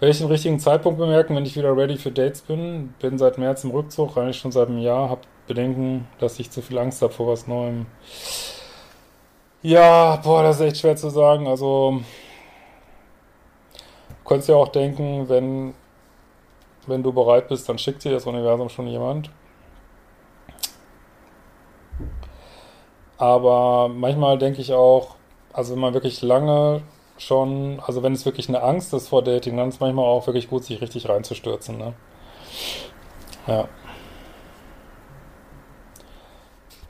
Werde 0.00 0.12
ich 0.12 0.18
den 0.18 0.28
richtigen 0.28 0.60
Zeitpunkt 0.60 0.98
bemerken, 0.98 1.34
wenn 1.34 1.44
ich 1.44 1.56
wieder 1.56 1.76
ready 1.76 1.96
für 1.96 2.12
Dates 2.12 2.42
bin? 2.42 2.94
Bin 3.00 3.18
seit 3.18 3.36
März 3.36 3.64
im 3.64 3.70
Rückzug, 3.70 4.16
eigentlich 4.16 4.38
schon 4.38 4.52
seit 4.52 4.68
einem 4.68 4.78
Jahr, 4.78 5.10
habe 5.10 5.22
Bedenken, 5.48 6.06
dass 6.20 6.38
ich 6.38 6.50
zu 6.50 6.62
viel 6.62 6.78
Angst 6.78 7.02
habe 7.02 7.12
vor 7.12 7.26
was 7.26 7.48
Neuem. 7.48 7.86
Ja, 9.62 10.16
boah, 10.16 10.44
das 10.44 10.56
ist 10.56 10.66
echt 10.66 10.76
schwer 10.78 10.94
zu 10.94 11.10
sagen. 11.10 11.48
Also, 11.48 12.00
du 14.08 14.28
könntest 14.28 14.48
ja 14.50 14.54
auch 14.54 14.68
denken, 14.68 15.28
wenn, 15.28 15.74
wenn 16.86 17.02
du 17.02 17.12
bereit 17.12 17.48
bist, 17.48 17.68
dann 17.68 17.78
schickt 17.78 18.04
dir 18.04 18.12
das 18.12 18.26
Universum 18.26 18.68
schon 18.68 18.86
jemand. 18.86 19.30
Aber 23.18 23.88
manchmal 23.88 24.38
denke 24.38 24.60
ich 24.60 24.72
auch, 24.72 25.16
also 25.52 25.74
wenn 25.74 25.80
man 25.80 25.94
wirklich 25.94 26.22
lange 26.22 26.82
schon, 27.18 27.80
also 27.84 28.02
wenn 28.02 28.12
es 28.12 28.24
wirklich 28.24 28.48
eine 28.48 28.62
Angst 28.62 28.94
ist 28.94 29.08
vor 29.08 29.22
Dating, 29.24 29.56
dann 29.56 29.68
ist 29.68 29.74
es 29.74 29.80
manchmal 29.80 30.04
auch 30.04 30.26
wirklich 30.26 30.48
gut, 30.48 30.64
sich 30.64 30.80
richtig 30.80 31.08
reinzustürzen. 31.08 31.76
Ne? 31.76 31.94
Ja. 33.48 33.68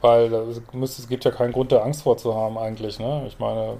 Weil 0.00 0.32
es, 0.32 1.08
gibt 1.08 1.24
ja 1.24 1.30
keinen 1.30 1.52
Grund, 1.52 1.72
da 1.72 1.82
Angst 1.82 2.02
vor 2.02 2.18
zu 2.18 2.34
haben 2.34 2.58
eigentlich. 2.58 2.98
Ne? 2.98 3.24
Ich 3.26 3.38
meine, 3.38 3.78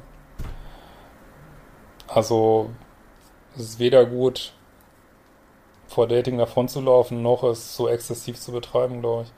also 2.09 2.71
es 3.57 3.63
ist 3.63 3.79
weder 3.79 4.07
gut, 4.07 4.53
vor 5.87 6.09
Dating 6.09 6.39
davon 6.39 6.69
zu 6.69 6.81
laufen, 6.81 7.23
noch 7.23 7.45
es 7.45 7.77
so 7.77 7.89
exzessiv 7.89 8.41
zu 8.41 8.53
betreiben, 8.53 9.01
glaube 9.01 9.25
ich. 9.25 9.33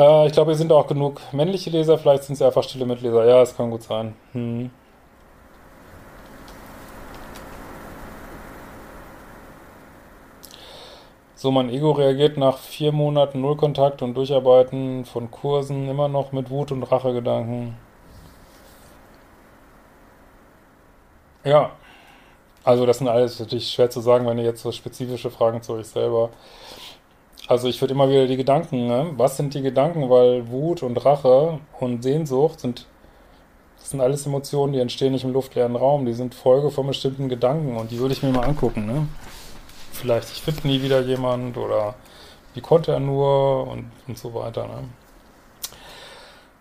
Äh, 0.00 0.26
ich 0.28 0.32
glaube, 0.32 0.52
hier 0.52 0.58
sind 0.58 0.72
auch 0.72 0.86
genug 0.86 1.20
männliche 1.32 1.70
Leser, 1.70 1.98
vielleicht 1.98 2.24
sind 2.24 2.34
es 2.34 2.42
einfach 2.42 2.62
stille 2.64 2.86
Mitleser. 2.86 3.24
Ja, 3.26 3.42
es 3.42 3.54
kann 3.56 3.70
gut 3.70 3.82
sein. 3.82 4.14
Hm. 4.32 4.70
So, 11.34 11.50
mein 11.50 11.70
Ego 11.70 11.92
reagiert 11.92 12.36
nach 12.38 12.58
vier 12.58 12.92
Monaten 12.92 13.40
Nullkontakt 13.40 14.02
und 14.02 14.14
Durcharbeiten 14.14 15.04
von 15.06 15.30
Kursen 15.30 15.88
immer 15.88 16.08
noch 16.08 16.32
mit 16.32 16.50
Wut 16.50 16.72
und 16.72 16.82
Rachegedanken. 16.82 17.76
Ja, 21.44 21.70
also 22.64 22.86
das 22.86 22.98
sind 22.98 23.08
alles 23.08 23.40
natürlich 23.40 23.70
schwer 23.70 23.90
zu 23.90 24.00
sagen, 24.00 24.26
wenn 24.26 24.38
ihr 24.38 24.44
jetzt 24.44 24.62
so 24.62 24.72
spezifische 24.72 25.30
Fragen 25.30 25.62
zu 25.62 25.74
euch 25.74 25.86
selber. 25.86 26.30
Also 27.46 27.68
ich 27.68 27.80
würde 27.80 27.94
immer 27.94 28.08
wieder 28.08 28.26
die 28.26 28.36
Gedanken, 28.36 28.86
ne? 28.86 29.10
Was 29.16 29.36
sind 29.36 29.54
die 29.54 29.62
Gedanken? 29.62 30.08
Weil 30.08 30.48
Wut 30.50 30.82
und 30.82 31.04
Rache 31.04 31.58
und 31.80 32.02
Sehnsucht 32.02 32.60
sind, 32.60 32.86
das 33.78 33.90
sind 33.90 34.00
alles 34.00 34.26
Emotionen, 34.26 34.72
die 34.72 34.78
entstehen 34.78 35.12
nicht 35.12 35.24
im 35.24 35.32
luftleeren 35.32 35.74
Raum. 35.74 36.06
Die 36.06 36.12
sind 36.12 36.34
Folge 36.34 36.70
von 36.70 36.86
bestimmten 36.86 37.28
Gedanken 37.28 37.76
und 37.76 37.90
die 37.90 37.98
würde 37.98 38.14
ich 38.14 38.22
mir 38.22 38.30
mal 38.30 38.44
angucken, 38.44 38.86
ne? 38.86 39.08
vielleicht, 40.00 40.30
ich 40.32 40.42
finde 40.42 40.66
nie 40.66 40.82
wieder 40.82 41.00
jemand 41.00 41.56
oder 41.56 41.94
wie 42.54 42.60
konnte 42.60 42.92
er 42.92 43.00
nur 43.00 43.68
und, 43.68 43.90
und 44.08 44.18
so 44.18 44.34
weiter. 44.34 44.66
Ne? 44.66 44.88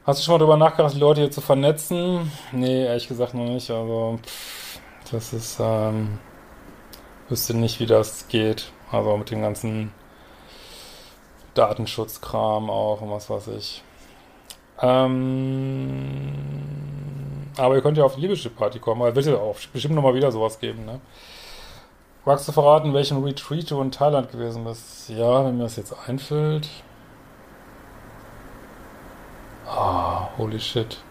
Hast 0.06 0.20
du 0.20 0.26
schon 0.26 0.34
mal 0.34 0.40
darüber 0.40 0.58
nachgedacht, 0.58 0.94
die 0.96 1.00
Leute 1.00 1.22
hier 1.22 1.32
zu 1.32 1.42
vernetzen? 1.42 2.32
Nee, 2.52 2.86
ehrlich 2.86 3.08
gesagt 3.08 3.34
noch 3.34 3.46
nicht. 3.46 3.70
Also, 3.72 4.20
pff, 4.24 4.80
das 5.12 5.34
ist, 5.34 5.58
ähm, 5.60 6.20
wüsste 7.30 7.56
nicht, 7.56 7.80
wie 7.80 7.86
das 7.86 8.28
geht. 8.28 8.72
Also 8.92 9.18
mit 9.18 9.32
dem 9.32 9.42
ganzen 9.42 9.92
Datenschutzkram 11.54 12.70
auch 12.70 13.02
und 13.02 13.12
was 13.12 13.30
weiß 13.30 13.48
ich. 13.50 13.84
Ähm, 14.82 16.34
aber 17.58 17.76
ihr 17.76 17.82
könnt 17.82 17.98
ja 17.98 18.06
auf 18.06 18.16
die 18.16 18.22
Liebeschip-Party 18.22 18.80
kommen, 18.80 19.02
weil 19.02 19.16
wird 19.16 19.26
ja 19.26 19.36
auch 19.36 19.58
bestimmt 19.74 19.96
nochmal 19.96 20.16
wieder 20.16 20.32
sowas 20.32 20.60
geben, 20.60 20.86
ne? 20.86 21.02
Magst 22.26 22.48
du 22.48 22.52
verraten, 22.52 22.94
welchen 22.94 23.24
Retreat 23.24 23.72
du 23.72 23.82
in 23.82 23.92
Thailand 23.92 24.32
gewesen 24.32 24.64
bist? 24.64 25.10
Ja, 25.10 25.46
wenn 25.46 25.58
mir 25.58 25.64
das 25.64 25.78
jetzt 25.78 25.96
einfällt. 26.08 26.70
Ah, 29.66 30.30
holy 30.38 30.60
shit. 30.60 31.02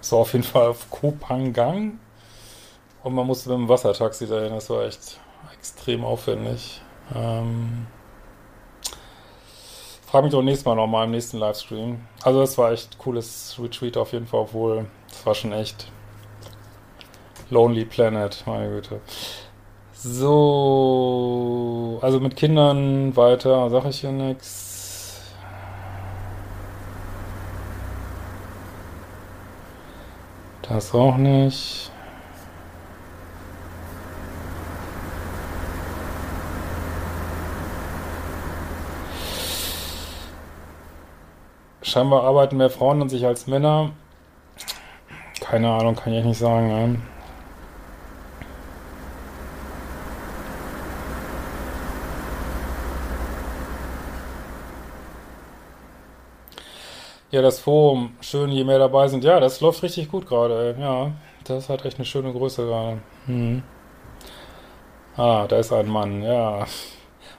So 0.00 0.18
auf 0.18 0.32
jeden 0.32 0.44
Fall 0.44 0.68
auf 0.68 0.88
Koh 0.90 1.14
Phangan. 1.20 1.98
Und 3.02 3.14
man 3.14 3.26
musste 3.26 3.50
mit 3.50 3.58
dem 3.58 3.68
Wassertaxi 3.68 4.26
dahin. 4.26 4.52
Das 4.52 4.70
war 4.70 4.84
echt 4.84 5.18
extrem 5.52 6.04
aufwendig. 6.04 6.80
Ähm, 7.14 7.86
frag 10.10 10.24
mich 10.24 10.32
doch 10.32 10.42
nächstes 10.42 10.64
Mal 10.64 10.74
nochmal 10.74 11.04
im 11.04 11.10
nächsten 11.10 11.38
Livestream. 11.38 12.00
Also 12.22 12.40
das 12.40 12.56
war 12.56 12.72
echt 12.72 12.96
cooles 12.98 13.56
Retreat 13.62 13.98
auf 13.98 14.12
jeden 14.12 14.26
Fall, 14.26 14.40
obwohl 14.40 14.86
das 15.08 15.26
war 15.26 15.34
schon 15.34 15.52
echt 15.52 15.92
Lonely 17.50 17.84
Planet, 17.84 18.42
meine 18.46 18.70
Güte. 18.70 19.00
So, 19.92 21.18
also 22.00 22.20
mit 22.20 22.36
Kindern 22.36 23.14
weiter, 23.16 23.68
sag 23.68 23.84
ich 23.86 24.00
hier 24.00 24.12
nichts. 24.12 25.20
Das 30.62 30.94
auch 30.94 31.16
nicht. 31.16 31.90
Scheinbar 41.88 42.22
arbeiten 42.24 42.58
mehr 42.58 42.68
Frauen 42.68 43.00
an 43.00 43.08
sich 43.08 43.24
als 43.24 43.46
Männer. 43.46 43.92
Keine 45.40 45.70
Ahnung, 45.70 45.96
kann 45.96 46.12
ich 46.12 46.22
nicht 46.22 46.38
sagen. 46.38 46.68
Ne? 46.68 47.00
Ja, 57.30 57.40
das 57.40 57.58
Forum, 57.58 58.16
schön, 58.20 58.50
je 58.50 58.64
mehr 58.64 58.78
dabei 58.78 59.08
sind. 59.08 59.24
Ja, 59.24 59.40
das 59.40 59.60
läuft 59.62 59.82
richtig 59.82 60.10
gut 60.10 60.26
gerade. 60.26 60.76
Ja, 60.78 61.12
das 61.44 61.70
hat 61.70 61.86
echt 61.86 61.96
eine 61.96 62.04
schöne 62.04 62.32
Größe 62.32 62.66
gerade. 62.66 62.98
Hm. 63.26 63.62
Ah, 65.16 65.46
da 65.46 65.56
ist 65.58 65.72
ein 65.72 65.88
Mann, 65.88 66.22
ja. 66.22 66.66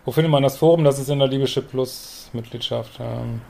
Wo 0.06 0.12
findet 0.12 0.32
man 0.32 0.42
das 0.42 0.58
Forum? 0.58 0.84
Das 0.84 0.98
ist 0.98 1.10
in 1.10 1.20
der 1.20 1.28
Liebeschip 1.28 1.70
Plus 1.70 2.30
Mitgliedschaft. 2.34 3.00
Ähm. 3.00 3.42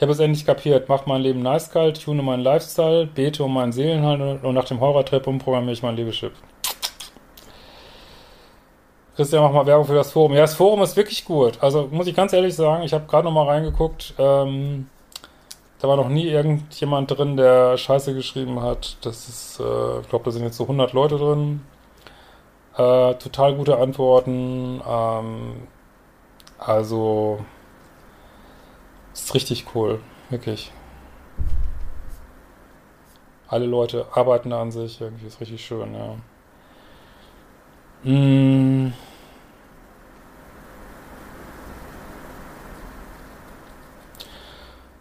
Ich 0.00 0.02
habe 0.02 0.12
es 0.12 0.18
endlich 0.18 0.46
kapiert. 0.46 0.88
Mach 0.88 1.04
mein 1.04 1.20
Leben 1.20 1.42
nice 1.42 1.70
kalt, 1.70 2.02
tune 2.02 2.22
meinen 2.22 2.42
Lifestyle, 2.42 3.04
bete 3.04 3.44
um 3.44 3.52
meinen 3.52 3.70
Seelenhandel 3.70 4.40
und 4.42 4.54
nach 4.54 4.64
dem 4.64 4.80
Horror-Trip 4.80 5.26
umprogrammiere 5.26 5.74
ich 5.74 5.82
mein 5.82 5.94
Liebeschip. 5.94 6.32
Christian, 9.14 9.42
mach 9.42 9.52
mal 9.52 9.66
Werbung 9.66 9.84
für 9.84 9.94
das 9.94 10.10
Forum. 10.12 10.32
Ja, 10.32 10.40
das 10.40 10.54
Forum 10.54 10.80
ist 10.80 10.96
wirklich 10.96 11.26
gut. 11.26 11.62
Also 11.62 11.86
muss 11.90 12.06
ich 12.06 12.16
ganz 12.16 12.32
ehrlich 12.32 12.54
sagen, 12.54 12.82
ich 12.82 12.94
habe 12.94 13.04
gerade 13.08 13.24
noch 13.24 13.32
mal 13.32 13.44
reingeguckt. 13.44 14.14
Ähm, 14.16 14.88
da 15.80 15.88
war 15.88 15.96
noch 15.96 16.08
nie 16.08 16.28
irgendjemand 16.28 17.10
drin, 17.10 17.36
der 17.36 17.76
Scheiße 17.76 18.14
geschrieben 18.14 18.62
hat. 18.62 18.96
Das 19.02 19.28
ist, 19.28 19.60
äh, 19.60 20.00
ich 20.00 20.08
glaube, 20.08 20.24
da 20.24 20.30
sind 20.30 20.44
jetzt 20.44 20.56
so 20.56 20.64
100 20.64 20.94
Leute 20.94 21.18
drin. 21.18 21.60
Äh, 22.74 23.16
total 23.16 23.54
gute 23.54 23.76
Antworten. 23.76 24.80
Ähm, 24.88 25.68
also 26.56 27.40
ist 29.12 29.34
richtig 29.34 29.66
cool, 29.74 30.00
wirklich. 30.28 30.72
Alle 33.48 33.66
Leute 33.66 34.06
arbeiten 34.12 34.52
an 34.52 34.70
sich, 34.70 35.00
irgendwie 35.00 35.26
ist 35.26 35.40
richtig 35.40 35.64
schön, 35.64 35.94
ja. 35.94 36.16
Mmh. 38.02 38.92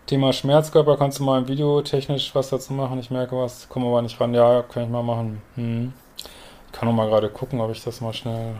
Thema 0.09 0.33
Schmerzkörper, 0.33 0.97
kannst 0.97 1.19
du 1.19 1.23
mal 1.23 1.37
im 1.37 1.47
Video 1.47 1.83
technisch 1.83 2.33
was 2.33 2.49
dazu 2.49 2.73
machen? 2.73 2.97
Ich 2.97 3.11
merke 3.11 3.37
was, 3.37 3.69
komme 3.69 3.85
aber 3.85 4.01
nicht 4.01 4.19
ran. 4.19 4.33
Ja, 4.33 4.63
kann 4.63 4.81
ich 4.81 4.89
mal 4.89 5.03
machen. 5.03 5.39
Hm. 5.53 5.93
Ich 6.65 6.71
kann 6.71 6.87
noch 6.89 6.95
mal 6.95 7.07
gerade 7.07 7.29
gucken, 7.29 7.61
ob 7.61 7.69
ich 7.69 7.83
das 7.83 8.01
mal 8.01 8.11
schnell... 8.11 8.55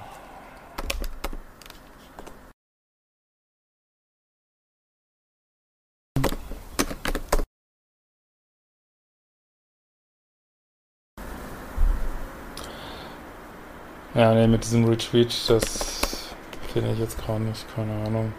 Ja, 14.20 14.34
ne, 14.34 14.50
mit 14.50 14.66
diesem 14.66 14.84
Retreat, 14.84 15.50
das 15.50 16.28
finde 16.74 16.92
ich 16.92 17.00
jetzt 17.00 17.18
gerade 17.24 17.42
nicht, 17.42 17.66
keine 17.74 18.06
Ahnung. 18.06 18.34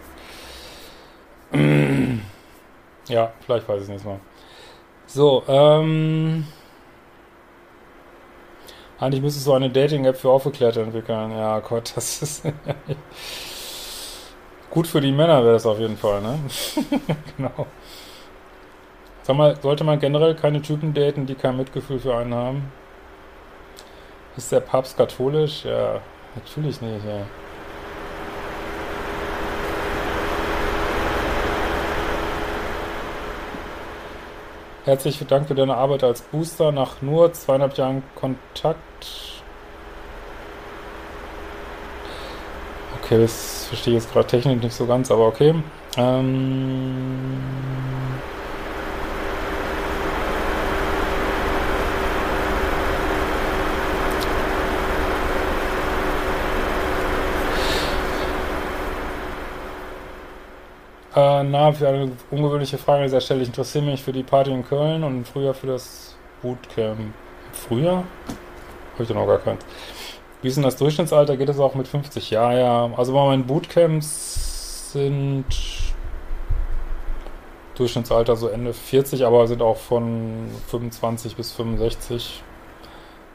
Ja, 3.09 3.33
vielleicht 3.41 3.66
weiß 3.66 3.78
ich 3.78 3.83
es 3.85 3.89
nächstes 3.89 4.09
Mal. 4.09 4.20
So, 5.07 5.43
ähm. 5.49 6.47
Eigentlich 9.01 9.22
müsstest 9.22 9.47
du 9.47 9.55
eine 9.55 9.70
Dating-App 9.70 10.16
für 10.16 10.28
Aufgeklärte 10.28 10.83
entwickeln. 10.83 11.33
Ja, 11.33 11.59
Gott, 11.61 11.93
das 11.97 12.22
ist. 12.22 12.45
Gut 14.70 14.87
für 14.87 15.01
die 15.01 15.11
Männer 15.11 15.43
wäre 15.43 15.55
das 15.55 15.66
auf 15.66 15.81
jeden 15.81 15.97
Fall, 15.97 16.20
ne? 16.20 16.39
genau. 17.37 17.66
Sag 19.22 19.35
mal, 19.35 19.57
sollte 19.61 19.83
man 19.83 19.99
generell 19.99 20.35
keine 20.35 20.61
Typen 20.61 20.93
daten, 20.93 21.24
die 21.24 21.35
kein 21.35 21.57
Mitgefühl 21.57 21.99
für 21.99 22.14
einen 22.14 22.35
haben? 22.35 22.80
Ist 24.37 24.53
der 24.53 24.61
Papst 24.61 24.97
katholisch? 24.97 25.64
Ja, 25.64 26.01
natürlich 26.35 26.81
nicht, 26.81 27.05
ja. 27.05 27.26
Herzlichen 34.85 35.28
Dank 35.28 35.47
für 35.47 35.55
deine 35.55 35.76
Arbeit 35.76 36.05
als 36.05 36.22
Booster 36.22 36.72
nach 36.72 37.03
nur 37.03 37.33
zweieinhalb 37.33 37.76
Jahren 37.76 38.03
Kontakt. 38.14 39.43
Okay, 43.03 43.20
das 43.20 43.66
verstehe 43.66 43.97
ich 43.97 44.03
jetzt 44.03 44.12
gerade 44.12 44.26
technisch 44.26 44.62
nicht 44.62 44.74
so 44.74 44.87
ganz, 44.87 45.11
aber 45.11 45.26
okay. 45.26 45.55
Ähm 45.97 47.80
Äh, 61.15 61.43
na, 61.43 61.73
für 61.73 61.89
eine 61.89 62.13
ungewöhnliche 62.31 62.79
Frage 62.79 63.01
an 63.01 63.07
dieser 63.07 63.21
Stelle. 63.21 63.43
Ich 63.43 63.49
interessiere 63.49 63.85
mich 63.85 64.03
für 64.03 64.13
die 64.13 64.23
Party 64.23 64.53
in 64.53 64.65
Köln 64.65 65.03
und 65.03 65.27
früher 65.27 65.55
für 65.55 65.67
das 65.67 66.15
Bootcamp. 66.41 67.13
Früher? 67.53 68.05
Habe 68.93 69.03
ich 69.03 69.09
da 69.09 69.15
noch 69.15 69.27
gar 69.27 69.39
keins. 69.39 69.65
Wie 70.41 70.49
ist 70.49 70.55
denn 70.55 70.65
das 70.65 70.77
Durchschnittsalter? 70.77 71.37
Geht 71.37 71.49
es 71.49 71.59
auch 71.59 71.75
mit 71.75 71.89
50? 71.89 72.31
Ja, 72.31 72.53
ja. 72.53 72.91
Also 72.97 73.13
bei 73.13 73.25
meinen 73.25 73.45
Bootcamps 73.45 74.93
sind 74.93 75.47
Durchschnittsalter 77.75 78.37
so 78.37 78.49
Ende 78.49 78.73
40, 78.73 79.27
aber 79.27 79.47
sind 79.49 79.63
auch 79.63 79.79
von 79.79 80.49
25 80.69 81.35
bis 81.35 81.53
65 81.53 82.43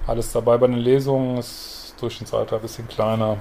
alles 0.08 0.32
dabei. 0.32 0.58
Bei 0.58 0.68
den 0.68 0.78
Lesungen 0.78 1.38
ist 1.38 1.92
das 1.92 1.96
Durchschnittsalter 2.00 2.56
ein 2.56 2.62
bisschen 2.62 2.88
kleiner. 2.88 3.38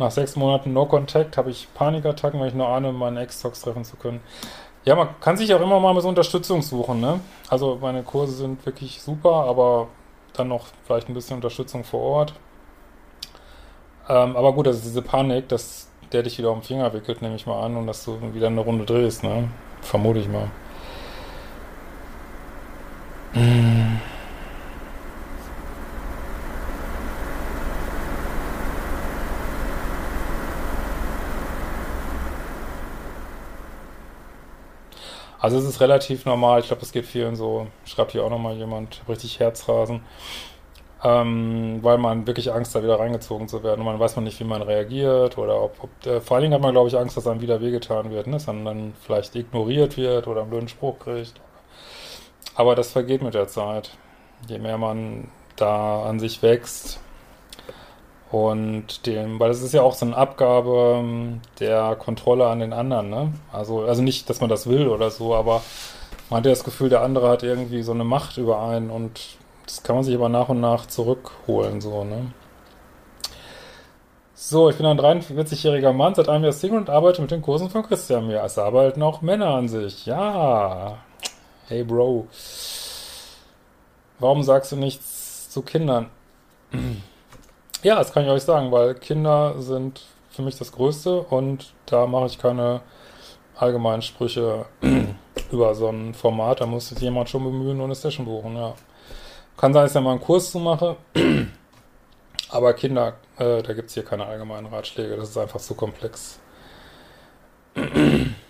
Nach 0.00 0.10
sechs 0.10 0.34
Monaten 0.34 0.72
No 0.72 0.86
Contact 0.86 1.36
habe 1.36 1.50
ich 1.50 1.68
Panikattacken, 1.74 2.40
weil 2.40 2.48
ich 2.48 2.54
nur 2.54 2.66
ahne, 2.66 2.90
meinen 2.90 3.18
Ex-Tox 3.18 3.60
treffen 3.60 3.84
zu 3.84 3.96
können. 3.96 4.20
Ja, 4.86 4.96
man 4.96 5.08
kann 5.20 5.36
sich 5.36 5.52
auch 5.52 5.60
immer 5.60 5.78
mal 5.78 5.92
mit 5.92 6.04
Unterstützung 6.04 6.62
suchen, 6.62 7.00
ne? 7.00 7.20
Also 7.50 7.76
meine 7.82 8.02
Kurse 8.02 8.32
sind 8.32 8.64
wirklich 8.64 9.02
super, 9.02 9.44
aber 9.44 9.88
dann 10.32 10.48
noch 10.48 10.68
vielleicht 10.86 11.10
ein 11.10 11.14
bisschen 11.14 11.36
Unterstützung 11.36 11.84
vor 11.84 12.00
Ort. 12.00 12.32
Ähm, 14.08 14.38
aber 14.38 14.54
gut, 14.54 14.68
ist 14.68 14.86
diese 14.86 15.02
Panik, 15.02 15.50
dass 15.50 15.90
der 16.12 16.22
dich 16.22 16.38
wieder 16.38 16.50
um 16.50 16.60
den 16.60 16.64
Finger 16.64 16.90
wickelt, 16.94 17.20
nehme 17.20 17.36
ich 17.36 17.46
mal 17.46 17.62
an, 17.62 17.76
und 17.76 17.86
dass 17.86 18.02
du 18.06 18.18
wieder 18.32 18.46
eine 18.46 18.62
Runde 18.62 18.86
drehst, 18.86 19.22
ne? 19.22 19.50
Vermute 19.82 20.20
ich 20.20 20.28
mal. 20.30 20.50
Also 35.40 35.58
es 35.58 35.64
ist 35.64 35.80
relativ 35.80 36.26
normal, 36.26 36.60
ich 36.60 36.66
glaube, 36.66 36.82
es 36.82 36.92
geht 36.92 37.06
vielen 37.06 37.34
so, 37.34 37.66
schreibt 37.84 38.12
hier 38.12 38.24
auch 38.24 38.30
nochmal 38.30 38.56
jemand, 38.56 39.02
richtig 39.08 39.40
Herzrasen 39.40 40.02
ähm, 41.02 41.78
weil 41.82 41.98
man 41.98 42.26
wirklich 42.26 42.52
Angst 42.52 42.74
da 42.74 42.82
wieder 42.82 42.98
reingezogen 42.98 43.48
zu 43.48 43.62
werden 43.62 43.80
und 43.80 43.86
man 43.86 43.98
weiß 43.98 44.16
man 44.16 44.24
nicht, 44.24 44.38
wie 44.40 44.44
man 44.44 44.60
reagiert 44.62 45.38
oder 45.38 45.62
ob, 45.62 45.82
ob 45.82 46.06
äh, 46.06 46.20
vor 46.20 46.36
allen 46.36 46.42
Dingen 46.42 46.54
hat 46.54 46.60
man, 46.60 46.72
glaube 46.72 46.88
ich, 46.88 46.98
Angst, 46.98 47.16
dass 47.16 47.26
einem 47.26 47.40
wieder 47.40 47.60
wehgetan 47.60 48.10
wird, 48.10 48.26
ne? 48.26 48.34
dass 48.34 48.46
man 48.46 48.64
dann 48.64 48.92
vielleicht 49.00 49.34
ignoriert 49.34 49.96
wird 49.96 50.26
oder 50.26 50.42
einen 50.42 50.50
blöden 50.50 50.68
Spruch 50.68 50.98
kriegt. 50.98 51.40
Aber 52.54 52.74
das 52.74 52.92
vergeht 52.92 53.22
mit 53.22 53.34
der 53.34 53.48
Zeit. 53.48 53.96
Je 54.48 54.58
mehr 54.58 54.76
man 54.76 55.28
da 55.56 56.02
an 56.02 56.20
sich 56.20 56.42
wächst 56.42 57.00
und 58.30 59.06
dem, 59.06 59.40
weil 59.40 59.50
es 59.50 59.62
ist 59.62 59.74
ja 59.74 59.82
auch 59.82 59.94
so 59.94 60.06
eine 60.06 60.16
Abgabe 60.16 60.98
ähm, 61.00 61.40
der 61.58 61.96
Kontrolle 61.96 62.46
an 62.46 62.60
den 62.60 62.72
anderen, 62.72 63.10
ne? 63.10 63.32
Also, 63.52 63.82
also 63.82 64.02
nicht, 64.02 64.30
dass 64.30 64.40
man 64.40 64.48
das 64.48 64.68
will 64.68 64.88
oder 64.88 65.10
so, 65.10 65.34
aber 65.34 65.62
man 66.28 66.38
hat 66.38 66.46
ja 66.46 66.52
das 66.52 66.64
Gefühl, 66.64 66.88
der 66.88 67.02
andere 67.02 67.28
hat 67.28 67.42
irgendwie 67.42 67.82
so 67.82 67.92
eine 67.92 68.04
Macht 68.04 68.36
über 68.38 68.62
einen 68.62 68.90
und 68.90 69.20
das 69.66 69.82
kann 69.82 69.96
man 69.96 70.04
sich 70.04 70.14
aber 70.14 70.28
nach 70.28 70.48
und 70.48 70.60
nach 70.60 70.86
zurückholen, 70.86 71.80
so, 71.80 72.04
ne? 72.04 72.32
So, 74.34 74.70
ich 74.70 74.76
bin 74.76 74.86
ein 74.86 74.98
43-jähriger 74.98 75.92
Mann, 75.92 76.14
seit 76.14 76.28
einem 76.28 76.44
Jahr 76.44 76.52
Single 76.52 76.78
und 76.78 76.88
arbeite 76.90 77.20
mit 77.20 77.30
den 77.30 77.42
Kursen 77.42 77.68
von 77.68 77.82
Christian 77.82 78.26
mehr. 78.26 78.42
Es 78.42 78.56
arbeiten 78.58 79.02
auch 79.02 79.20
Männer 79.20 79.48
an 79.48 79.68
sich. 79.68 80.06
Ja. 80.06 80.96
Hey, 81.68 81.84
Bro. 81.84 82.26
Warum 84.18 84.42
sagst 84.42 84.72
du 84.72 84.76
nichts 84.76 85.50
zu 85.50 85.60
Kindern? 85.60 86.06
Ja, 87.82 87.96
das 87.96 88.12
kann 88.12 88.24
ich 88.24 88.30
euch 88.30 88.42
sagen, 88.42 88.70
weil 88.70 88.94
Kinder 88.94 89.54
sind 89.62 90.02
für 90.30 90.42
mich 90.42 90.58
das 90.58 90.70
Größte 90.70 91.22
und 91.22 91.72
da 91.86 92.06
mache 92.06 92.26
ich 92.26 92.38
keine 92.38 92.82
allgemeinen 93.56 94.02
Sprüche 94.02 94.66
über 95.50 95.74
so 95.74 95.88
ein 95.88 96.12
Format. 96.12 96.60
Da 96.60 96.66
muss 96.66 96.90
sich 96.90 96.98
jemand 96.98 97.30
schon 97.30 97.42
bemühen 97.42 97.78
und 97.78 97.86
eine 97.86 97.94
Session 97.94 98.26
buchen, 98.26 98.54
ja. 98.56 98.74
Kann 99.56 99.72
sein, 99.72 99.84
dass 99.84 99.94
ich 99.94 100.00
mal 100.02 100.10
einen 100.10 100.20
Kurs 100.20 100.50
zu 100.50 100.58
mache. 100.58 100.96
Aber 102.50 102.74
Kinder, 102.74 103.14
äh, 103.38 103.62
da 103.62 103.72
gibt 103.72 103.88
es 103.88 103.94
hier 103.94 104.04
keine 104.04 104.26
allgemeinen 104.26 104.66
Ratschläge. 104.66 105.16
Das 105.16 105.30
ist 105.30 105.38
einfach 105.38 105.60
zu 105.60 105.74
komplex. 105.74 106.38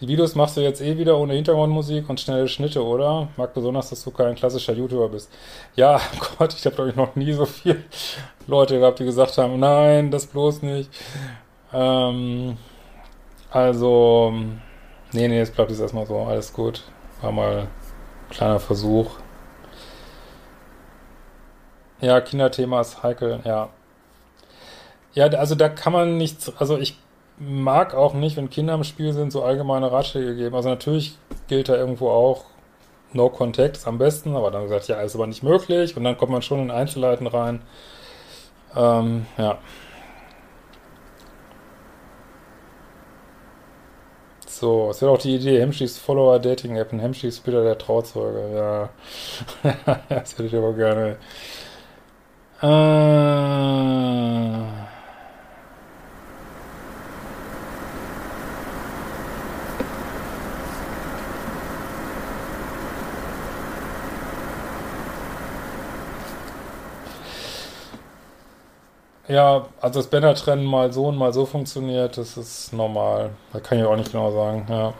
Die 0.00 0.08
Videos 0.08 0.34
machst 0.34 0.56
du 0.56 0.60
jetzt 0.60 0.80
eh 0.80 0.96
wieder 0.96 1.18
ohne 1.18 1.34
Hintergrundmusik 1.34 2.08
und 2.08 2.20
schnelle 2.20 2.46
Schnitte, 2.46 2.84
oder? 2.84 3.28
Mag 3.36 3.52
besonders, 3.52 3.90
dass 3.90 4.04
du 4.04 4.10
kein 4.12 4.36
klassischer 4.36 4.72
YouTuber 4.72 5.08
bist. 5.08 5.30
Ja, 5.74 6.00
Gott, 6.38 6.54
ich 6.54 6.64
habe 6.64 6.76
glaube 6.76 6.90
ich 6.90 6.96
noch 6.96 7.16
nie 7.16 7.32
so 7.32 7.46
viele 7.46 7.82
Leute 8.46 8.78
gehabt, 8.78 9.00
die 9.00 9.04
gesagt 9.04 9.36
haben, 9.38 9.58
nein, 9.58 10.10
das 10.10 10.26
bloß 10.26 10.62
nicht. 10.62 10.90
Ähm, 11.72 12.56
also, 13.50 14.32
Nee, 15.12 15.26
nee, 15.26 15.38
jetzt 15.38 15.54
bleibt 15.54 15.70
es 15.70 15.80
erstmal 15.80 16.06
so. 16.06 16.18
Alles 16.18 16.52
gut. 16.52 16.82
War 17.22 17.32
mal 17.32 17.60
ein 17.60 17.68
kleiner 18.30 18.60
Versuch. 18.60 19.10
Ja, 22.00 22.20
Kinderthema 22.20 22.80
ist 22.80 23.02
heikel, 23.02 23.40
ja. 23.44 23.70
Ja, 25.14 25.26
also 25.26 25.54
da 25.54 25.68
kann 25.68 25.92
man 25.92 26.16
nichts, 26.16 26.52
also 26.58 26.78
ich 26.78 26.96
mag 27.38 27.94
auch 27.94 28.14
nicht, 28.14 28.36
wenn 28.36 28.50
Kinder 28.50 28.74
im 28.74 28.84
Spiel 28.84 29.12
sind, 29.12 29.32
so 29.32 29.42
allgemeine 29.42 29.92
Ratschläge 29.92 30.36
geben. 30.36 30.54
Also 30.54 30.68
natürlich 30.68 31.18
gilt 31.48 31.68
da 31.68 31.76
irgendwo 31.76 32.10
auch 32.10 32.44
No 33.12 33.28
Contact 33.30 33.86
am 33.86 33.98
besten, 33.98 34.36
aber 34.36 34.50
dann 34.50 34.64
gesagt, 34.64 34.88
ja, 34.88 35.00
ist 35.00 35.14
aber 35.14 35.26
nicht 35.26 35.42
möglich 35.42 35.96
und 35.96 36.04
dann 36.04 36.18
kommt 36.18 36.32
man 36.32 36.42
schon 36.42 36.60
in 36.60 36.70
Einzelheiten 36.70 37.26
rein. 37.26 37.62
Ähm, 38.76 39.26
ja. 39.38 39.58
So, 44.46 44.90
es 44.90 45.00
wäre 45.00 45.12
auch 45.12 45.18
die 45.18 45.36
Idee, 45.36 45.60
Hemschis 45.60 45.98
Follower 45.98 46.38
Dating 46.40 46.76
App 46.76 46.92
und 46.92 46.98
Hemschis 46.98 47.40
Bilder 47.40 47.62
der 47.62 47.78
Trauzeuge. 47.78 48.50
Ja, 48.54 48.88
das 50.08 50.32
hätte 50.32 50.44
ich 50.44 50.56
aber 50.56 50.72
gerne. 50.74 51.16
Äh. 52.60 54.87
Ja, 69.28 69.66
also 69.82 70.00
das 70.00 70.08
Banner-Trennen 70.08 70.64
mal 70.64 70.90
so 70.92 71.06
und 71.08 71.16
mal 71.16 71.32
so 71.34 71.44
funktioniert, 71.44 72.16
das 72.16 72.38
ist 72.38 72.72
normal. 72.72 73.30
Da 73.52 73.60
kann 73.60 73.78
ich 73.78 73.84
auch 73.84 73.96
nicht 73.96 74.10
genau 74.10 74.30
sagen, 74.30 74.66
ja. 74.70 74.94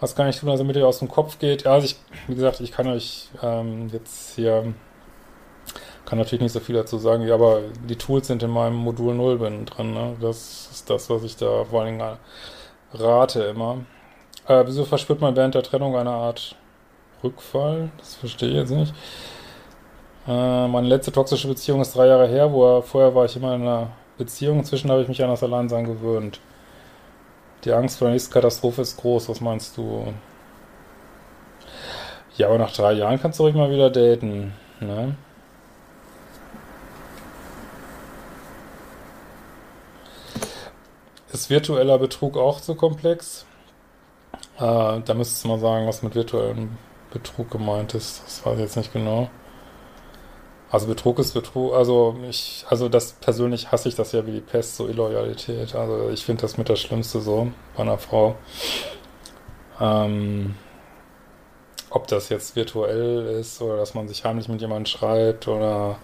Was 0.00 0.14
kann 0.14 0.28
ich 0.28 0.38
tun, 0.38 0.50
also 0.50 0.64
mit 0.64 0.76
ihr 0.76 0.86
aus 0.86 0.98
dem 0.98 1.08
Kopf 1.08 1.38
geht? 1.38 1.64
Ja, 1.64 1.72
also 1.72 1.86
ich, 1.86 1.96
wie 2.26 2.34
gesagt, 2.34 2.60
ich 2.60 2.72
kann 2.72 2.88
euch 2.88 3.28
ähm, 3.42 3.88
jetzt 3.88 4.34
hier 4.36 4.74
kann 6.08 6.18
natürlich 6.18 6.40
nicht 6.40 6.52
so 6.52 6.60
viel 6.60 6.74
dazu 6.74 6.96
sagen, 6.96 7.26
ja, 7.26 7.34
aber 7.34 7.60
die 7.86 7.96
Tools 7.96 8.28
sind 8.28 8.42
in 8.42 8.48
meinem 8.50 8.76
Modul 8.76 9.14
0 9.14 9.38
bin 9.40 9.66
drin. 9.66 9.92
Ne? 9.92 10.16
Das 10.22 10.70
ist 10.72 10.88
das, 10.88 11.10
was 11.10 11.22
ich 11.22 11.36
da 11.36 11.64
vor 11.64 11.82
allen 11.82 11.98
Dingen 11.98 12.16
rate 12.94 13.42
immer. 13.42 13.84
Äh, 14.46 14.64
wieso 14.64 14.86
verspürt 14.86 15.20
man 15.20 15.36
während 15.36 15.54
der 15.54 15.62
Trennung 15.62 15.94
eine 15.96 16.08
Art 16.08 16.56
Rückfall? 17.22 17.90
Das 17.98 18.14
verstehe 18.14 18.48
ich 18.48 18.54
jetzt 18.54 18.70
nicht. 18.70 18.94
Äh, 20.26 20.68
meine 20.68 20.88
letzte 20.88 21.12
toxische 21.12 21.46
Beziehung 21.46 21.82
ist 21.82 21.94
drei 21.94 22.06
Jahre 22.06 22.26
her, 22.26 22.50
wo 22.52 22.78
er, 22.78 22.82
vorher 22.82 23.14
war 23.14 23.26
ich 23.26 23.36
immer 23.36 23.54
in 23.54 23.62
einer 23.62 23.88
Beziehung. 24.16 24.60
Inzwischen 24.60 24.90
habe 24.90 25.02
ich 25.02 25.08
mich 25.08 25.22
an 25.22 25.28
das 25.28 25.42
Alleinsein 25.42 25.84
gewöhnt. 25.84 26.40
Die 27.64 27.72
Angst 27.72 27.98
vor 27.98 28.06
der 28.06 28.12
nächsten 28.14 28.32
Katastrophe 28.32 28.80
ist 28.80 28.96
groß. 28.96 29.28
Was 29.28 29.42
meinst 29.42 29.76
du? 29.76 30.14
Ja, 32.38 32.46
aber 32.46 32.56
nach 32.56 32.72
drei 32.72 32.92
Jahren 32.92 33.20
kannst 33.20 33.38
du 33.38 33.42
ruhig 33.42 33.54
mal 33.54 33.70
wieder 33.70 33.90
daten. 33.90 34.54
Ne? 34.80 35.14
Ist 41.38 41.50
virtueller 41.50 41.98
Betrug 41.98 42.36
auch 42.36 42.60
zu 42.60 42.74
komplex? 42.74 43.46
Äh, 44.56 45.00
da 45.04 45.14
müsstest 45.14 45.44
du 45.44 45.48
mal 45.48 45.60
sagen, 45.60 45.86
was 45.86 46.02
mit 46.02 46.16
virtuellem 46.16 46.76
Betrug 47.12 47.48
gemeint 47.48 47.94
ist. 47.94 48.24
Das 48.26 48.44
weiß 48.44 48.54
ich 48.54 48.62
jetzt 48.62 48.76
nicht 48.76 48.92
genau. 48.92 49.30
Also 50.68 50.88
Betrug 50.88 51.20
ist 51.20 51.34
Betrug, 51.34 51.74
also 51.74 52.16
ich, 52.28 52.66
also 52.68 52.88
das 52.88 53.12
persönlich 53.12 53.70
hasse 53.70 53.88
ich 53.88 53.94
das 53.94 54.10
ja 54.10 54.26
wie 54.26 54.32
die 54.32 54.40
Pest, 54.40 54.74
so 54.74 54.88
Illoyalität. 54.88 55.76
Also 55.76 56.10
ich 56.10 56.24
finde 56.24 56.42
das 56.42 56.58
mit 56.58 56.68
das 56.68 56.80
Schlimmste 56.80 57.20
so 57.20 57.52
bei 57.76 57.84
einer 57.84 57.98
Frau. 57.98 58.34
Ähm, 59.80 60.56
ob 61.88 62.08
das 62.08 62.30
jetzt 62.30 62.56
virtuell 62.56 63.38
ist 63.38 63.62
oder 63.62 63.76
dass 63.76 63.94
man 63.94 64.08
sich 64.08 64.24
heimlich 64.24 64.48
mit 64.48 64.60
jemandem 64.60 64.86
schreibt 64.86 65.46
oder 65.46 66.00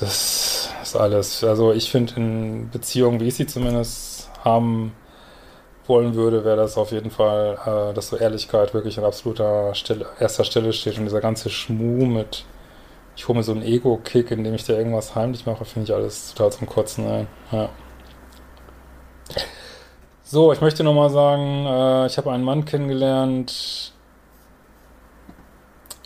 das 0.00 0.70
ist 0.82 0.96
alles. 0.96 1.44
Also 1.44 1.72
ich 1.72 1.90
finde 1.90 2.14
in 2.16 2.70
Beziehungen, 2.70 3.20
wie 3.20 3.28
ich 3.28 3.34
sie 3.34 3.46
zumindest 3.46 4.30
haben 4.44 4.92
wollen 5.86 6.14
würde, 6.14 6.44
wäre 6.44 6.56
das 6.56 6.76
auf 6.76 6.92
jeden 6.92 7.10
Fall, 7.10 7.58
äh, 7.64 7.94
dass 7.94 8.08
so 8.08 8.16
Ehrlichkeit 8.16 8.74
wirklich 8.74 8.98
an 8.98 9.04
absoluter 9.04 9.74
Stelle, 9.74 10.06
erster 10.18 10.44
Stelle 10.44 10.72
steht 10.72 10.98
und 10.98 11.04
dieser 11.04 11.20
ganze 11.20 11.48
Schmuh 11.48 12.06
mit, 12.06 12.44
ich 13.14 13.28
hole 13.28 13.38
mir 13.38 13.44
so 13.44 13.52
einen 13.52 13.62
Ego-Kick, 13.62 14.30
indem 14.30 14.54
ich 14.54 14.64
da 14.64 14.74
irgendwas 14.74 15.14
heimlich 15.14 15.46
mache, 15.46 15.64
finde 15.64 15.84
ich 15.84 15.94
alles 15.94 16.34
total 16.34 16.52
zum 16.52 16.66
Kotzen 16.66 17.06
ein. 17.06 17.26
Ja. 17.52 17.68
So, 20.24 20.52
ich 20.52 20.60
möchte 20.60 20.82
nochmal 20.82 21.10
sagen, 21.10 21.66
äh, 21.66 22.06
ich 22.06 22.18
habe 22.18 22.32
einen 22.32 22.42
Mann 22.42 22.64
kennengelernt, 22.64 23.92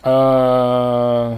äh, 0.03 1.35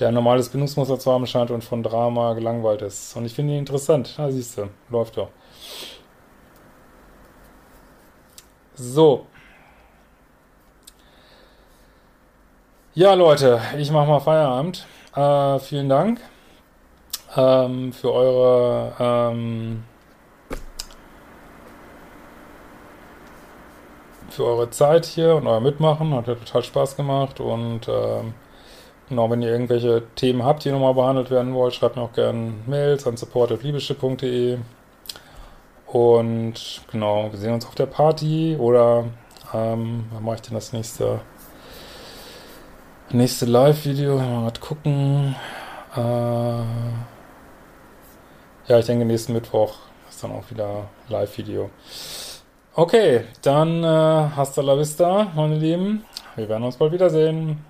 der 0.00 0.08
ein 0.08 0.14
normales 0.14 0.48
Bindungsmuster 0.48 0.98
zu 0.98 1.12
haben 1.12 1.26
scheint 1.26 1.50
und 1.50 1.62
von 1.62 1.82
Drama 1.82 2.32
gelangweilt 2.34 2.82
ist. 2.82 3.16
Und 3.16 3.26
ich 3.26 3.34
finde 3.34 3.52
ihn 3.54 3.60
interessant. 3.60 4.14
Na, 4.18 4.30
siehst 4.30 4.58
du, 4.58 4.68
läuft 4.88 5.16
doch. 5.16 5.28
So. 8.74 9.26
Ja, 12.94 13.14
Leute, 13.14 13.60
ich 13.78 13.90
mache 13.90 14.08
mal 14.08 14.20
Feierabend. 14.20 14.86
Äh, 15.14 15.58
vielen 15.60 15.88
Dank 15.88 16.20
ähm, 17.36 17.92
für 17.92 18.12
eure 18.12 18.92
ähm, 18.98 19.84
für 24.30 24.44
eure 24.44 24.70
Zeit 24.70 25.06
hier 25.06 25.36
und 25.36 25.46
euer 25.46 25.60
Mitmachen. 25.60 26.14
Hat 26.14 26.26
ja 26.28 26.34
total 26.34 26.62
Spaß 26.62 26.96
gemacht 26.96 27.40
und 27.40 27.88
ähm, 27.88 28.34
Genau, 29.10 29.28
wenn 29.28 29.42
ihr 29.42 29.50
irgendwelche 29.50 30.04
Themen 30.14 30.44
habt, 30.44 30.64
die 30.64 30.70
nochmal 30.70 30.94
behandelt 30.94 31.32
werden 31.32 31.52
wollt, 31.52 31.74
schreibt 31.74 31.96
mir 31.96 32.02
auch 32.02 32.12
gerne 32.12 32.52
Mails 32.68 33.08
an 33.08 33.16
support.liebeschiff.de. 33.16 34.58
Und 35.88 36.80
genau, 36.92 37.28
wir 37.32 37.36
sehen 37.36 37.52
uns 37.52 37.66
auf 37.66 37.74
der 37.74 37.86
Party 37.86 38.56
oder 38.56 39.06
ähm, 39.52 40.04
wann 40.12 40.22
mache 40.22 40.36
ich 40.36 40.42
denn 40.42 40.54
das 40.54 40.72
nächste 40.72 41.20
nächste 43.10 43.46
Live-Video? 43.46 44.16
Mal 44.16 44.52
gucken. 44.60 45.34
Äh, 45.96 46.00
ja, 48.68 48.78
ich 48.78 48.86
denke 48.86 49.04
nächsten 49.04 49.32
Mittwoch 49.32 49.74
ist 50.08 50.22
dann 50.22 50.30
auch 50.30 50.48
wieder 50.50 50.88
Live-Video. 51.08 51.70
Okay, 52.76 53.24
dann 53.42 53.82
äh, 53.82 53.86
hasta 54.36 54.62
la 54.62 54.78
vista, 54.78 55.32
meine 55.34 55.56
Lieben. 55.56 56.04
Wir 56.36 56.48
werden 56.48 56.62
uns 56.62 56.76
bald 56.76 56.92
wiedersehen. 56.92 57.69